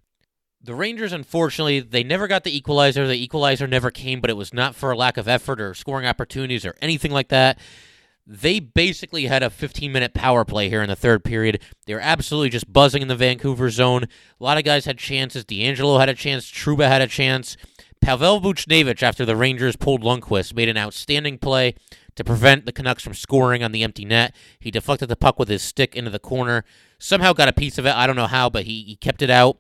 The 0.62 0.75
Rangers, 0.75 1.12
unfortunately, 1.12 1.79
they 1.79 2.03
never 2.03 2.27
got 2.27 2.43
the 2.43 2.55
equalizer. 2.55 3.07
The 3.07 3.21
equalizer 3.21 3.65
never 3.65 3.89
came, 3.89 4.21
but 4.21 4.29
it 4.29 4.38
was 4.38 4.53
not 4.53 4.75
for 4.75 4.91
a 4.91 4.95
lack 4.95 5.17
of 5.17 5.27
effort 5.27 5.60
or 5.60 5.73
scoring 5.73 6.05
opportunities 6.05 6.63
or 6.63 6.75
anything 6.84 7.12
like 7.12 7.29
that. 7.29 7.57
They 8.27 8.60
basically 8.60 9.25
had 9.25 9.41
a 9.41 9.49
15 9.49 9.91
minute 9.91 10.13
power 10.13 10.45
play 10.45 10.69
here 10.69 10.84
in 10.84 10.89
the 10.89 10.95
third 10.95 11.23
period. 11.23 11.63
They 11.88 11.95
were 11.95 11.99
absolutely 11.99 12.51
just 12.51 12.71
buzzing 12.71 13.01
in 13.01 13.07
the 13.07 13.15
Vancouver 13.15 13.71
zone. 13.71 14.03
A 14.03 14.43
lot 14.43 14.60
of 14.60 14.63
guys 14.63 14.86
had 14.86 14.99
chances. 14.99 15.43
DeAngelo 15.43 15.99
had 15.99 16.07
a 16.07 16.13
chance. 16.13 16.45
Trouba 16.45 16.88
had 16.88 17.01
a 17.01 17.07
chance. 17.07 17.57
Pavel 18.01 18.39
Buchnevich, 18.39 19.01
after 19.01 19.25
the 19.25 19.36
Rangers 19.36 19.75
pulled 19.75 20.03
Lundqvist, 20.03 20.55
made 20.55 20.69
an 20.69 20.77
outstanding 20.77 21.39
play 21.39 21.73
to 22.15 22.23
prevent 22.23 22.67
the 22.67 22.71
Canucks 22.71 23.03
from 23.03 23.15
scoring 23.15 23.63
on 23.63 23.71
the 23.71 23.84
empty 23.84 24.05
net. 24.05 24.36
He 24.60 24.69
deflected 24.69 25.10
the 25.10 25.15
puck 25.15 25.39
with 25.39 25.49
his 25.49 25.63
stick 25.63 25.95
into 25.95 26.12
the 26.12 26.19
corner 26.19 26.63
somehow 27.01 27.33
got 27.33 27.49
a 27.49 27.53
piece 27.53 27.77
of 27.77 27.85
it. 27.85 27.95
I 27.95 28.07
don't 28.07 28.15
know 28.15 28.27
how, 28.27 28.49
but 28.49 28.63
he, 28.63 28.83
he 28.83 28.95
kept 28.95 29.21
it 29.21 29.29
out. 29.29 29.57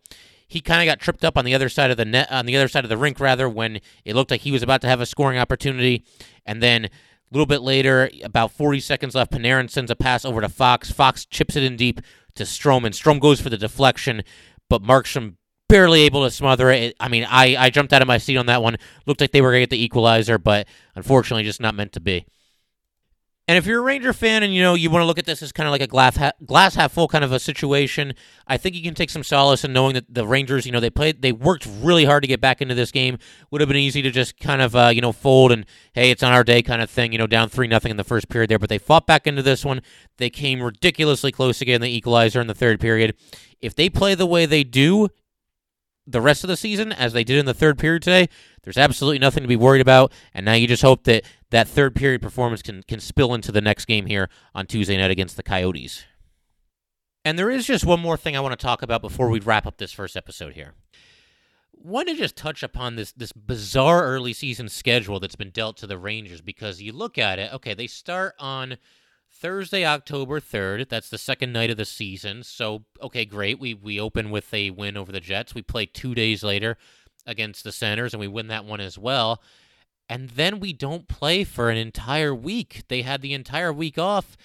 He 0.47 0.61
kind 0.61 0.81
of 0.81 0.91
got 0.91 1.01
tripped 1.01 1.23
up 1.23 1.37
on 1.37 1.45
the 1.45 1.55
other 1.55 1.69
side 1.69 1.91
of 1.91 1.97
the 1.97 2.05
net, 2.05 2.31
on 2.31 2.45
the 2.45 2.55
other 2.55 2.67
side 2.67 2.83
of 2.83 2.89
the 2.89 2.97
rink, 2.97 3.19
rather, 3.19 3.49
when 3.49 3.79
it 4.05 4.15
looked 4.15 4.31
like 4.31 4.41
he 4.41 4.51
was 4.51 4.63
about 4.63 4.81
to 4.81 4.87
have 4.87 5.01
a 5.01 5.05
scoring 5.05 5.37
opportunity. 5.37 6.03
And 6.45 6.61
then 6.61 6.85
a 6.85 6.89
little 7.31 7.45
bit 7.45 7.61
later, 7.61 8.09
about 8.23 8.51
40 8.51 8.79
seconds 8.81 9.15
left, 9.15 9.31
Panarin 9.31 9.69
sends 9.69 9.89
a 9.89 9.95
pass 9.95 10.25
over 10.25 10.41
to 10.41 10.49
Fox. 10.49 10.91
Fox 10.91 11.25
chips 11.25 11.55
it 11.55 11.63
in 11.63 11.77
deep 11.77 12.01
to 12.35 12.43
Strome, 12.43 12.85
and 12.85 12.93
Strome 12.93 13.21
goes 13.21 13.39
for 13.39 13.49
the 13.49 13.57
deflection, 13.57 14.23
but 14.69 14.83
Markstrom 14.83 15.35
barely 15.69 16.01
able 16.01 16.25
to 16.25 16.31
smother 16.31 16.69
it. 16.69 16.95
I 16.99 17.07
mean, 17.07 17.25
I, 17.29 17.55
I 17.57 17.69
jumped 17.69 17.93
out 17.93 18.01
of 18.01 18.07
my 18.07 18.17
seat 18.17 18.35
on 18.35 18.47
that 18.47 18.61
one. 18.61 18.75
Looked 19.05 19.21
like 19.21 19.31
they 19.31 19.41
were 19.41 19.51
going 19.51 19.61
to 19.61 19.67
get 19.67 19.69
the 19.69 19.83
equalizer, 19.83 20.37
but 20.37 20.67
unfortunately, 20.95 21.43
just 21.43 21.61
not 21.61 21.75
meant 21.75 21.93
to 21.93 22.01
be. 22.01 22.25
And 23.51 23.57
if 23.57 23.65
you're 23.65 23.79
a 23.79 23.83
Ranger 23.83 24.13
fan 24.13 24.43
and 24.43 24.55
you 24.55 24.61
know 24.63 24.75
you 24.75 24.89
want 24.89 25.01
to 25.01 25.05
look 25.05 25.19
at 25.19 25.25
this 25.25 25.41
as 25.41 25.51
kind 25.51 25.67
of 25.67 25.71
like 25.71 25.81
a 25.81 25.87
glass 25.87 26.15
half, 26.15 26.31
glass 26.45 26.75
half 26.75 26.93
full 26.93 27.09
kind 27.09 27.21
of 27.21 27.33
a 27.33 27.37
situation, 27.37 28.13
I 28.47 28.55
think 28.55 28.77
you 28.77 28.81
can 28.81 28.93
take 28.93 29.09
some 29.09 29.25
solace 29.25 29.65
in 29.65 29.73
knowing 29.73 29.93
that 29.95 30.05
the 30.07 30.25
Rangers, 30.25 30.65
you 30.65 30.71
know, 30.71 30.79
they 30.79 30.89
played, 30.89 31.21
they 31.21 31.33
worked 31.33 31.67
really 31.81 32.05
hard 32.05 32.23
to 32.23 32.27
get 32.27 32.39
back 32.39 32.61
into 32.61 32.75
this 32.75 32.91
game. 32.91 33.17
Would 33.49 33.59
have 33.59 33.67
been 33.67 33.75
easy 33.75 34.01
to 34.03 34.09
just 34.09 34.39
kind 34.39 34.61
of, 34.61 34.73
uh, 34.73 34.87
you 34.95 35.01
know, 35.01 35.11
fold 35.11 35.51
and 35.51 35.65
hey, 35.91 36.11
it's 36.11 36.23
on 36.23 36.31
our 36.31 36.45
day 36.45 36.61
kind 36.61 36.81
of 36.81 36.89
thing. 36.89 37.11
You 37.11 37.17
know, 37.17 37.27
down 37.27 37.49
three 37.49 37.67
nothing 37.67 37.91
in 37.91 37.97
the 37.97 38.05
first 38.05 38.29
period 38.29 38.49
there, 38.49 38.57
but 38.57 38.69
they 38.69 38.77
fought 38.77 39.05
back 39.05 39.27
into 39.27 39.43
this 39.43 39.65
one. 39.65 39.81
They 40.15 40.29
came 40.29 40.63
ridiculously 40.63 41.33
close 41.33 41.59
to 41.59 41.65
getting 41.65 41.81
the 41.81 41.93
equalizer 41.93 42.39
in 42.39 42.47
the 42.47 42.55
third 42.55 42.79
period. 42.79 43.17
If 43.59 43.75
they 43.75 43.89
play 43.89 44.15
the 44.15 44.25
way 44.25 44.45
they 44.45 44.63
do 44.63 45.09
the 46.07 46.21
rest 46.21 46.45
of 46.45 46.47
the 46.47 46.55
season, 46.55 46.93
as 46.93 47.11
they 47.11 47.25
did 47.25 47.37
in 47.37 47.45
the 47.45 47.53
third 47.53 47.77
period 47.77 48.01
today, 48.01 48.29
there's 48.63 48.77
absolutely 48.77 49.19
nothing 49.19 49.43
to 49.43 49.47
be 49.47 49.55
worried 49.55 49.81
about. 49.81 50.13
And 50.33 50.45
now 50.45 50.53
you 50.53 50.67
just 50.67 50.81
hope 50.81 51.03
that 51.03 51.25
that 51.51 51.67
third 51.67 51.95
period 51.95 52.21
performance 52.21 52.61
can, 52.61 52.81
can 52.83 52.99
spill 52.99 53.33
into 53.33 53.51
the 53.51 53.61
next 53.61 53.85
game 53.85 54.07
here 54.07 54.29
on 54.55 54.65
Tuesday 54.65 54.97
night 54.97 55.11
against 55.11 55.37
the 55.37 55.43
Coyotes. 55.43 56.05
And 57.23 57.37
there 57.37 57.51
is 57.51 57.67
just 57.67 57.85
one 57.85 57.99
more 57.99 58.17
thing 58.17 58.35
I 58.35 58.39
want 58.39 58.57
to 58.57 58.65
talk 58.65 58.81
about 58.81 59.01
before 59.01 59.29
we 59.29 59.39
wrap 59.39 59.67
up 59.67 59.77
this 59.77 59.91
first 59.91 60.17
episode 60.17 60.53
here. 60.53 60.73
Want 61.73 62.07
to 62.07 62.15
just 62.15 62.35
touch 62.35 62.63
upon 62.63 62.95
this 62.95 63.11
this 63.11 63.31
bizarre 63.31 64.05
early 64.05 64.33
season 64.33 64.69
schedule 64.69 65.19
that's 65.19 65.35
been 65.35 65.49
dealt 65.49 65.77
to 65.77 65.87
the 65.87 65.97
Rangers 65.97 66.41
because 66.41 66.81
you 66.81 66.91
look 66.93 67.17
at 67.17 67.39
it, 67.39 67.53
okay, 67.53 67.73
they 67.73 67.87
start 67.87 68.35
on 68.39 68.77
Thursday, 69.31 69.85
October 69.85 70.39
3rd. 70.39 70.89
That's 70.89 71.09
the 71.09 71.17
second 71.17 71.53
night 71.53 71.71
of 71.71 71.77
the 71.77 71.85
season. 71.85 72.43
So, 72.43 72.83
okay, 73.01 73.25
great. 73.25 73.59
We 73.59 73.73
we 73.73 73.99
open 73.99 74.29
with 74.29 74.53
a 74.53 74.69
win 74.69 74.95
over 74.95 75.11
the 75.11 75.19
Jets. 75.19 75.55
We 75.55 75.63
play 75.63 75.85
2 75.87 76.13
days 76.13 76.43
later 76.43 76.77
against 77.25 77.63
the 77.63 77.71
Senators 77.71 78.13
and 78.13 78.21
we 78.21 78.27
win 78.27 78.47
that 78.47 78.65
one 78.65 78.79
as 78.79 78.97
well 78.97 79.41
and 80.11 80.31
then 80.31 80.59
we 80.59 80.73
don't 80.73 81.07
play 81.07 81.45
for 81.45 81.69
an 81.69 81.77
entire 81.77 82.35
week. 82.35 82.83
They 82.89 83.01
had 83.01 83.21
the 83.21 83.33
entire 83.33 83.71
week 83.71 83.97
off, 83.97 84.35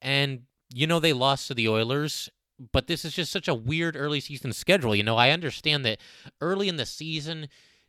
and 0.00 0.42
you 0.72 0.86
know 0.86 1.00
they 1.00 1.12
lost 1.12 1.48
to 1.48 1.54
the 1.54 1.68
Oilers. 1.68 2.30
But 2.70 2.86
this 2.86 3.04
is 3.04 3.12
just 3.12 3.32
such 3.32 3.48
a 3.48 3.54
weird 3.54 3.96
early 3.96 4.20
season 4.20 4.52
schedule. 4.52 4.94
You 4.94 5.02
know, 5.02 5.16
I 5.16 5.30
understand 5.30 5.84
that 5.84 5.98
early 6.40 6.68
in 6.68 6.76
the 6.76 6.86
season, 6.86 7.48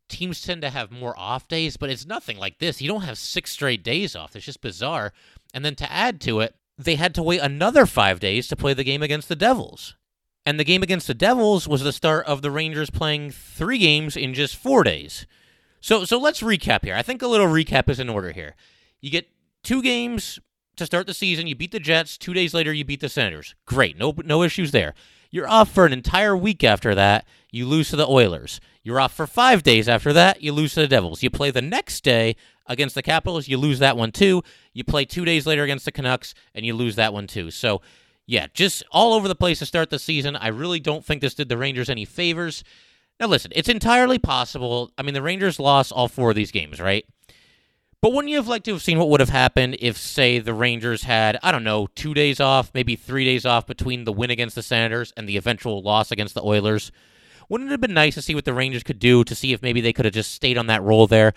teams 0.09 0.41
tend 0.41 0.63
to 0.63 0.71
have 0.71 0.89
more 0.89 1.17
off 1.17 1.47
days, 1.47 1.77
but 1.77 1.91
it's 1.91 2.07
nothing 2.07 2.39
like 2.39 2.57
this. 2.57 2.81
You 2.81 2.87
don't 2.87 3.01
have 3.01 3.19
six 3.19 3.51
straight 3.51 3.83
days 3.83 4.15
off. 4.15 4.35
It's 4.35 4.45
just 4.45 4.59
bizarre. 4.59 5.13
And 5.53 5.63
then 5.63 5.75
to 5.75 5.91
add 5.91 6.19
to 6.21 6.39
it, 6.39 6.55
they 6.75 6.95
had 6.95 7.13
to 7.15 7.23
wait 7.23 7.41
another 7.41 7.85
five 7.85 8.19
days 8.19 8.47
to 8.47 8.55
play 8.55 8.73
the 8.73 8.83
game 8.83 9.03
against 9.03 9.29
the 9.29 9.35
Devils. 9.35 9.95
And 10.43 10.59
the 10.59 10.65
game 10.65 10.81
against 10.81 11.05
the 11.05 11.13
Devils 11.13 11.67
was 11.67 11.83
the 11.83 11.93
start 11.93 12.25
of 12.25 12.41
the 12.41 12.49
Rangers 12.49 12.89
playing 12.89 13.29
three 13.29 13.77
games 13.77 14.17
in 14.17 14.33
just 14.33 14.55
four 14.55 14.83
days. 14.83 15.27
So 15.79 16.05
so 16.05 16.17
let's 16.19 16.41
recap 16.41 16.83
here. 16.83 16.95
I 16.95 17.01
think 17.01 17.21
a 17.21 17.27
little 17.27 17.47
recap 17.47 17.89
is 17.89 17.99
in 17.99 18.09
order 18.09 18.31
here. 18.31 18.55
You 19.01 19.09
get 19.09 19.29
two 19.63 19.81
games 19.81 20.39
to 20.75 20.85
start 20.85 21.07
the 21.07 21.13
season. 21.13 21.47
You 21.47 21.55
beat 21.55 21.71
the 21.71 21.79
Jets. 21.79 22.17
Two 22.17 22.33
days 22.33 22.53
later, 22.53 22.73
you 22.73 22.85
beat 22.85 23.01
the 23.01 23.09
Senators. 23.09 23.55
Great, 23.65 23.97
no 23.97 24.13
no 24.23 24.43
issues 24.43 24.71
there. 24.71 24.93
You're 25.29 25.49
off 25.49 25.71
for 25.71 25.85
an 25.85 25.93
entire 25.93 26.37
week 26.37 26.63
after 26.63 26.95
that. 26.95 27.25
You 27.51 27.65
lose 27.65 27.89
to 27.89 27.95
the 27.95 28.07
Oilers. 28.07 28.59
You're 28.83 28.99
off 28.99 29.13
for 29.13 29.27
five 29.27 29.63
days 29.63 29.89
after 29.89 30.13
that. 30.13 30.41
You 30.41 30.53
lose 30.53 30.73
to 30.75 30.81
the 30.81 30.87
Devils. 30.87 31.21
You 31.21 31.29
play 31.29 31.51
the 31.51 31.61
next 31.61 32.03
day 32.03 32.37
against 32.65 32.95
the 32.95 33.01
Capitals. 33.01 33.47
You 33.47 33.57
lose 33.57 33.79
that 33.79 33.97
one 33.97 34.11
too. 34.11 34.43
You 34.73 34.83
play 34.83 35.03
two 35.05 35.25
days 35.25 35.45
later 35.45 35.63
against 35.63 35.85
the 35.85 35.91
Canucks, 35.91 36.33
and 36.55 36.65
you 36.65 36.73
lose 36.73 36.95
that 36.95 37.13
one 37.13 37.27
too. 37.27 37.51
So, 37.51 37.81
yeah, 38.25 38.47
just 38.53 38.83
all 38.91 39.13
over 39.13 39.27
the 39.27 39.35
place 39.35 39.59
to 39.59 39.65
start 39.65 39.89
the 39.89 39.99
season. 39.99 40.35
I 40.35 40.47
really 40.47 40.79
don't 40.79 41.03
think 41.03 41.21
this 41.21 41.33
did 41.33 41.49
the 41.49 41.57
Rangers 41.57 41.89
any 41.89 42.05
favors. 42.05 42.63
Now, 43.19 43.27
listen, 43.27 43.51
it's 43.55 43.69
entirely 43.69 44.19
possible. 44.19 44.91
I 44.97 45.01
mean, 45.01 45.13
the 45.13 45.21
Rangers 45.21 45.59
lost 45.59 45.91
all 45.91 46.07
four 46.07 46.29
of 46.29 46.35
these 46.35 46.51
games, 46.51 46.79
right? 46.79 47.05
But 47.99 48.13
wouldn't 48.13 48.29
you 48.29 48.37
have 48.37 48.47
liked 48.47 48.65
to 48.65 48.73
have 48.73 48.83
seen 48.83 48.99
what 48.99 49.09
would 49.09 49.19
have 49.19 49.29
happened 49.29 49.77
if, 49.79 49.97
say, 49.97 50.37
the 50.37 50.53
Rangers 50.53 51.03
had, 51.03 51.39
I 51.41 51.51
don't 51.51 51.63
know, 51.63 51.87
two 51.95 52.13
days 52.13 52.39
off, 52.39 52.69
maybe 52.75 52.95
three 52.95 53.25
days 53.25 53.43
off 53.43 53.65
between 53.65 54.03
the 54.03 54.13
win 54.13 54.29
against 54.29 54.53
the 54.53 54.61
Senators 54.61 55.13
and 55.17 55.27
the 55.27 55.35
eventual 55.35 55.81
loss 55.81 56.11
against 56.11 56.35
the 56.35 56.43
Oilers? 56.43 56.91
Wouldn't 57.49 57.69
it 57.69 57.71
have 57.71 57.81
been 57.81 57.95
nice 57.95 58.13
to 58.13 58.21
see 58.21 58.35
what 58.35 58.45
the 58.45 58.53
Rangers 58.53 58.83
could 58.83 58.99
do 58.99 59.23
to 59.23 59.33
see 59.33 59.51
if 59.51 59.63
maybe 59.63 59.81
they 59.81 59.93
could 59.93 60.05
have 60.05 60.13
just 60.13 60.31
stayed 60.31 60.57
on 60.59 60.67
that 60.67 60.83
roll 60.83 61.07
there? 61.07 61.33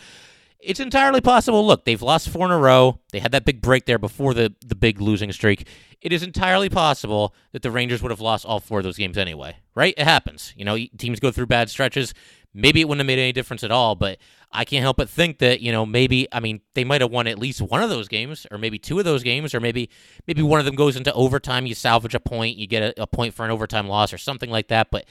It's 0.62 0.80
entirely 0.80 1.20
possible. 1.20 1.66
Look, 1.66 1.84
they've 1.84 2.02
lost 2.02 2.28
four 2.28 2.44
in 2.46 2.52
a 2.52 2.58
row. 2.58 3.00
They 3.12 3.18
had 3.18 3.32
that 3.32 3.44
big 3.44 3.62
break 3.62 3.86
there 3.86 3.98
before 3.98 4.34
the, 4.34 4.54
the 4.64 4.74
big 4.74 5.00
losing 5.00 5.32
streak 5.32 5.66
it 6.00 6.12
is 6.12 6.22
entirely 6.22 6.68
possible 6.68 7.34
that 7.52 7.62
the 7.62 7.70
Rangers 7.70 8.02
would 8.02 8.10
have 8.10 8.20
lost 8.20 8.46
all 8.46 8.60
four 8.60 8.78
of 8.78 8.84
those 8.84 8.96
games 8.96 9.18
anyway, 9.18 9.56
right? 9.74 9.94
It 9.96 10.04
happens. 10.04 10.54
You 10.56 10.64
know, 10.64 10.76
teams 10.96 11.20
go 11.20 11.30
through 11.30 11.46
bad 11.46 11.68
stretches. 11.68 12.14
Maybe 12.54 12.80
it 12.80 12.88
wouldn't 12.88 13.00
have 13.00 13.06
made 13.06 13.20
any 13.20 13.32
difference 13.32 13.62
at 13.62 13.70
all, 13.70 13.94
but 13.94 14.18
I 14.50 14.64
can't 14.64 14.82
help 14.82 14.96
but 14.96 15.08
think 15.08 15.38
that, 15.38 15.60
you 15.60 15.70
know, 15.70 15.84
maybe 15.84 16.26
I 16.32 16.40
mean, 16.40 16.62
they 16.74 16.84
might 16.84 17.02
have 17.02 17.10
won 17.10 17.26
at 17.26 17.38
least 17.38 17.60
one 17.60 17.82
of 17.82 17.90
those 17.90 18.08
games 18.08 18.46
or 18.50 18.58
maybe 18.58 18.78
two 18.78 18.98
of 18.98 19.04
those 19.04 19.22
games 19.22 19.54
or 19.54 19.60
maybe 19.60 19.90
maybe 20.26 20.42
one 20.42 20.58
of 20.58 20.66
them 20.66 20.74
goes 20.74 20.96
into 20.96 21.12
overtime, 21.12 21.66
you 21.66 21.74
salvage 21.74 22.14
a 22.14 22.20
point, 22.20 22.56
you 22.56 22.66
get 22.66 22.82
a, 22.82 23.02
a 23.02 23.06
point 23.06 23.34
for 23.34 23.44
an 23.44 23.50
overtime 23.50 23.86
loss 23.86 24.12
or 24.12 24.18
something 24.18 24.50
like 24.50 24.68
that, 24.68 24.90
but 24.90 25.04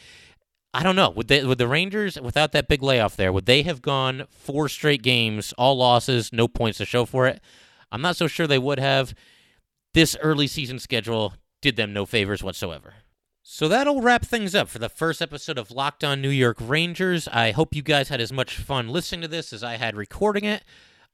I 0.74 0.84
don't 0.84 0.96
know. 0.96 1.10
Would 1.10 1.28
they, 1.28 1.44
would 1.44 1.58
the 1.58 1.68
Rangers, 1.68 2.20
without 2.22 2.52
that 2.52 2.68
big 2.68 2.84
layoff 2.84 3.16
there, 3.16 3.34
would 3.34 3.48
they 3.48 3.64
have 3.64 3.82
gone 3.82 4.26
four 4.30 4.70
straight 4.70 5.02
games, 5.02 5.54
all 5.58 5.78
losses, 5.78 6.32
no 6.32 6.48
points 6.48 6.78
to 6.78 6.86
show 6.86 7.06
for 7.06 7.26
it? 7.26 7.42
I'm 7.92 8.02
not 8.02 8.16
so 8.16 8.28
sure 8.28 8.46
they 8.46 8.60
would 8.60 8.80
have 8.80 9.16
this 9.94 10.16
early 10.22 10.46
season 10.46 10.78
schedule 10.78 11.34
did 11.62 11.76
them 11.76 11.92
no 11.92 12.06
favors 12.06 12.44
whatsoever. 12.44 12.94
So 13.42 13.68
that'll 13.68 14.02
wrap 14.02 14.24
things 14.24 14.54
up 14.54 14.70
for 14.70 14.78
the 14.78 14.90
first 14.90 15.24
episode 15.24 15.58
of 15.58 15.72
Locked 15.72 16.04
On 16.04 16.22
New 16.22 16.30
York 16.30 16.58
Rangers. 16.62 17.28
I 17.28 17.50
hope 17.50 17.76
you 17.76 17.82
guys 17.82 18.10
had 18.10 18.22
as 18.22 18.32
much 18.32 18.56
fun 18.56 18.90
listening 18.90 19.22
to 19.22 19.28
this 19.28 19.52
as 19.52 19.64
I 19.64 19.78
had 19.78 19.96
recording 19.96 20.46
it. 20.46 20.64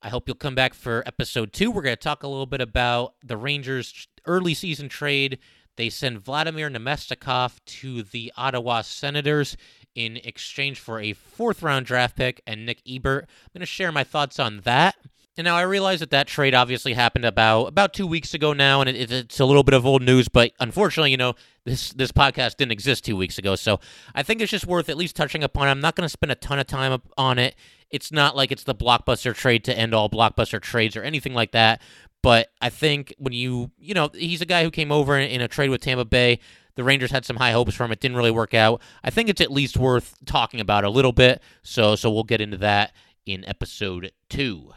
I 0.02 0.10
hope 0.10 0.28
you'll 0.28 0.36
come 0.36 0.54
back 0.54 0.74
for 0.74 1.02
episode 1.06 1.54
two. 1.54 1.72
We're 1.72 1.82
going 1.82 1.96
to 1.96 2.02
talk 2.02 2.24
a 2.24 2.28
little 2.28 2.46
bit 2.46 2.60
about 2.60 3.16
the 3.24 3.38
Rangers' 3.38 4.08
early 4.26 4.54
season 4.54 4.90
trade. 4.90 5.40
They 5.76 5.90
send 5.90 6.20
Vladimir 6.20 6.70
Namestnikov 6.70 7.60
to 7.66 8.04
the 8.04 8.32
Ottawa 8.38 8.82
Senators 8.82 9.58
in 9.94 10.18
exchange 10.18 10.80
for 10.80 11.00
a 11.00 11.14
fourth 11.14 11.62
round 11.62 11.86
draft 11.86 12.16
pick 12.16 12.42
and 12.46 12.66
Nick 12.66 12.82
Ebert. 12.88 13.26
I'm 13.28 13.50
going 13.54 13.60
to 13.62 13.66
share 13.66 13.92
my 13.92 14.04
thoughts 14.04 14.40
on 14.40 14.62
that. 14.62 14.96
And 15.38 15.44
now 15.44 15.56
I 15.58 15.64
realize 15.64 16.00
that 16.00 16.12
that 16.12 16.28
trade 16.28 16.56
obviously 16.56 16.94
happened 16.94 17.26
about 17.26 17.66
about 17.66 17.94
two 17.94 18.08
weeks 18.08 18.34
ago 18.34 18.54
now, 18.54 18.80
and 18.80 18.90
it, 18.90 19.12
it's 19.12 19.40
a 19.40 19.46
little 19.46 19.64
bit 19.64 19.74
of 19.74 19.86
old 19.86 20.02
news. 20.02 20.30
But 20.30 20.52
unfortunately, 20.62 21.12
you 21.12 21.18
know, 21.18 21.34
this 21.66 21.92
this 21.92 22.12
podcast 22.14 22.56
didn't 22.56 22.72
exist 22.72 23.04
two 23.04 23.18
weeks 23.18 23.38
ago, 23.38 23.56
so 23.56 23.80
I 24.14 24.24
think 24.24 24.40
it's 24.42 24.52
just 24.52 24.66
worth 24.66 24.88
at 24.88 24.96
least 24.96 25.16
touching 25.16 25.44
upon. 25.44 25.68
I'm 25.68 25.82
not 25.82 25.96
going 25.96 26.06
to 26.06 26.10
spend 26.10 26.32
a 26.32 26.36
ton 26.36 26.60
of 26.60 26.68
time 26.68 27.02
on 27.18 27.38
it. 27.38 27.56
It's 27.90 28.14
not 28.14 28.36
like 28.36 28.52
it's 28.52 28.64
the 28.64 28.76
blockbuster 28.76 29.36
trade 29.36 29.66
to 29.66 29.78
end 29.78 29.94
all 29.94 30.10
blockbuster 30.10 30.62
trades 30.62 30.96
or 30.96 31.04
anything 31.04 31.34
like 31.34 31.52
that. 31.52 31.82
But 32.22 32.50
I 32.62 32.70
think 32.70 33.14
when 33.18 33.34
you 33.34 33.72
you 33.78 33.94
know 33.94 34.10
he's 34.14 34.42
a 34.42 34.46
guy 34.46 34.64
who 34.64 34.72
came 34.72 34.92
over 34.92 35.18
in, 35.18 35.30
in 35.30 35.42
a 35.42 35.50
trade 35.50 35.70
with 35.70 35.82
Tampa 35.82 36.06
Bay. 36.06 36.40
the 36.76 36.84
Rangers 36.84 37.12
had 37.12 37.26
some 37.26 37.36
high 37.38 37.52
hopes 37.52 37.76
from 37.76 37.92
it, 37.92 38.00
didn't 38.00 38.18
really 38.18 38.32
work 38.32 38.54
out. 38.54 38.82
I 39.04 39.10
think 39.10 39.28
it's 39.28 39.42
at 39.42 39.52
least 39.52 39.76
worth 39.76 40.16
talking 40.26 40.62
about 40.62 40.86
a 40.86 40.90
little 40.90 41.12
bit. 41.12 41.42
So 41.62 41.98
so 41.98 42.10
we'll 42.10 42.24
get 42.24 42.40
into 42.40 42.58
that 42.58 42.94
in 43.26 43.44
episode 43.46 44.14
two. 44.30 44.75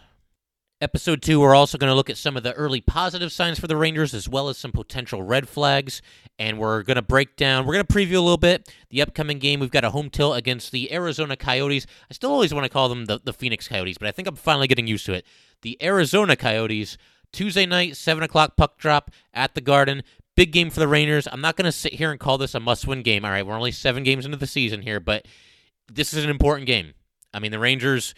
Episode 0.81 1.23
two, 1.23 1.41
we're 1.41 1.57
also 1.57 1.77
going 1.77 1.91
to 1.91 1.95
look 1.95 2.09
at 2.09 2.17
some 2.17 2.37
of 2.37 2.45
the 2.45 2.53
early 2.53 2.81
positive 2.81 3.33
signs 3.33 3.59
for 3.59 3.67
the 3.67 3.77
Rangers 3.77 4.15
as 4.15 4.29
well 4.29 4.49
as 4.49 4.57
some 4.57 4.71
potential 4.71 5.25
red 5.25 5.49
flags. 5.49 6.01
And 6.39 6.57
we're 6.57 6.85
going 6.85 6.95
to 6.95 7.03
break 7.03 7.35
down, 7.35 7.67
we're 7.67 7.73
going 7.75 7.87
to 7.87 7.93
preview 7.93 8.19
a 8.19 8.21
little 8.21 8.37
bit 8.37 8.73
the 8.89 9.03
upcoming 9.03 9.41
game. 9.41 9.59
We've 9.59 9.73
got 9.73 9.83
a 9.83 9.91
home 9.91 10.09
tilt 10.09 10.37
against 10.37 10.71
the 10.71 10.93
Arizona 10.93 11.37
Coyotes. 11.37 11.85
I 12.09 12.15
still 12.15 12.31
always 12.31 12.55
want 12.55 12.65
to 12.65 12.69
call 12.69 12.89
them 12.89 13.07
the, 13.07 13.19
the 13.19 13.33
Phoenix 13.33 13.67
Coyotes, 13.67 13.99
but 13.99 14.07
I 14.07 14.13
think 14.13 14.29
I'm 14.29 14.37
finally 14.37 14.69
getting 14.69 14.87
used 14.87 15.05
to 15.07 15.15
it. 15.15 15.27
The 15.63 15.77
Arizona 15.83 16.37
Coyotes, 16.37 16.97
Tuesday 17.33 17.67
night, 17.67 17.97
7 17.97 18.23
o'clock 18.23 18.57
puck 18.57 18.79
drop 18.79 19.11
at 19.35 19.57
the 19.57 19.61
Garden. 19.61 20.05
Big 20.37 20.53
game 20.53 20.71
for 20.71 20.79
the 20.79 20.87
Rangers. 20.87 21.27
I'm 21.27 21.41
not 21.41 21.57
going 21.57 21.65
to 21.65 21.73
sit 21.73 21.95
here 21.95 22.13
and 22.13 22.21
call 22.21 22.39
this 22.39 22.55
a 22.55 22.61
must 22.61 22.87
win 22.87 23.03
game. 23.03 23.25
All 23.25 23.33
right, 23.33 23.45
we're 23.45 23.57
only 23.57 23.73
seven 23.73 24.05
games 24.05 24.25
into 24.25 24.39
the 24.39 24.47
season 24.47 24.83
here, 24.83 25.01
but 25.01 25.27
this 25.93 26.15
is 26.15 26.23
an 26.23 26.31
important 26.31 26.69
game. 26.69 26.95
I 27.35 27.41
mean, 27.41 27.51
the 27.51 27.59
Rangers, 27.59 28.15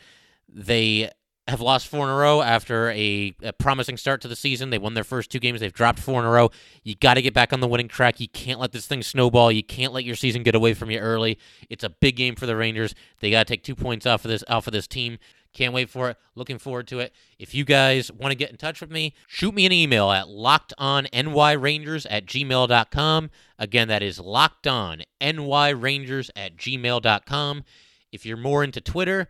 they 0.46 1.10
have 1.50 1.60
lost 1.60 1.88
four 1.88 2.04
in 2.04 2.10
a 2.10 2.16
row 2.16 2.40
after 2.40 2.90
a, 2.90 3.34
a, 3.42 3.52
promising 3.52 3.96
start 3.96 4.20
to 4.22 4.28
the 4.28 4.36
season. 4.36 4.70
They 4.70 4.78
won 4.78 4.94
their 4.94 5.04
first 5.04 5.30
two 5.30 5.38
games. 5.38 5.60
They've 5.60 5.72
dropped 5.72 5.98
four 5.98 6.20
in 6.20 6.26
a 6.26 6.30
row. 6.30 6.50
You 6.82 6.94
got 6.94 7.14
to 7.14 7.22
get 7.22 7.34
back 7.34 7.52
on 7.52 7.60
the 7.60 7.68
winning 7.68 7.88
track. 7.88 8.20
You 8.20 8.28
can't 8.28 8.60
let 8.60 8.72
this 8.72 8.86
thing 8.86 9.02
snowball. 9.02 9.52
You 9.52 9.62
can't 9.62 9.92
let 9.92 10.04
your 10.04 10.16
season 10.16 10.42
get 10.42 10.54
away 10.54 10.74
from 10.74 10.90
you 10.90 10.98
early. 10.98 11.38
It's 11.68 11.84
a 11.84 11.90
big 11.90 12.16
game 12.16 12.36
for 12.36 12.46
the 12.46 12.56
Rangers. 12.56 12.94
They 13.20 13.30
got 13.30 13.46
to 13.46 13.52
take 13.52 13.62
two 13.62 13.74
points 13.74 14.06
off 14.06 14.24
of 14.24 14.30
this 14.30 14.44
off 14.48 14.66
of 14.66 14.72
this 14.72 14.86
team. 14.86 15.18
Can't 15.52 15.74
wait 15.74 15.90
for 15.90 16.10
it. 16.10 16.16
Looking 16.36 16.58
forward 16.58 16.86
to 16.88 17.00
it. 17.00 17.12
If 17.38 17.54
you 17.54 17.64
guys 17.64 18.12
want 18.12 18.30
to 18.30 18.36
get 18.36 18.50
in 18.50 18.56
touch 18.56 18.80
with 18.80 18.90
me, 18.90 19.14
shoot 19.26 19.52
me 19.52 19.66
an 19.66 19.72
email 19.72 20.12
at 20.12 20.26
lockedonnyrangers 20.26 22.06
at 22.08 22.26
gmail.com. 22.26 23.30
Again, 23.58 23.88
that 23.88 24.02
is 24.02 24.20
lockedonnyrangers 24.20 26.30
at 26.36 26.56
gmail.com. 26.56 27.64
If 28.12 28.26
you're 28.26 28.36
more 28.36 28.62
into 28.62 28.80
Twitter, 28.80 29.26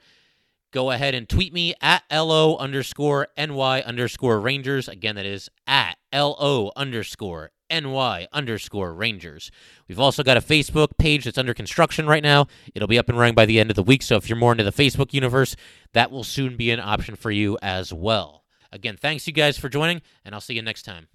go 0.73 0.91
ahead 0.91 1.15
and 1.15 1.29
tweet 1.29 1.53
me 1.53 1.75
at 1.81 2.03
LO 2.11 2.57
underscore 2.57 3.29
NY 3.37 3.83
underscore 3.83 4.41
Rangers. 4.41 4.89
Again, 4.89 5.17
that 5.17 5.27
is 5.27 5.49
at 5.67 5.97
LO 6.13 6.73
underscore 6.77 7.51
NY 7.71 8.27
underscore 8.33 8.95
Rangers. 8.95 9.51
We've 9.89 10.01
also 10.01 10.23
got 10.23 10.37
a 10.37 10.41
Facebook 10.41 10.99
page 10.99 11.25
that's 11.25 11.39
under 11.39 11.55
construction 11.55 12.07
right 12.07 12.23
now. 12.23 12.47
It'll 12.75 12.89
be 12.89 12.99
up 12.99 13.09
and 13.09 13.19
running 13.19 13.35
by 13.35 13.47
the 13.47 13.61
end 13.61 13.71
of 13.71 13.77
the 13.77 13.83
week. 13.83 14.03
So 14.03 14.17
if 14.17 14.29
you're 14.29 14.39
more 14.39 14.53
into 14.53 14.65
the 14.65 14.73
Facebook 14.73 15.13
universe, 15.13 15.57
that 15.93 16.11
will 16.11 16.25
soon 16.25 16.57
be 16.57 16.71
an 16.71 16.81
option 16.81 17.17
for 17.17 17.31
you 17.31 17.59
as 17.63 17.93
well. 17.93 18.45
Again, 18.73 18.97
thanks 18.97 19.27
you 19.27 19.33
guys 19.33 19.59
for 19.59 19.69
joining, 19.69 20.03
and 20.25 20.35
I'll 20.35 20.41
see 20.41 20.55
you 20.55 20.63
next 20.63 20.83
time. 20.85 21.09